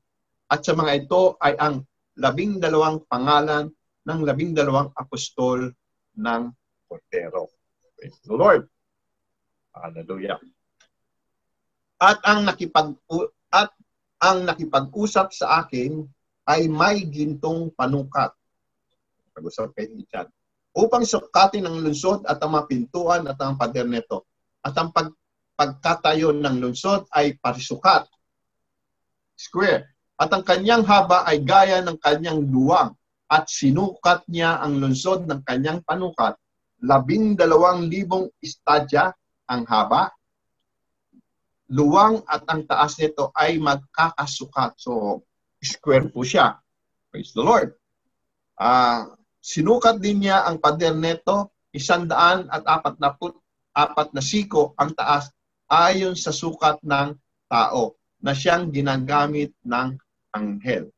At 0.48 0.64
sa 0.64 0.76
mga 0.76 1.08
ito 1.08 1.36
ay 1.44 1.56
ang 1.60 1.84
labing 2.18 2.58
dalawang 2.58 3.04
pangalan 3.08 3.70
ng 4.08 4.20
labing 4.24 4.56
dalawang 4.56 4.90
apostol 4.96 5.70
ng 6.18 6.42
Cordero. 6.88 7.52
Praise 7.96 8.18
the 8.24 8.34
Lord. 8.34 8.64
Hallelujah. 9.76 10.40
At 11.98 12.22
ang 12.26 12.46
nakipag 12.46 12.96
ang 14.18 14.50
nakipag-usap 14.50 15.30
sa 15.34 15.66
akin 15.66 16.02
ay 16.48 16.66
may 16.72 17.06
gintong 17.06 17.70
panukat. 17.76 18.34
Pag-usap 19.36 19.76
kay 19.78 19.92
Richard. 19.94 20.32
Upang 20.78 21.06
sukatin 21.06 21.66
ang 21.66 21.82
lungsod 21.82 22.26
at 22.30 22.42
ang 22.42 22.54
mga 22.58 22.66
pintuan 22.70 23.26
at 23.26 23.38
ang 23.42 23.58
pader 23.58 23.86
nito. 23.86 24.26
At 24.62 24.74
ang 24.78 24.94
pag 24.94 25.10
pagkatayo 25.58 26.38
ng 26.38 26.62
lungsod 26.62 27.10
ay 27.18 27.34
parisukat. 27.42 28.06
Square. 29.34 29.90
At 30.18 30.30
ang 30.30 30.46
kanyang 30.46 30.86
haba 30.86 31.26
ay 31.26 31.42
gaya 31.42 31.82
ng 31.82 31.98
kanyang 31.98 32.46
luwang 32.46 32.94
at 33.28 33.50
sinukat 33.50 34.24
niya 34.30 34.62
ang 34.62 34.80
lungsod 34.80 35.28
ng 35.28 35.44
kanyang 35.44 35.84
panukat, 35.84 36.38
labing 36.82 37.36
dalawang 37.36 37.86
libong 37.90 38.32
istadya 38.40 39.12
ang 39.50 39.68
haba, 39.68 40.14
luwang 41.68 42.24
at 42.28 42.48
ang 42.48 42.64
taas 42.64 42.96
nito 43.00 43.32
ay 43.36 43.60
magkakasukat. 43.60 44.80
So, 44.80 45.24
square 45.60 46.08
po 46.12 46.24
siya. 46.24 46.60
Praise 47.12 47.36
the 47.36 47.44
Lord. 47.44 47.76
Uh, 48.58 49.14
sinukat 49.44 50.00
din 50.00 50.26
niya 50.26 50.48
ang 50.48 50.58
pader 50.58 50.96
nito, 50.96 51.52
isandaan 51.76 52.48
at 52.50 52.64
apat 52.64 52.96
na 52.98 53.14
put, 53.14 53.36
apat 53.76 54.12
na 54.16 54.24
siko 54.24 54.74
ang 54.80 54.96
taas 54.96 55.30
ayon 55.68 56.16
sa 56.16 56.32
sukat 56.32 56.80
ng 56.82 57.14
tao 57.52 58.00
na 58.24 58.34
siyang 58.34 58.72
ginagamit 58.74 59.54
ng 59.62 59.94
anghel. 60.34 60.90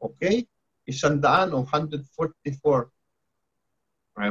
Okay? 0.00 0.44
isandaan 0.84 1.52
o 1.56 1.64
144. 1.64 2.92
Ay, 4.14 4.30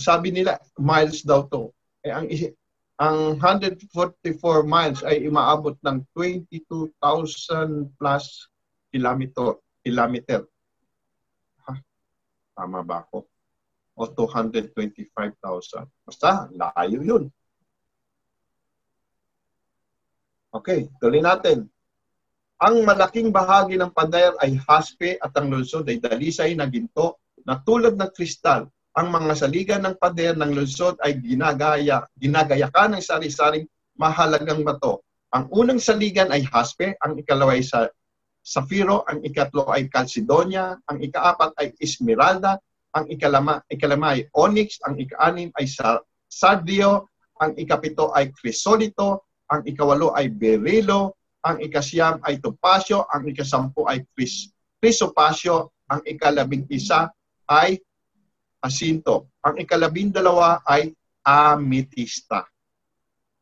sabi 0.00 0.32
nila, 0.32 0.56
miles 0.78 1.20
daw 1.26 1.44
to. 1.44 1.74
Eh, 2.00 2.14
ang, 2.14 2.26
ang 3.00 3.40
144 3.40 3.88
miles 4.68 5.00
ay 5.08 5.24
imaabot 5.24 5.72
ng 5.80 6.04
22,000 6.12 7.96
plus 7.96 8.52
kilometer. 8.92 9.56
kilometer. 9.80 10.44
Ha? 11.64 11.80
Tama 12.52 12.84
ba 12.84 13.00
ako? 13.08 13.24
O 13.96 14.04
225,000. 14.04 15.88
Basta, 16.04 16.52
layo 16.52 17.00
yun. 17.00 17.24
Okay, 20.52 20.92
tuloy 21.00 21.24
natin. 21.24 21.64
Ang 22.60 22.84
malaking 22.84 23.32
bahagi 23.32 23.80
ng 23.80 23.88
pader 23.96 24.36
ay 24.44 24.60
haspe 24.68 25.16
at 25.16 25.32
ang 25.40 25.48
lungsod 25.48 25.88
ay 25.88 25.96
dalisay 25.96 26.52
na 26.52 26.68
ginto 26.68 27.16
na 27.48 27.56
tulad 27.56 27.96
ng 27.96 28.12
kristal. 28.12 28.68
Ang 28.98 29.14
mga 29.14 29.38
saligan 29.38 29.82
ng 29.86 29.96
pader 30.02 30.34
ng 30.34 30.50
lungsod 30.50 30.98
ay 31.06 31.14
ginagaya, 31.22 32.02
ginagayakan 32.18 32.98
ng 32.98 33.02
sari-saring 33.04 33.62
mahalagang 33.94 34.66
bato. 34.66 35.06
Ang 35.30 35.46
unang 35.54 35.78
saligan 35.78 36.34
ay 36.34 36.42
haspe, 36.42 36.98
ang 36.98 37.14
ikalawa 37.14 37.54
ay 37.54 37.62
sa 37.62 37.86
safiro, 38.42 39.06
ang 39.06 39.22
ikatlo 39.22 39.70
ay 39.70 39.86
calcedonia, 39.86 40.74
ang 40.90 40.98
ikaapat 40.98 41.54
ay 41.62 41.70
esmeralda, 41.78 42.58
ang 42.90 43.06
ikalama, 43.06 43.62
ikalama 43.70 44.18
ay 44.18 44.26
onyx, 44.34 44.82
ang 44.82 44.98
ikaanim 44.98 45.54
ay 45.54 45.70
sardio, 46.26 47.06
ang 47.38 47.54
ikapito 47.54 48.10
ay 48.10 48.34
crisolito, 48.34 49.30
ang 49.54 49.62
ikawalo 49.70 50.10
ay 50.18 50.34
berilo, 50.34 51.14
ang 51.46 51.62
ikasyam 51.62 52.18
ay 52.26 52.42
topasyo, 52.42 53.06
ang 53.06 53.22
ikasampu 53.30 53.86
ay 53.86 54.02
kris, 54.18 54.50
krisopasyo, 54.82 55.70
ang 55.86 56.02
ikalabing 56.06 56.66
isa 56.74 57.06
ay 57.46 57.78
asinto. 58.60 59.32
Ang 59.44 59.64
ikalabing 59.64 60.12
dalawa 60.12 60.60
ay 60.64 60.92
ametista. 61.24 62.44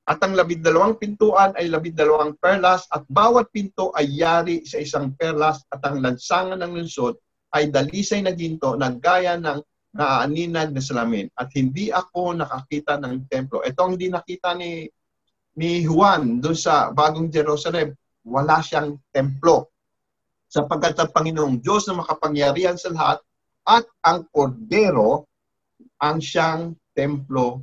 At 0.09 0.25
ang 0.25 0.33
labindalawang 0.33 0.97
pintuan 0.97 1.53
ay 1.61 1.69
labindalawang 1.69 2.41
perlas 2.41 2.89
at 2.89 3.05
bawat 3.13 3.53
pinto 3.53 3.93
ay 3.93 4.09
yari 4.09 4.65
sa 4.65 4.81
isang 4.81 5.13
perlas 5.13 5.61
at 5.69 5.85
ang 5.85 6.01
lansangan 6.01 6.57
ng 6.65 6.81
lungsod 6.81 7.21
ay 7.53 7.69
dalisay 7.69 8.25
na 8.25 8.33
ginto 8.33 8.73
na 8.73 8.89
gaya 8.97 9.37
ng 9.37 9.61
naaaninag 9.93 10.73
na 10.73 10.81
salamin. 10.81 11.29
At 11.37 11.53
hindi 11.53 11.93
ako 11.93 12.41
nakakita 12.41 12.97
ng 13.05 13.29
templo. 13.29 13.61
Ito 13.61 13.79
ang 13.85 14.01
hindi 14.01 14.09
nakita 14.09 14.57
ni 14.57 14.89
ni 15.59 15.83
Juan 15.83 16.39
doon 16.39 16.55
sa 16.55 16.95
bagong 16.95 17.35
Jerusalem, 17.35 17.93
wala 18.23 18.63
siyang 18.63 18.95
templo. 19.11 19.75
Sapagkat 20.49 20.97
ang 21.03 21.11
Panginoong 21.11 21.59
Diyos 21.59 21.85
na 21.91 21.99
makapangyarihan 21.99 22.79
sa 22.79 22.95
lahat 22.95 23.19
at 23.69 23.85
ang 24.01 24.25
Kordero 24.33 25.29
ang 26.01 26.25
siyang 26.25 26.73
templo 26.97 27.61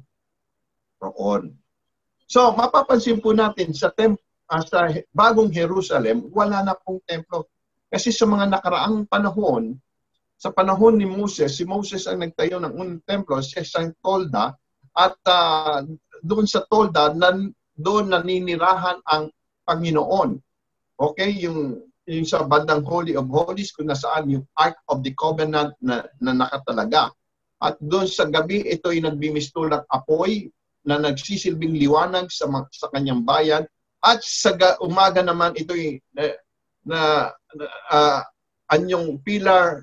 roon. 1.02 1.50
So, 2.30 2.54
mapapansin 2.54 3.22
po 3.22 3.34
natin 3.34 3.74
sa 3.74 3.90
tem 3.90 4.14
uh, 4.50 4.64
sa 4.66 4.90
bagong 5.14 5.50
Jerusalem, 5.50 6.30
wala 6.30 6.62
na 6.62 6.78
pong 6.78 7.02
templo. 7.06 7.50
Kasi 7.90 8.14
sa 8.14 8.30
mga 8.30 8.50
nakaraang 8.50 9.06
panahon, 9.10 9.78
sa 10.36 10.52
panahon 10.52 11.00
ni 11.00 11.08
Moses, 11.08 11.56
si 11.58 11.64
Moses 11.64 12.06
ang 12.06 12.22
nagtayo 12.22 12.60
ng 12.60 12.74
unang 12.76 13.02
templo, 13.08 13.40
siya 13.40 13.64
isang 13.64 13.96
tolda, 14.04 14.52
at 14.96 15.16
uh, 15.26 15.82
doon 16.22 16.46
sa 16.46 16.66
tolda, 16.68 17.14
nan, 17.16 17.56
doon 17.76 18.12
naninirahan 18.12 19.00
ang 19.08 19.32
Panginoon. 19.64 20.40
Okay, 20.96 21.32
yung, 21.44 21.84
yung 22.06 22.28
sa 22.30 22.46
bandang 22.46 22.86
Holy 22.86 23.18
of 23.18 23.26
Holies, 23.30 23.74
kung 23.74 23.90
nasaan 23.90 24.30
yung 24.30 24.46
Ark 24.54 24.78
of 24.90 25.02
the 25.02 25.14
Covenant 25.18 25.74
na, 25.82 26.06
na 26.22 26.38
nakatalaga. 26.38 27.10
At 27.58 27.82
doon 27.82 28.06
sa 28.06 28.30
gabi, 28.30 28.62
ito 28.62 28.94
ay 28.94 29.02
nagbimistulak 29.02 29.90
apoy 29.90 30.54
na 30.86 31.02
nagsisilbing 31.02 31.74
liwanag 31.74 32.30
sa, 32.30 32.46
sa 32.70 32.88
kanyang 32.94 33.26
bayan. 33.26 33.66
At 34.06 34.22
sa 34.22 34.54
umaga 34.86 35.26
naman, 35.26 35.58
ito 35.58 35.74
ay 35.74 35.98
na, 36.86 37.34
na 37.58 37.66
uh, 37.90 38.22
anyong 38.70 39.18
pillar 39.26 39.82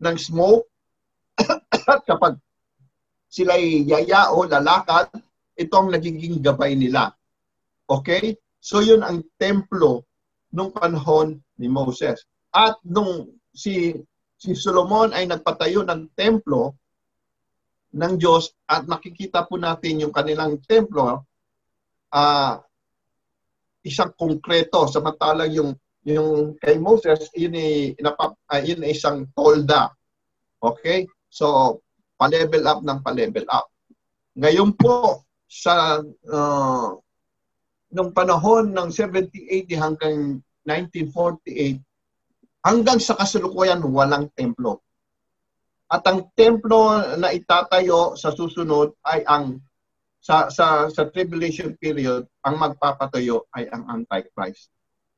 ng 0.00 0.16
smoke 0.16 0.64
at 1.92 2.00
kapag 2.08 2.40
sila 3.28 3.60
ay 3.60 3.84
yayao, 3.84 4.48
lalakad, 4.48 5.12
ito 5.52 5.74
ang 5.76 5.92
nagiging 5.92 6.40
gabay 6.40 6.72
nila. 6.72 7.12
Okay? 7.84 8.40
So 8.56 8.80
yun 8.80 9.04
ang 9.04 9.20
templo 9.36 10.08
nung 10.52 10.70
panahon 10.70 11.38
ni 11.58 11.66
Moses. 11.70 12.22
At 12.54 12.78
nung 12.86 13.30
si 13.50 13.96
si 14.36 14.52
Solomon 14.52 15.16
ay 15.16 15.24
nagpatayo 15.26 15.82
ng 15.84 16.12
templo 16.12 16.76
ng 17.96 18.12
Diyos 18.20 18.52
at 18.68 18.84
makikita 18.84 19.48
po 19.48 19.56
natin 19.56 20.04
yung 20.04 20.12
kanilang 20.12 20.60
templo 20.68 21.24
uh, 22.12 22.54
isang 23.80 24.12
konkreto 24.12 24.84
samantalang 24.92 25.52
yung 25.56 25.70
yung 26.06 26.54
kay 26.62 26.78
Moses, 26.78 27.26
yun 27.34 27.58
ay, 27.58 27.98
napap, 27.98 28.38
uh, 28.46 28.62
yun 28.62 28.86
ay 28.86 28.94
isang 28.94 29.26
tolda. 29.34 29.90
Okay? 30.62 31.02
So, 31.26 31.78
pa-level 32.14 32.62
up 32.70 32.80
ng 32.86 33.02
pa-level 33.02 33.42
up. 33.50 33.66
Ngayon 34.38 34.78
po, 34.78 35.26
sa 35.50 35.98
uh, 36.30 36.88
nung 37.96 38.12
panahon 38.12 38.76
ng 38.76 38.92
1780 38.92 39.72
hanggang 39.80 40.44
1948, 40.68 41.80
hanggang 42.60 43.00
sa 43.00 43.16
kasalukuyan, 43.16 43.80
walang 43.88 44.28
templo. 44.36 44.84
At 45.88 46.04
ang 46.04 46.28
templo 46.36 47.00
na 47.16 47.32
itatayo 47.32 48.12
sa 48.20 48.36
susunod 48.36 48.92
ay 49.06 49.24
ang 49.24 49.64
sa 50.20 50.50
sa 50.50 50.90
sa 50.90 51.06
tribulation 51.08 51.72
period, 51.78 52.26
ang 52.44 52.58
magpapatayo 52.60 53.48
ay 53.54 53.70
ang 53.70 53.86
Antichrist 53.88 54.68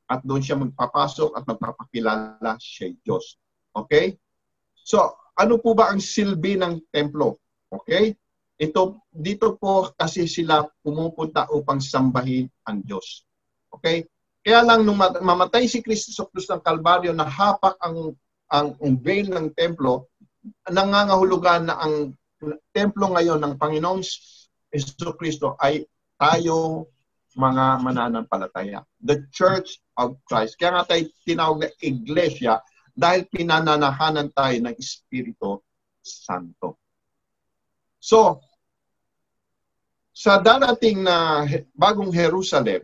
at 0.05 0.21
doon 0.21 0.39
siya 0.39 0.61
magpapasok 0.61 1.35
at 1.35 1.43
magpapakilala 1.49 2.53
siya 2.61 2.93
Diyos. 3.01 3.35
Okay? 3.73 4.15
So, 4.77 5.17
ano 5.33 5.57
po 5.57 5.73
ba 5.73 5.89
ang 5.89 5.99
silbi 5.99 6.55
ng 6.55 6.93
templo? 6.93 7.41
Okay? 7.73 8.13
Ito, 8.59 9.07
dito 9.07 9.55
po 9.55 9.87
kasi 9.95 10.27
sila 10.27 10.67
pumupunta 10.83 11.47
upang 11.55 11.79
sambahin 11.79 12.51
ang 12.67 12.83
Diyos. 12.83 13.23
Okay? 13.71 14.03
Kaya 14.43 14.67
lang 14.67 14.83
nung 14.83 14.99
mamatay 14.99 15.63
si 15.63 15.79
Kristo 15.79 16.11
sa 16.11 16.27
krus 16.27 16.51
ng 16.51 16.59
Kalbaryo, 16.59 17.15
nahapak 17.15 17.79
ang, 17.79 18.11
ang, 18.51 18.75
ang 18.75 18.95
veil 18.99 19.31
ng 19.31 19.55
templo, 19.55 20.11
nangangahulugan 20.67 21.71
na 21.71 21.79
ang 21.79 22.11
templo 22.75 23.15
ngayon 23.15 23.39
ng 23.39 23.53
Panginoong 23.55 24.03
Iso 24.69 25.11
Kristo 25.15 25.55
ay 25.59 25.87
tayo 26.19 26.87
mga 27.39 27.79
mananampalataya. 27.79 28.83
The 28.99 29.23
Church 29.31 29.79
of 29.95 30.19
Christ. 30.27 30.59
Kaya 30.59 30.81
nga 30.81 30.95
tayo 30.95 31.07
tinawag 31.23 31.57
na 31.63 31.69
iglesia 31.79 32.59
dahil 32.91 33.23
pinananahanan 33.31 34.33
tayo 34.35 34.55
ng 34.59 34.75
Espiritu 34.75 35.63
Santo. 36.03 36.79
So, 37.99 38.43
sa 40.19 40.43
darating 40.43 40.99
na 40.99 41.47
bagong 41.71 42.11
Jerusalem, 42.11 42.83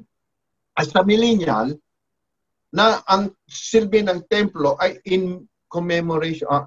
as 0.71 0.87
sa 0.87 1.03
millennial, 1.03 1.75
na 2.71 3.03
ang 3.03 3.27
silbi 3.43 3.99
ng 4.07 4.23
templo 4.31 4.79
ay 4.79 5.03
in 5.11 5.43
commemoration, 5.67 6.47
uh, 6.47 6.63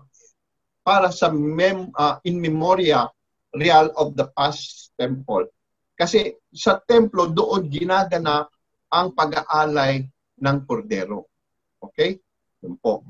para 0.84 1.08
sa 1.08 1.32
mem, 1.32 1.88
uh, 1.96 2.20
in 2.28 2.36
memoria 2.36 3.08
real 3.56 3.88
of 3.96 4.12
the 4.12 4.28
past 4.36 4.92
temple. 5.00 5.48
Kasi 5.96 6.36
sa 6.52 6.76
templo 6.84 7.32
doon 7.32 7.72
ginaganap 7.72 8.52
ang 8.92 9.16
pag-aalay 9.16 10.04
ng 10.36 10.58
kordero. 10.68 11.32
Okay? 11.80 12.20
Yun 12.60 12.76
po. 12.76 13.08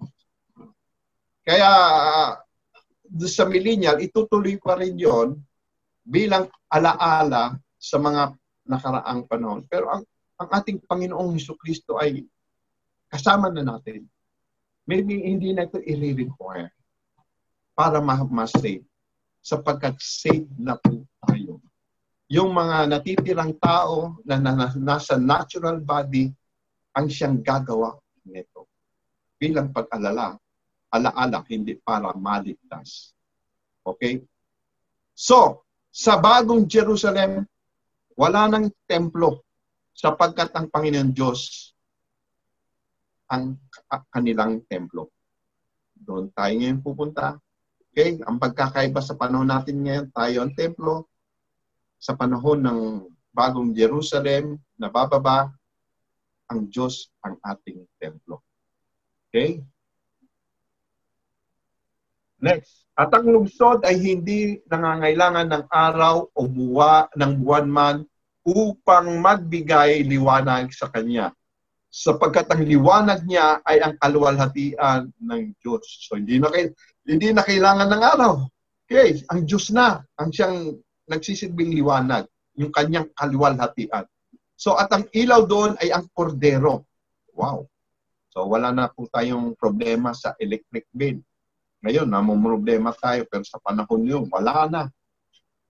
Kaya 1.43 1.71
sa 3.27 3.45
millennial, 3.51 3.99
itutuloy 3.99 4.63
pa 4.63 4.79
rin 4.79 4.95
yon 4.95 5.35
bilang 6.07 6.47
alaala 6.69 7.57
sa 7.81 7.97
mga 7.97 8.37
nakaraang 8.69 9.25
panahon. 9.25 9.65
Pero 9.67 9.89
ang, 9.89 10.05
ang 10.37 10.49
ating 10.53 10.85
Panginoong 10.85 11.35
Heso 11.35 11.57
Kristo 11.57 11.97
ay 11.97 12.23
kasama 13.09 13.49
na 13.49 13.65
natin. 13.65 14.05
Maybe 14.89 15.21
hindi 15.21 15.53
na 15.53 15.69
ito 15.69 15.81
i-require 15.81 16.73
para 17.77 18.01
ma-save 18.05 18.85
sapagkat 19.45 19.97
saved 20.01 20.53
na 20.61 20.77
po 20.77 21.05
tayo. 21.25 21.61
Yung 22.29 22.53
mga 22.53 22.93
natitirang 22.93 23.57
tao 23.57 24.21
na, 24.29 24.37
na, 24.37 24.53
na 24.53 24.67
nasa 24.77 25.17
natural 25.17 25.81
body, 25.81 26.29
ang 26.93 27.09
siyang 27.09 27.41
gagawa 27.41 27.97
nito. 28.29 28.69
Bilang 29.41 29.73
pag-alala, 29.73 30.37
alaala, 30.93 31.41
hindi 31.49 31.77
para 31.81 32.13
maligtas. 32.17 33.17
Okay? 33.85 34.21
So, 35.17 35.68
sa 35.89 36.21
bagong 36.21 36.69
Jerusalem, 36.69 37.45
wala 38.19 38.51
nang 38.51 38.69
templo 38.87 39.43
sapagkat 39.95 40.55
ang 40.55 40.71
Panginoon 40.71 41.11
Diyos 41.11 41.73
ang 43.29 43.61
kanilang 44.09 44.65
templo. 44.65 45.13
Doon 45.93 46.33
tayo 46.33 46.53
ngayon 46.57 46.81
pupunta. 46.81 47.37
Okay? 47.93 48.17
Ang 48.25 48.41
pagkakaiba 48.41 49.03
sa 49.05 49.19
panahon 49.19 49.51
natin 49.51 49.85
ngayon, 49.85 50.07
tayo 50.15 50.37
ang 50.43 50.53
templo. 50.57 51.11
Sa 51.99 52.17
panahon 52.17 52.63
ng 52.65 52.81
bagong 53.35 53.75
Jerusalem, 53.77 54.57
nabababa, 54.81 55.53
ang 56.49 56.65
Diyos 56.73 57.13
ang 57.21 57.37
ating 57.45 57.85
templo. 58.01 58.41
Okay? 59.29 59.61
Next. 62.39 62.87
At 62.99 63.15
ang 63.15 63.31
lungsod 63.31 63.87
ay 63.87 63.95
hindi 63.99 64.59
nangangailangan 64.67 65.47
ng 65.55 65.65
araw 65.71 66.27
o 66.35 66.41
buwa, 66.51 67.07
ng 67.15 67.33
buwan 67.43 67.69
man 67.71 67.97
upang 68.43 69.23
magbigay 69.23 70.03
liwanag 70.03 70.75
sa 70.75 70.91
Kanya. 70.91 71.31
Sapagkat 71.89 72.51
ang 72.51 72.67
liwanag 72.67 73.23
niya 73.23 73.63
ay 73.63 73.79
ang 73.83 73.95
kaluwalhatian 74.03 75.15
ng 75.15 75.43
Diyos. 75.63 75.83
So 76.07 76.19
hindi 76.19 76.43
na, 76.43 76.51
hindi 77.07 77.29
na 77.31 77.47
kailangan 77.47 77.87
ng 77.87 78.03
araw. 78.03 78.35
Okay, 78.89 79.21
ang 79.29 79.45
Diyos 79.45 79.69
na 79.71 80.01
ang 80.17 80.33
siyang 80.33 80.75
nagsisilbing 81.09 81.77
liwanag, 81.77 82.25
yung 82.57 82.73
kanyang 82.73 83.09
kaluwalhatian. 83.15 84.05
So 84.59 84.75
at 84.75 84.91
ang 84.91 85.07
ilaw 85.15 85.47
doon 85.47 85.79
ay 85.79 85.95
ang 85.95 86.11
kordero. 86.11 86.83
Wow. 87.37 87.71
So 88.35 88.49
wala 88.49 88.75
na 88.75 88.91
po 88.91 89.07
tayong 89.07 89.55
problema 89.55 90.11
sa 90.17 90.35
electric 90.41 90.91
bill. 90.91 91.23
Ngayon, 91.85 92.09
namumroblema 92.11 92.91
tayo 92.99 93.23
pero 93.31 93.47
sa 93.47 93.63
panahon 93.63 94.03
yun, 94.03 94.25
wala 94.27 94.67
na. 94.67 94.83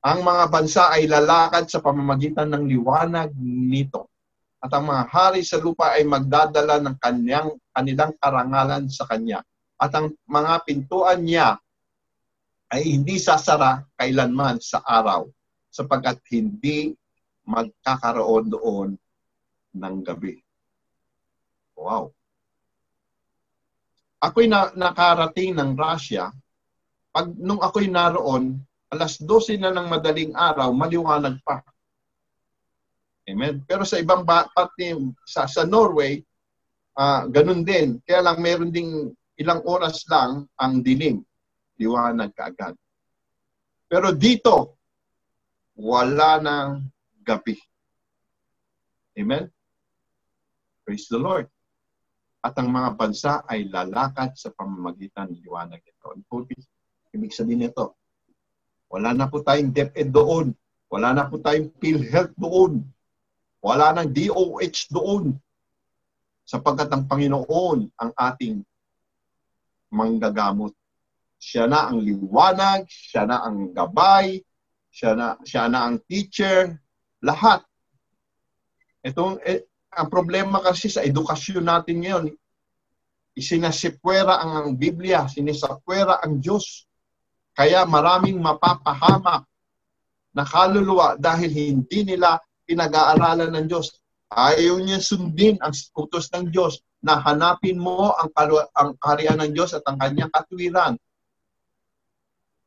Ang 0.00 0.24
mga 0.24 0.44
bansa 0.48 0.82
ay 0.94 1.04
lalakad 1.10 1.68
sa 1.68 1.82
pamamagitan 1.84 2.48
ng 2.48 2.64
liwanag 2.64 3.34
nito. 3.40 4.08
At 4.58 4.74
ang 4.74 4.90
mga 4.90 5.04
hari 5.10 5.42
sa 5.46 5.60
lupa 5.60 5.94
ay 5.94 6.02
magdadala 6.02 6.82
ng 6.82 6.96
kanyang, 6.98 7.54
kanilang 7.70 8.12
karangalan 8.18 8.90
sa 8.90 9.06
kanya. 9.06 9.44
At 9.78 9.94
ang 9.94 10.16
mga 10.26 10.66
pintuan 10.66 11.22
niya 11.22 11.60
ay 12.68 12.82
hindi 12.84 13.16
sasara 13.16 13.80
kailanman 13.94 14.58
sa 14.58 14.82
araw 14.82 15.30
sapagkat 15.70 16.18
hindi 16.34 16.92
magkakaroon 17.46 18.46
doon 18.50 18.88
ng 19.72 19.96
gabi. 20.02 20.36
Wow. 21.78 22.17
Ako'y 24.18 24.50
na, 24.50 24.74
nakarating 24.74 25.54
ng 25.54 25.78
Russia. 25.78 26.30
Pag 27.14 27.34
nung 27.38 27.62
ako'y 27.62 27.86
naroon, 27.86 28.58
alas 28.90 29.20
12 29.22 29.62
na 29.62 29.70
ng 29.70 29.86
madaling 29.86 30.32
araw, 30.34 30.74
maliwanag 30.74 31.38
pa. 31.46 31.62
Amen. 33.28 33.60
Pero 33.68 33.84
sa 33.84 34.00
ibang 34.00 34.24
parte, 34.24 34.96
sa, 35.28 35.44
sa 35.44 35.62
Norway, 35.68 36.18
uh, 36.96 37.28
ganun 37.28 37.62
din. 37.62 38.00
Kaya 38.02 38.24
lang 38.24 38.40
meron 38.40 38.72
ding 38.72 39.12
ilang 39.38 39.62
oras 39.68 40.02
lang 40.08 40.48
ang 40.56 40.80
dilim. 40.80 41.22
Liwanag 41.78 42.34
kaagad. 42.34 42.74
Pero 43.86 44.10
dito, 44.16 44.80
wala 45.78 46.42
nang 46.42 46.90
gabi. 47.22 47.54
Amen? 49.14 49.46
Praise 50.82 51.06
the 51.06 51.20
Lord. 51.20 51.46
At 52.38 52.54
ang 52.58 52.70
mga 52.70 52.94
bansa 52.94 53.42
ay 53.50 53.66
lalakad 53.66 54.38
sa 54.38 54.54
pamamagitan 54.54 55.30
ng 55.30 55.42
liwanag 55.42 55.82
ito. 55.82 56.14
Po 56.30 56.46
ibig 57.12 57.34
sabihin 57.34 57.66
nito? 57.66 57.98
Wala 58.88 59.12
na 59.12 59.28
po 59.28 59.42
tayong 59.42 59.74
DepEd 59.74 60.14
doon. 60.14 60.54
Wala 60.88 61.12
na 61.12 61.28
po 61.28 61.36
tayong 61.36 61.68
PhilHealth 61.76 62.32
doon. 62.38 62.80
Wala 63.60 63.92
nang 63.92 64.08
DOH 64.08 64.88
doon. 64.88 65.36
Sapagkat 66.48 66.88
ang 66.88 67.04
Panginoon 67.04 67.92
ang 67.92 68.10
ating 68.16 68.64
manggagamot. 69.92 70.72
Siya 71.38 71.68
na 71.68 71.92
ang 71.92 72.00
liwanag, 72.00 72.88
siya 72.88 73.28
na 73.28 73.44
ang 73.44 73.70
gabay, 73.76 74.40
siya 74.88 75.12
na, 75.12 75.36
siya 75.44 75.68
na 75.68 75.86
ang 75.86 76.00
teacher, 76.08 76.80
lahat. 77.20 77.62
Itong, 79.04 79.38
eh, 79.44 79.68
ang 79.98 80.06
problema 80.06 80.62
kasi 80.62 80.86
sa 80.86 81.02
edukasyon 81.02 81.66
natin 81.66 81.98
ngayon, 81.98 82.24
isinasipwera 83.34 84.38
ang, 84.38 84.52
ang 84.54 84.70
Biblia, 84.78 85.26
sinisapwera 85.26 86.22
ang 86.22 86.38
Diyos. 86.38 86.86
Kaya 87.58 87.82
maraming 87.82 88.38
mapapahamak 88.38 89.42
na 90.30 90.46
kaluluwa 90.46 91.18
dahil 91.18 91.50
hindi 91.50 92.06
nila 92.06 92.38
pinag-aaralan 92.70 93.50
ng 93.58 93.66
Diyos. 93.66 93.98
Ayaw 94.30 94.78
niya 94.78 95.02
sundin 95.02 95.58
ang 95.58 95.74
utos 95.98 96.30
ng 96.30 96.54
Diyos 96.54 96.78
na 97.02 97.18
hanapin 97.18 97.78
mo 97.78 98.14
ang, 98.14 98.30
kalu- 98.34 98.70
ang 98.78 98.94
kaharian 99.02 99.42
ng 99.42 99.50
Diyos 99.50 99.74
at 99.74 99.82
ang 99.90 99.98
kanyang 99.98 100.30
katwiran. 100.30 100.94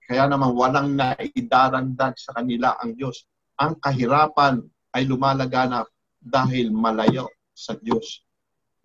Kaya 0.03 0.27
naman 0.27 0.51
walang 0.51 0.99
naidaragdag 0.99 2.19
sa 2.19 2.35
kanila 2.35 2.75
ang 2.83 2.99
Diyos. 2.99 3.23
Ang 3.63 3.79
kahirapan 3.79 4.59
ay 4.91 5.07
lumalaganap 5.07 5.87
dahil 6.21 6.69
malayo 6.69 7.25
sa 7.51 7.73
Diyos. 7.73 8.21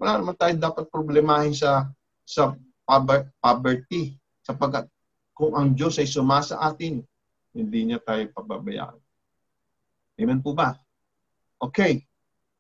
Wala 0.00 0.20
naman 0.20 0.36
tayo 0.40 0.56
dapat 0.56 0.88
problemahin 0.88 1.52
sa 1.52 1.88
sa 2.24 2.56
poverty 3.40 4.16
sapagkat 4.40 4.88
kung 5.36 5.52
ang 5.52 5.76
Diyos 5.76 6.00
ay 6.00 6.08
sumasa 6.08 6.56
atin, 6.56 7.04
hindi 7.52 7.80
niya 7.84 8.00
tayo 8.00 8.24
pababayaan. 8.32 8.96
Amen 10.16 10.40
po 10.40 10.56
ba? 10.56 10.72
Okay. 11.60 12.08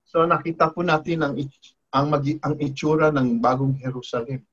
So 0.04 0.28
nakita 0.28 0.70
po 0.70 0.84
natin 0.84 1.24
ang 1.24 1.34
ang 1.96 2.06
magi, 2.12 2.36
ang 2.44 2.60
itsura 2.60 3.08
ng 3.08 3.40
bagong 3.40 3.80
Jerusalem. 3.80 4.44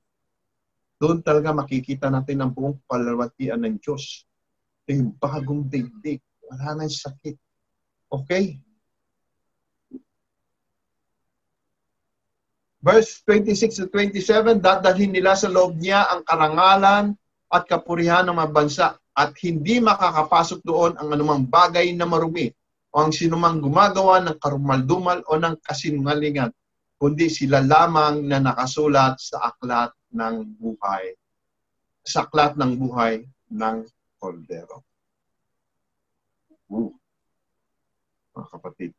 Doon 0.96 1.20
talaga 1.20 1.52
makikita 1.52 2.08
natin 2.08 2.40
ang 2.40 2.50
buong 2.56 2.80
palawatian 2.88 3.60
ng 3.60 3.76
Diyos. 3.76 4.24
Ito 4.84 4.90
yung 4.96 5.12
bagong 5.20 5.68
daigdig. 5.68 6.24
Wala 6.48 6.80
nang 6.80 6.88
sakit. 6.88 7.36
Okay? 8.08 8.56
Verse 12.84 13.24
26 13.24 13.80
to 13.80 13.86
27, 13.88 14.60
dadalhin 14.60 15.08
nila 15.08 15.32
sa 15.32 15.48
loob 15.48 15.80
niya 15.80 16.04
ang 16.04 16.20
karangalan 16.20 17.16
at 17.48 17.64
kapurihan 17.64 18.28
ng 18.28 18.36
mga 18.36 18.52
bansa 18.52 18.86
at 19.16 19.32
hindi 19.40 19.80
makakapasok 19.80 20.60
doon 20.60 20.92
ang 21.00 21.08
anumang 21.08 21.48
bagay 21.48 21.96
na 21.96 22.04
marumi 22.04 22.52
o 22.92 23.08
ang 23.08 23.08
sinumang 23.08 23.64
gumagawa 23.64 24.20
ng 24.20 24.36
karumaldumal 24.36 25.24
o 25.24 25.40
ng 25.40 25.56
kasinungalingan, 25.64 26.52
kundi 27.00 27.32
sila 27.32 27.64
lamang 27.64 28.20
na 28.28 28.44
nakasulat 28.44 29.16
sa 29.16 29.48
aklat 29.48 29.96
ng 30.12 30.44
buhay, 30.60 31.16
sa 32.04 32.28
aklat 32.28 32.52
ng 32.60 32.76
buhay 32.76 33.24
ng 33.48 33.76
Koldero. 34.20 34.84
Ooh. 36.68 36.92
Mga 38.36 38.46
kapatid. 38.60 38.92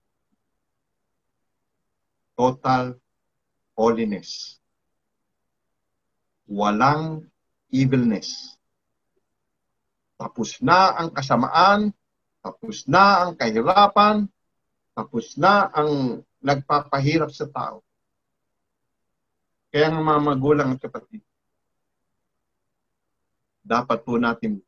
Total 2.33 2.97
holiness. 3.76 4.57
Walang 6.47 7.28
evilness. 7.69 8.55
Tapos 10.15 10.63
na 10.63 10.95
ang 10.95 11.09
kasamaan, 11.11 11.91
tapos 12.39 12.88
na 12.88 13.28
ang 13.28 13.32
kahirapan, 13.36 14.26
tapos 14.95 15.36
na 15.36 15.67
ang 15.76 16.23
nagpapahirap 16.39 17.34
sa 17.36 17.51
tao. 17.51 17.84
Kaya 19.76 19.91
ng 19.91 19.99
mga 19.99 20.21
magulang 20.23 20.69
at 20.71 20.80
kapatid, 20.80 21.19
dapat 23.59 23.99
po 24.07 24.15
natin 24.15 24.63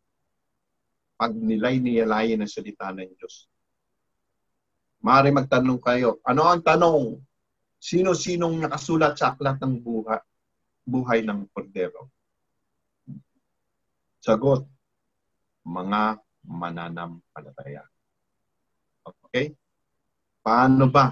pag 1.15 1.31
nilay-niyalayin 1.31 2.43
ang 2.43 2.51
salita 2.51 2.91
ng 2.91 3.13
Diyos. 3.15 3.47
Maaari 4.99 5.31
magtanong 5.31 5.79
kayo, 5.79 6.17
ano 6.25 6.41
ang 6.43 6.59
tanong? 6.65 7.21
Sino-sinong 7.77 8.65
nakasulat 8.65 9.17
sa 9.17 9.33
aklat 9.33 9.61
ng 9.61 9.79
buhay, 9.81 10.21
buhay 10.83 11.19
ng 11.21 11.45
Kordero? 11.53 12.09
Sagot, 14.17 14.65
mga 15.67 16.19
mananampalataya. 16.47 17.83
Okay? 19.03 19.53
Paano 20.41 20.87
ba? 20.87 21.11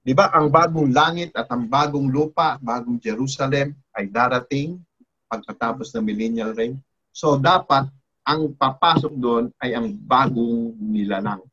Di 0.00 0.16
ba 0.16 0.32
ang 0.32 0.48
bagong 0.48 0.90
langit 0.96 1.30
at 1.36 1.46
ang 1.52 1.68
bagong 1.68 2.08
lupa, 2.08 2.56
bagong 2.64 2.96
Jerusalem 2.96 3.76
ay 3.92 4.08
darating 4.08 4.80
pagkatapos 5.28 5.92
ng 5.92 6.04
millennial 6.04 6.56
reign? 6.56 6.80
So 7.12 7.36
dapat 7.36 7.92
ang 8.24 8.56
papasok 8.56 9.12
doon 9.12 9.52
ay 9.60 9.76
ang 9.76 9.92
bagong 9.92 10.72
nilalang. 10.80 11.44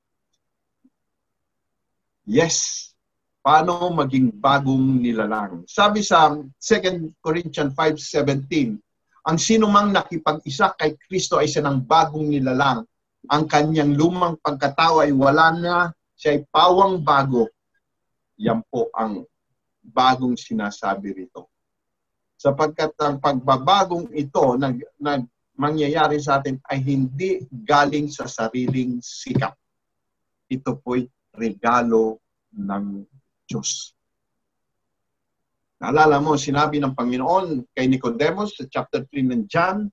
Yes, 2.24 2.87
paano 3.48 3.88
maging 3.96 4.44
bagong 4.44 5.00
nilalang? 5.00 5.64
Sabi 5.72 6.04
sa 6.04 6.36
2 6.36 7.16
Corinthians 7.24 7.72
5.17, 7.72 8.76
ang 9.24 9.40
sinumang 9.40 9.96
nakipag-isa 9.96 10.76
kay 10.76 11.00
Kristo 11.08 11.40
ay 11.40 11.48
siya 11.48 11.64
ng 11.64 11.88
bagong 11.88 12.28
nilalang. 12.28 12.84
Ang 13.32 13.48
kanyang 13.48 13.96
lumang 13.96 14.36
pagkatao 14.44 15.00
ay 15.00 15.16
wala 15.16 15.56
na, 15.56 15.76
siya 16.20 16.36
ay 16.36 16.44
pawang 16.52 17.00
bago. 17.00 17.48
Yan 18.36 18.60
po 18.68 18.92
ang 18.92 19.24
bagong 19.80 20.36
sinasabi 20.36 21.16
rito. 21.16 21.48
Sapagkat 22.36 23.00
ang 23.00 23.24
pagbabagong 23.24 24.12
ito 24.12 24.60
nag, 24.60 24.76
nag 25.00 25.24
mangyayari 25.56 26.20
sa 26.20 26.44
atin 26.44 26.60
ay 26.68 26.84
hindi 26.84 27.48
galing 27.48 28.12
sa 28.12 28.28
sariling 28.28 29.00
sikap. 29.00 29.56
Ito 30.52 30.84
po'y 30.84 31.08
regalo 31.32 32.20
ng 32.52 33.17
Diyos. 33.48 33.96
Naalala 35.80 36.20
mo, 36.20 36.36
sinabi 36.36 36.82
ng 36.82 36.98
Panginoon 36.98 37.64
kay 37.72 37.88
Nicodemus 37.88 38.58
sa 38.58 38.66
chapter 38.68 39.06
3 39.08 39.32
ng 39.32 39.44
John, 39.48 39.88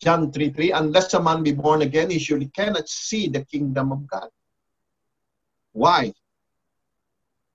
John 0.00 0.32
3.3, 0.32 0.72
Unless 0.72 1.12
a 1.12 1.20
man 1.20 1.44
be 1.44 1.52
born 1.52 1.84
again, 1.84 2.08
he 2.08 2.16
surely 2.16 2.48
cannot 2.48 2.88
see 2.88 3.28
the 3.28 3.44
kingdom 3.44 3.92
of 3.92 4.06
God. 4.08 4.32
Why? 5.76 6.14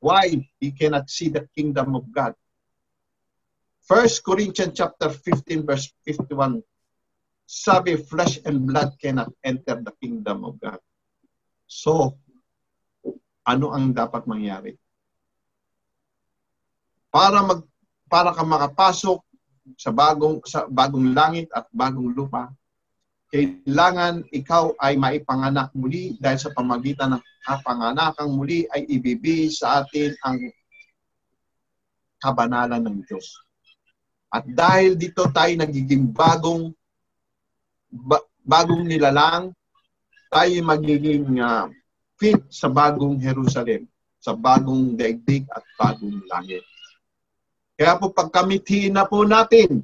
Why 0.03 0.45
he 0.61 0.69
cannot 0.69 1.09
see 1.09 1.33
the 1.33 1.49
kingdom 1.57 1.97
of 1.97 2.05
God? 2.13 2.37
1 3.89 4.21
Corinthians 4.25 4.77
chapter 4.77 5.09
15 5.09 5.65
verse 5.65 5.89
51 6.05 6.61
sabi, 7.45 7.93
flesh 7.97 8.41
and 8.45 8.65
blood 8.65 8.97
cannot 8.97 9.29
enter 9.45 9.77
the 9.77 9.93
kingdom 10.01 10.41
of 10.45 10.57
God. 10.57 10.81
So, 11.69 12.17
ano 13.45 13.69
ang 13.73 13.93
dapat 13.93 14.25
mangyari? 14.25 14.73
Para 17.15 17.39
mag 17.39 17.63
para 18.11 18.35
ka 18.35 18.43
makapasok 18.43 19.23
sa 19.79 19.95
bagong 19.95 20.43
sa 20.43 20.67
bagong 20.67 21.15
langit 21.15 21.47
at 21.55 21.63
bagong 21.71 22.11
lupa, 22.11 22.51
kailangan 23.31 24.27
ikaw 24.35 24.75
ay 24.83 24.99
maipanganak 24.99 25.71
muli 25.71 26.19
dahil 26.19 26.35
sa 26.43 26.51
pamagitan 26.51 27.15
ng 27.15 27.23
kapanganakang 27.47 28.35
muli 28.35 28.67
ay 28.75 28.83
ibibigay 28.91 29.47
sa 29.47 29.79
atin 29.79 30.11
ang 30.27 30.43
kabanalan 32.19 32.83
ng 32.83 32.99
Diyos. 33.07 33.39
At 34.27 34.43
dahil 34.51 34.99
dito 34.99 35.23
tayo 35.31 35.55
nagiging 35.55 36.11
bagong 36.11 36.75
ba- 37.95 38.27
bagong 38.43 38.83
nilalang, 38.83 39.55
tayo 40.27 40.51
magiging 40.67 41.39
uh, 41.39 41.71
fit 42.19 42.43
sa 42.51 42.67
bagong 42.67 43.15
Jerusalem, 43.23 43.87
sa 44.19 44.35
bagong 44.35 44.99
daigdig 44.99 45.47
at 45.47 45.63
bagong 45.79 46.19
langit. 46.27 46.74
Kaya 47.75 47.99
po 47.99 48.11
pagkamithin 48.11 48.95
na 48.95 49.03
po 49.03 49.27
natin 49.27 49.83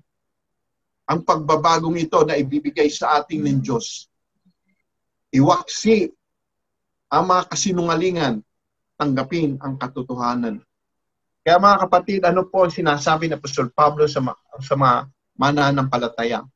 ang 1.07 1.19
pagbabagong 1.27 1.99
ito 1.99 2.23
na 2.23 2.39
ibibigay 2.39 2.87
sa 2.87 3.19
ating 3.19 3.43
ng 3.43 3.59
Diyos. 3.59 4.07
Iwaksi 5.31 6.07
ang 7.11 7.27
mga 7.27 7.51
kasinungalingan, 7.51 8.35
tanggapin 8.95 9.59
ang 9.59 9.75
katotohanan. 9.75 10.63
Kaya 11.43 11.59
mga 11.59 11.77
kapatid, 11.87 12.21
ano 12.23 12.47
po 12.47 12.63
ang 12.63 12.71
sinasabi 12.71 13.27
ng 13.27 13.35
Apostol 13.35 13.67
Pablo 13.75 14.07
sa, 14.07 14.23
sa 14.63 14.75
mga 14.79 15.11
mananampalataya? 15.35 16.47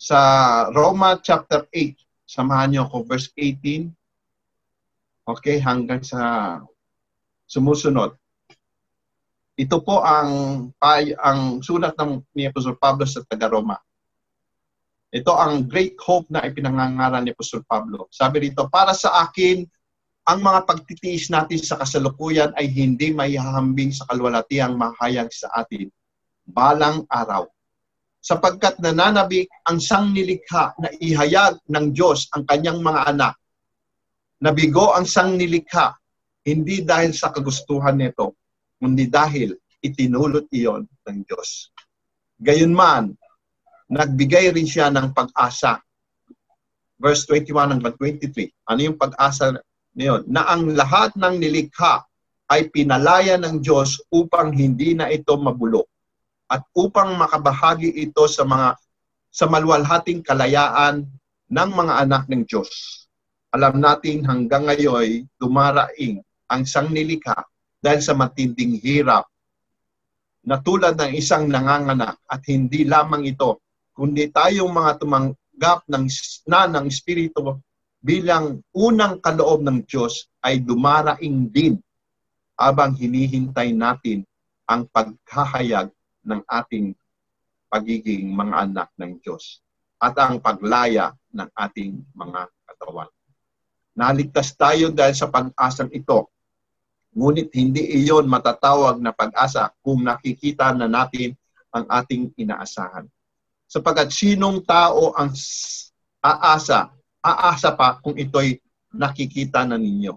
sa 0.00 0.20
Roma 0.72 1.20
chapter 1.20 1.68
8. 1.68 1.92
Samahan 2.24 2.72
niyo 2.72 2.88
ako 2.88 3.04
verse 3.04 3.28
18. 3.36 3.92
Okay, 5.28 5.60
hanggang 5.60 6.00
sa 6.00 6.56
sumusunod. 7.44 8.16
Ito 9.60 9.84
po 9.84 10.00
ang 10.00 10.30
pay, 10.80 11.12
ang 11.20 11.60
sulat 11.60 11.92
ng 12.00 12.32
ni 12.32 12.48
Apostol 12.48 12.80
Pablo 12.80 13.04
sa 13.04 13.20
taga-Roma. 13.28 13.76
Ito 15.12 15.36
ang 15.36 15.68
great 15.68 16.00
hope 16.00 16.32
na 16.32 16.48
ipinangangaral 16.48 17.20
ni 17.20 17.36
Apostol 17.36 17.60
Pablo. 17.68 18.08
Sabi 18.08 18.48
rito, 18.48 18.72
para 18.72 18.96
sa 18.96 19.20
akin, 19.28 19.60
ang 20.24 20.40
mga 20.40 20.64
pagtitiis 20.64 21.28
natin 21.28 21.60
sa 21.60 21.76
kasalukuyan 21.76 22.56
ay 22.56 22.72
hindi 22.72 23.12
maihahambing 23.12 23.92
sa 23.92 24.08
kalwalatiang 24.08 24.80
mahayag 24.80 25.28
sa 25.28 25.52
atin 25.52 25.92
balang 26.48 27.04
araw. 27.12 27.44
Sapagkat 28.24 28.80
nananabik 28.80 29.52
ang 29.68 29.76
sangnilikha 29.76 30.72
na 30.80 30.88
ihayag 31.04 31.60
ng 31.68 31.92
Diyos 31.92 32.32
ang 32.32 32.48
kanyang 32.48 32.80
mga 32.80 33.12
anak. 33.12 33.36
Nabigo 34.40 34.96
ang 34.96 35.04
sangnilikha 35.04 36.00
hindi 36.48 36.80
dahil 36.80 37.12
sa 37.12 37.28
kagustuhan 37.28 38.00
nito, 38.00 38.39
kundi 38.80 39.06
dahil 39.06 39.54
itinulot 39.84 40.48
iyon 40.50 40.88
ng 40.88 41.18
Diyos. 41.28 41.68
Gayunman, 42.40 43.12
nagbigay 43.92 44.48
rin 44.56 44.64
siya 44.64 44.88
ng 44.88 45.12
pag-asa. 45.12 45.76
Verse 46.96 47.28
21 47.28 47.76
hanggang 47.76 47.96
23. 47.96 48.48
Ano 48.72 48.80
yung 48.80 48.96
pag-asa 48.96 49.60
niyon? 49.92 50.24
Na 50.28 50.48
ang 50.48 50.72
lahat 50.72 51.12
ng 51.16 51.36
nilikha 51.36 52.04
ay 52.48 52.72
pinalaya 52.72 53.36
ng 53.36 53.60
Diyos 53.60 54.00
upang 54.08 54.56
hindi 54.56 54.96
na 54.96 55.12
ito 55.12 55.36
mabulok 55.36 55.86
at 56.50 56.66
upang 56.74 57.14
makabahagi 57.14 57.94
ito 57.94 58.26
sa 58.26 58.42
mga 58.42 58.74
sa 59.30 59.46
malwalhating 59.46 60.26
kalayaan 60.26 61.06
ng 61.46 61.70
mga 61.70 61.94
anak 62.02 62.26
ng 62.26 62.42
Diyos. 62.42 63.06
Alam 63.54 63.78
natin 63.78 64.26
hanggang 64.26 64.66
ngayon 64.66 65.30
dumaraing 65.38 66.18
ang 66.50 66.66
sangnilikha 66.66 67.38
dahil 67.80 68.00
sa 68.04 68.12
matinding 68.12 68.76
hirap 68.78 69.26
na 70.44 70.60
tulad 70.60 70.96
ng 70.96 71.12
isang 71.16 71.48
nanganganak 71.48 72.16
at 72.24 72.40
hindi 72.48 72.84
lamang 72.84 73.28
ito, 73.28 73.60
kundi 73.92 74.28
tayong 74.32 74.72
mga 74.72 75.00
tumanggap 75.00 75.84
ng, 75.88 76.04
na 76.48 76.64
ng 76.68 76.84
Espiritu 76.88 77.60
bilang 78.00 78.64
unang 78.72 79.20
kaloob 79.20 79.60
ng 79.60 79.84
Diyos 79.84 80.28
ay 80.40 80.64
dumaraing 80.64 81.52
din 81.52 81.76
habang 82.56 82.96
hinihintay 82.96 83.76
natin 83.76 84.24
ang 84.64 84.88
paghahayag 84.88 85.92
ng 86.24 86.40
ating 86.48 86.96
pagiging 87.68 88.32
mga 88.32 88.68
anak 88.68 88.88
ng 88.96 89.20
Diyos 89.20 89.60
at 90.00 90.16
ang 90.16 90.40
paglaya 90.40 91.12
ng 91.32 91.48
ating 91.52 92.00
mga 92.16 92.48
katawan. 92.64 93.10
Naligtas 93.92 94.56
tayo 94.56 94.88
dahil 94.88 95.12
sa 95.12 95.28
pag-asang 95.28 95.92
ito 95.92 96.32
Ngunit 97.10 97.50
hindi 97.58 97.82
iyon 97.98 98.30
matatawag 98.30 99.02
na 99.02 99.10
pag-asa 99.10 99.74
kung 99.82 100.06
nakikita 100.06 100.70
na 100.70 100.86
natin 100.86 101.34
ang 101.74 101.82
ating 101.90 102.30
inaasahan. 102.38 103.06
Sapagkat 103.66 104.14
sinong 104.14 104.62
tao 104.62 105.14
ang 105.18 105.34
aasa, 106.22 106.90
aasa 107.22 107.70
pa 107.74 107.98
kung 107.98 108.14
ito'y 108.14 108.58
nakikita 108.94 109.66
na 109.66 109.74
ninyo. 109.74 110.14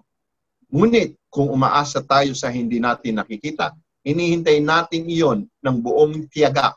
Ngunit 0.70 1.18
kung 1.30 1.50
umaasa 1.50 2.02
tayo 2.02 2.34
sa 2.34 2.50
hindi 2.50 2.78
natin 2.78 3.18
nakikita, 3.18 3.74
inihintay 4.06 4.62
natin 4.62 5.06
iyon 5.06 5.38
ng 5.46 5.76
buong 5.82 6.30
tiyaga. 6.30 6.74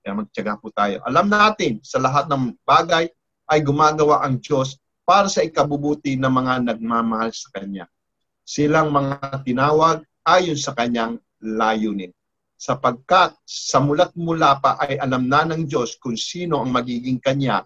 Kaya 0.00 0.16
magtiyaga 0.16 0.56
po 0.56 0.72
tayo. 0.72 1.04
Alam 1.04 1.28
natin 1.28 1.80
sa 1.84 2.00
lahat 2.00 2.28
ng 2.32 2.56
bagay 2.64 3.12
ay 3.44 3.58
gumagawa 3.60 4.24
ang 4.24 4.40
Diyos 4.40 4.80
para 5.04 5.28
sa 5.28 5.44
ikabubuti 5.44 6.16
ng 6.16 6.32
mga 6.32 6.64
nagmamahal 6.72 7.28
sa 7.32 7.52
Kanya 7.52 7.84
silang 8.50 8.90
mga 8.90 9.46
tinawag 9.46 10.02
ayon 10.26 10.58
sa 10.58 10.74
kanyang 10.74 11.22
layunin. 11.38 12.10
Sapagkat 12.58 13.38
sa 13.46 13.78
mulat 13.78 14.10
mula 14.18 14.58
pa 14.58 14.74
ay 14.82 14.98
alam 14.98 15.30
na 15.30 15.46
ng 15.46 15.70
Diyos 15.70 15.94
kung 16.02 16.18
sino 16.18 16.58
ang 16.58 16.74
magiging 16.74 17.22
kanya 17.22 17.62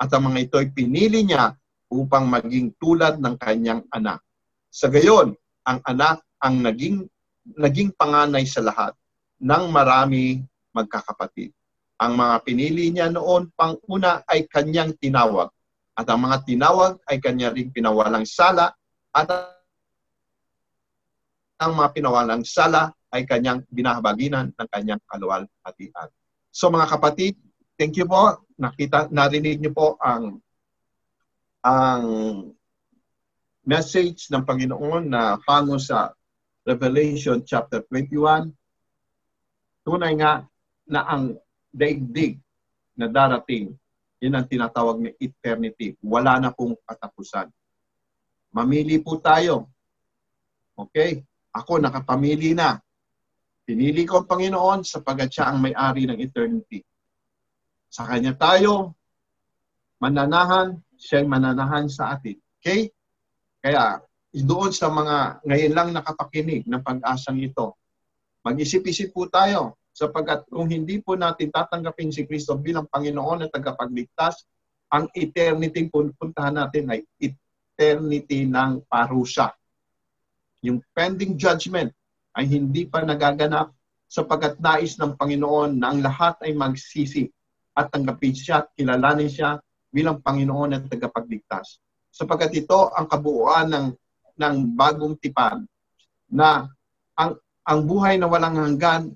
at 0.00 0.08
ang 0.08 0.32
mga 0.32 0.38
ito 0.48 0.56
ay 0.56 0.72
pinili 0.72 1.20
niya 1.22 1.52
upang 1.92 2.26
maging 2.26 2.72
tulad 2.80 3.20
ng 3.20 3.36
kanyang 3.36 3.84
anak. 3.92 4.24
Sa 4.72 4.88
gayon, 4.88 5.36
ang 5.68 5.78
anak 5.84 6.24
ang 6.40 6.64
naging, 6.64 7.06
naging 7.54 7.92
panganay 7.94 8.48
sa 8.48 8.64
lahat 8.64 8.96
ng 9.38 9.64
marami 9.68 10.42
magkakapatid. 10.72 11.52
Ang 12.02 12.18
mga 12.18 12.36
pinili 12.42 12.90
niya 12.90 13.12
noon 13.12 13.52
pang 13.54 13.78
una 13.86 14.24
ay 14.26 14.48
kanyang 14.48 14.96
tinawag 14.98 15.52
at 15.92 16.08
ang 16.08 16.24
mga 16.24 16.42
tinawag 16.48 16.98
ay 17.06 17.20
kanya 17.20 17.52
ring 17.52 17.70
pinawalang 17.70 18.26
sala 18.26 18.74
at 19.14 19.28
ang 21.62 21.78
mga 21.78 21.92
pinawalang 21.94 22.42
sala 22.42 22.90
ay 23.12 23.28
kanyang 23.28 23.62
binahabaginan 23.68 24.50
ng 24.56 24.68
kanyang 24.72 25.02
kaluwalhatian. 25.06 26.08
So 26.50 26.72
mga 26.72 26.90
kapatid, 26.90 27.34
thank 27.76 27.96
you 27.96 28.08
po. 28.08 28.42
Nakita, 28.56 29.12
narinig 29.12 29.60
niyo 29.60 29.72
po 29.72 29.96
ang 30.00 30.40
ang 31.62 32.04
message 33.62 34.26
ng 34.28 34.42
Panginoon 34.42 35.06
na 35.06 35.38
hango 35.46 35.78
sa 35.78 36.10
Revelation 36.66 37.42
chapter 37.46 37.86
21. 37.86 38.50
Tunay 39.86 40.12
nga 40.18 40.42
na 40.86 41.00
ang 41.06 41.38
daigdig 41.70 42.38
na 42.98 43.06
darating, 43.06 43.74
yun 44.18 44.34
ang 44.34 44.46
tinatawag 44.46 44.98
na 45.02 45.10
eternity. 45.18 45.94
Wala 46.02 46.38
na 46.38 46.50
pong 46.54 46.78
katapusan. 46.86 47.50
Mamili 48.52 48.98
po 49.02 49.18
tayo. 49.18 49.70
Okay? 50.76 51.22
Ako 51.52 51.76
nakapamili 51.78 52.56
na. 52.56 52.80
Pinili 53.62 54.08
ko 54.08 54.24
ang 54.24 54.28
Panginoon 54.28 54.82
sapagat 54.82 55.30
siya 55.36 55.52
ang 55.52 55.62
may-ari 55.62 56.08
ng 56.08 56.18
eternity. 56.18 56.82
Sa 57.92 58.08
Kanya 58.08 58.34
tayo 58.34 58.96
mananahan, 60.02 60.80
siya 60.96 61.22
mananahan 61.22 61.86
sa 61.86 62.16
atin. 62.16 62.40
Okay? 62.58 62.90
Kaya 63.62 64.02
doon 64.32 64.72
sa 64.72 64.88
mga 64.88 65.44
ngayon 65.44 65.72
lang 65.76 65.88
nakapakinig 65.92 66.64
ng 66.66 66.82
pag-asang 66.82 67.38
ito, 67.38 67.76
mag-isip-isip 68.42 69.12
po 69.12 69.28
tayo 69.28 69.78
sapagkat 69.92 70.48
kung 70.48 70.72
hindi 70.72 70.98
po 71.04 71.14
natin 71.14 71.52
tatanggapin 71.52 72.10
si 72.10 72.24
Kristo 72.24 72.56
bilang 72.56 72.88
Panginoon 72.88 73.46
at 73.46 73.52
tagapagligtas, 73.52 74.48
ang 74.88 75.06
eternity 75.12 75.86
puntahan 75.92 76.56
natin 76.64 76.90
ay 76.90 77.04
eternity 77.20 78.48
ng 78.48 78.88
parusa 78.88 79.52
yung 80.62 80.78
pending 80.94 81.34
judgment 81.34 81.90
ay 82.38 82.48
hindi 82.48 82.86
pa 82.86 83.02
nagaganap 83.02 83.74
sapagkat 84.06 84.62
nais 84.62 84.96
ng 84.96 85.18
Panginoon 85.18 85.80
na 85.82 85.92
ang 85.92 86.00
lahat 86.00 86.38
ay 86.46 86.54
magsisi 86.54 87.28
at 87.72 87.88
tanggapin 87.90 88.36
siya 88.36 88.64
at 88.64 88.68
kilalanin 88.76 89.28
siya 89.28 89.58
bilang 89.92 90.20
Panginoon 90.22 90.76
at 90.76 90.88
tagapagligtas. 90.88 91.82
Sapagkat 92.12 92.52
ito 92.56 92.92
ang 92.92 93.08
kabuuan 93.08 93.72
ng, 93.72 93.86
ng 94.36 94.56
bagong 94.76 95.16
tipan 95.20 95.64
na 96.28 96.68
ang, 97.16 97.36
ang 97.64 97.80
buhay 97.84 98.16
na 98.16 98.28
walang 98.28 98.56
hanggan, 98.56 99.12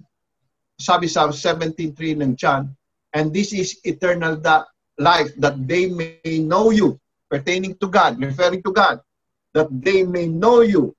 sabi 0.77 1.09
sa 1.09 1.29
17.3 1.29 2.21
ng 2.21 2.33
John, 2.37 2.69
and 3.17 3.33
this 3.33 3.57
is 3.57 3.81
eternal 3.85 4.37
that 4.45 4.69
life, 5.01 5.33
that 5.41 5.57
they 5.65 5.89
may 5.89 6.41
know 6.41 6.73
you, 6.73 7.01
pertaining 7.29 7.77
to 7.81 7.89
God, 7.89 8.21
referring 8.21 8.65
to 8.65 8.73
God, 8.73 9.01
that 9.53 9.69
they 9.73 10.05
may 10.05 10.29
know 10.29 10.61
you, 10.61 10.97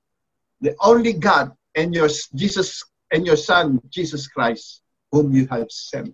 the 0.62 0.74
only 0.82 1.14
God 1.14 1.54
and 1.78 1.94
your 1.94 2.10
Jesus 2.34 2.82
and 3.14 3.24
your 3.26 3.38
Son, 3.38 3.80
Jesus 3.90 4.28
Christ, 4.28 4.82
whom 5.12 5.32
you 5.32 5.48
have 5.48 5.70
sent. 5.70 6.12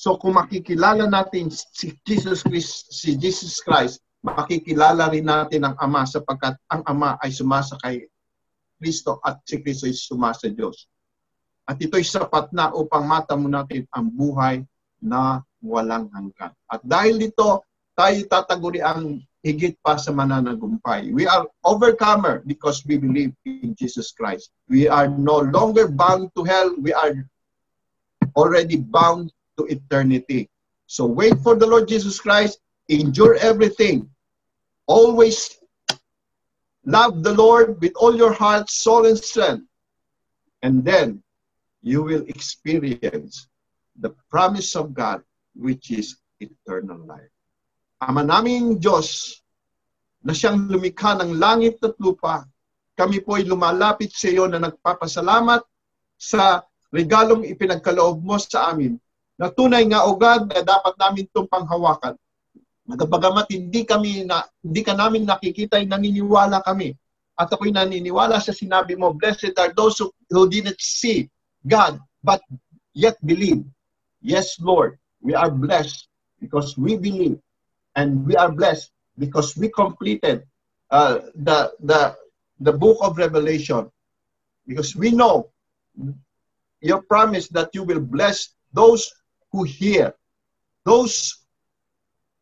So 0.00 0.16
kung 0.16 0.40
makikilala 0.40 1.04
natin 1.06 1.52
si 1.52 1.92
Jesus 2.08 2.40
Christ, 2.40 2.88
si 2.88 3.20
Jesus 3.20 3.60
Christ, 3.60 4.00
makikilala 4.24 5.12
rin 5.12 5.28
natin 5.28 5.68
ang 5.68 5.76
Ama 5.76 6.08
sapagkat 6.08 6.56
ang 6.72 6.82
Ama 6.88 7.20
ay 7.20 7.28
sumasa 7.32 7.76
kay 7.84 8.08
Kristo 8.80 9.20
at 9.20 9.44
si 9.44 9.60
Kristo 9.60 9.84
ay 9.84 9.92
sumasa 9.92 10.48
Diyos. 10.48 10.88
At 11.68 11.76
ito'y 11.76 12.02
sapat 12.02 12.50
na 12.50 12.72
upang 12.72 13.04
matamo 13.04 13.46
natin 13.46 13.84
ang 13.92 14.08
buhay 14.08 14.64
na 15.04 15.44
walang 15.60 16.08
hanggan. 16.10 16.52
At 16.66 16.80
dahil 16.80 17.20
dito, 17.20 17.62
tayo 17.92 18.16
tataguri 18.24 18.80
ang 18.80 19.20
higit 19.44 19.76
pa 19.84 19.96
sa 19.96 20.12
mananagumpay. 20.12 21.12
We 21.12 21.26
are 21.26 21.48
overcomer 21.64 22.44
because 22.44 22.84
we 22.84 23.00
believe 23.00 23.32
in 23.44 23.74
Jesus 23.74 24.12
Christ. 24.12 24.52
We 24.68 24.88
are 24.88 25.08
no 25.08 25.40
longer 25.40 25.88
bound 25.88 26.30
to 26.36 26.44
hell. 26.44 26.76
We 26.76 26.92
are 26.92 27.16
already 28.36 28.76
bound 28.76 29.32
to 29.58 29.64
eternity. 29.66 30.48
So 30.86 31.06
wait 31.06 31.40
for 31.40 31.56
the 31.56 31.66
Lord 31.66 31.88
Jesus 31.88 32.20
Christ. 32.20 32.60
Endure 32.88 33.36
everything. 33.40 34.10
Always 34.86 35.56
love 36.84 37.22
the 37.22 37.32
Lord 37.32 37.80
with 37.80 37.92
all 37.96 38.16
your 38.16 38.32
heart, 38.32 38.68
soul, 38.68 39.06
and 39.06 39.16
strength. 39.16 39.64
And 40.62 40.84
then 40.84 41.22
you 41.82 42.02
will 42.02 42.24
experience 42.28 43.48
the 43.96 44.10
promise 44.28 44.76
of 44.76 44.92
God, 44.92 45.22
which 45.54 45.90
is 45.90 46.16
eternal 46.40 46.98
life. 47.06 47.32
Ama 48.00 48.24
naming 48.24 48.80
Diyos 48.80 49.40
na 50.24 50.32
siyang 50.32 50.68
lumikha 50.72 51.20
ng 51.20 51.36
langit 51.36 51.76
at 51.84 51.92
lupa, 52.00 52.48
kami 52.96 53.20
po 53.20 53.36
ay 53.36 53.44
lumalapit 53.44 54.12
sa 54.12 54.32
iyo 54.32 54.48
na 54.48 54.60
nagpapasalamat 54.60 55.60
sa 56.16 56.64
regalong 56.92 57.44
ipinagkaloob 57.44 58.24
mo 58.24 58.40
sa 58.40 58.72
amin 58.72 58.96
na 59.40 59.48
tunay 59.52 59.84
nga 59.88 60.04
o 60.04 60.16
God 60.16 60.48
na 60.52 60.60
dapat 60.64 60.94
namin 61.00 61.28
itong 61.28 61.48
panghawakan. 61.48 62.16
Nagabagamat 62.88 63.48
hindi 63.52 63.84
kami 63.84 64.24
na 64.24 64.44
hindi 64.60 64.80
ka 64.84 64.92
namin 64.96 65.24
nakikita 65.24 65.80
ay 65.80 65.88
naniniwala 65.88 66.60
kami. 66.64 66.92
At 67.40 67.48
ako'y 67.48 67.72
naniniwala 67.72 68.36
sa 68.36 68.52
sinabi 68.52 69.00
mo, 69.00 69.16
blessed 69.16 69.56
are 69.56 69.72
those 69.72 69.96
who 70.00 70.44
didn't 70.48 70.76
see 70.80 71.28
God 71.64 71.96
but 72.20 72.44
yet 72.92 73.16
believe. 73.24 73.64
Yes, 74.20 74.60
Lord, 74.60 75.00
we 75.24 75.32
are 75.32 75.48
blessed 75.48 76.08
because 76.36 76.76
we 76.76 77.00
believe 77.00 77.40
and 77.96 78.26
we 78.26 78.36
are 78.36 78.50
blessed 78.50 78.90
because 79.18 79.56
we 79.56 79.68
completed 79.68 80.44
uh, 80.90 81.20
the 81.34 81.72
the 81.80 82.16
the 82.60 82.72
book 82.72 82.98
of 83.00 83.18
Revelation 83.18 83.90
because 84.66 84.94
we 84.94 85.10
know 85.10 85.50
your 86.80 87.02
promise 87.02 87.48
that 87.48 87.70
you 87.74 87.84
will 87.84 88.00
bless 88.00 88.54
those 88.72 89.12
who 89.52 89.64
hear, 89.64 90.14
those 90.84 91.44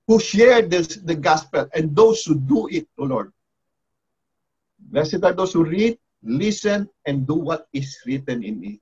who 0.06 0.18
share 0.20 0.62
this, 0.62 0.96
the 0.96 1.14
gospel, 1.14 1.68
and 1.74 1.94
those 1.94 2.24
who 2.24 2.38
do 2.38 2.68
it, 2.68 2.88
O 2.98 3.04
Lord. 3.04 3.32
Blessed 4.78 5.24
are 5.24 5.32
those 5.32 5.52
who 5.52 5.64
read, 5.64 5.98
listen, 6.22 6.88
and 7.04 7.26
do 7.26 7.34
what 7.34 7.68
is 7.72 7.98
written 8.06 8.42
in 8.42 8.64
it. 8.64 8.80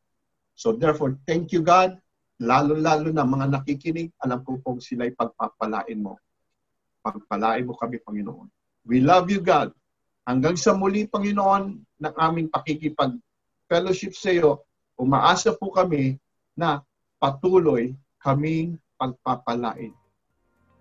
So 0.55 0.73
therefore, 0.73 1.19
thank 1.27 1.53
you 1.53 1.63
God, 1.63 1.99
lalo-lalo 2.41 3.11
na 3.13 3.25
mga 3.25 3.59
nakikinig, 3.59 4.13
alam 4.23 4.45
ko 4.45 4.61
pong 4.61 4.79
sila'y 4.79 5.17
pagpapalain 5.17 5.99
mo. 5.99 6.21
Pagpalain 7.07 7.63
mo 7.63 7.79
kami, 7.79 8.03
Panginoon. 8.03 8.51
We 8.83 8.99
love 8.99 9.31
you, 9.31 9.39
God. 9.39 9.71
Hanggang 10.27 10.59
sa 10.59 10.75
muli, 10.75 11.07
Panginoon, 11.07 11.79
ng 12.03 12.15
aming 12.19 12.51
pakikipag-fellowship 12.51 14.19
sa 14.19 14.35
iyo, 14.35 14.67
umaasa 14.99 15.55
po 15.55 15.71
kami 15.71 16.19
na 16.59 16.83
patuloy 17.23 17.95
kaming 18.19 18.75
pagpapalain. 18.99 19.95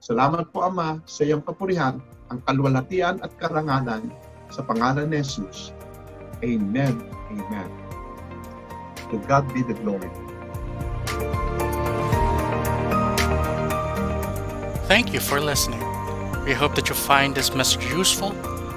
Salamat 0.02 0.50
po, 0.50 0.66
Ama, 0.66 0.98
sa 1.06 1.22
iyong 1.30 1.46
kapurihan, 1.46 2.02
ang 2.34 2.42
kalwalatian 2.50 3.22
at 3.22 3.30
karangalan 3.38 4.10
sa 4.50 4.66
pangalan 4.66 5.14
ni 5.14 5.22
Jesus. 5.22 5.70
Amen. 6.42 7.06
Amen. 7.30 7.70
To 9.14 9.22
God 9.30 9.46
be 9.54 9.62
the 9.62 9.78
glory. 9.78 10.10
Thank 14.90 15.14
you 15.14 15.22
for 15.22 15.38
listening. 15.38 15.85
We 16.46 16.54
hope 16.54 16.76
that 16.76 16.90
you 16.90 16.96
find 16.96 17.34
this 17.34 17.56
message 17.56 17.86
useful 17.86 18.36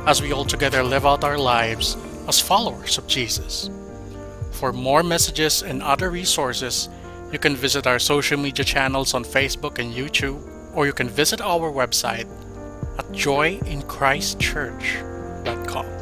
as 0.09 0.23
we 0.23 0.33
all 0.33 0.47
together 0.47 0.83
live 0.83 1.05
out 1.05 1.23
our 1.23 1.37
lives 1.37 1.99
as 2.27 2.41
followers 2.41 2.97
of 2.97 3.07
Jesus. 3.07 3.69
For 4.53 4.73
more 4.73 5.03
messages 5.03 5.63
and 5.63 5.83
other 5.83 6.09
resources, 6.09 6.89
you 7.31 7.39
can 7.39 7.55
visit 7.55 7.87
our 7.87 7.99
social 7.99 8.39
media 8.39 8.65
channels 8.65 9.13
on 9.13 9.23
Facebook 9.23 9.79
and 9.79 9.93
YouTube, 9.93 10.41
or 10.75 10.87
you 10.87 10.95
can 10.95 11.11
visit 11.11 11.43
our 11.43 11.71
website 11.71 12.27
at 12.99 13.05
joyinchristchurch.com. 13.13 15.98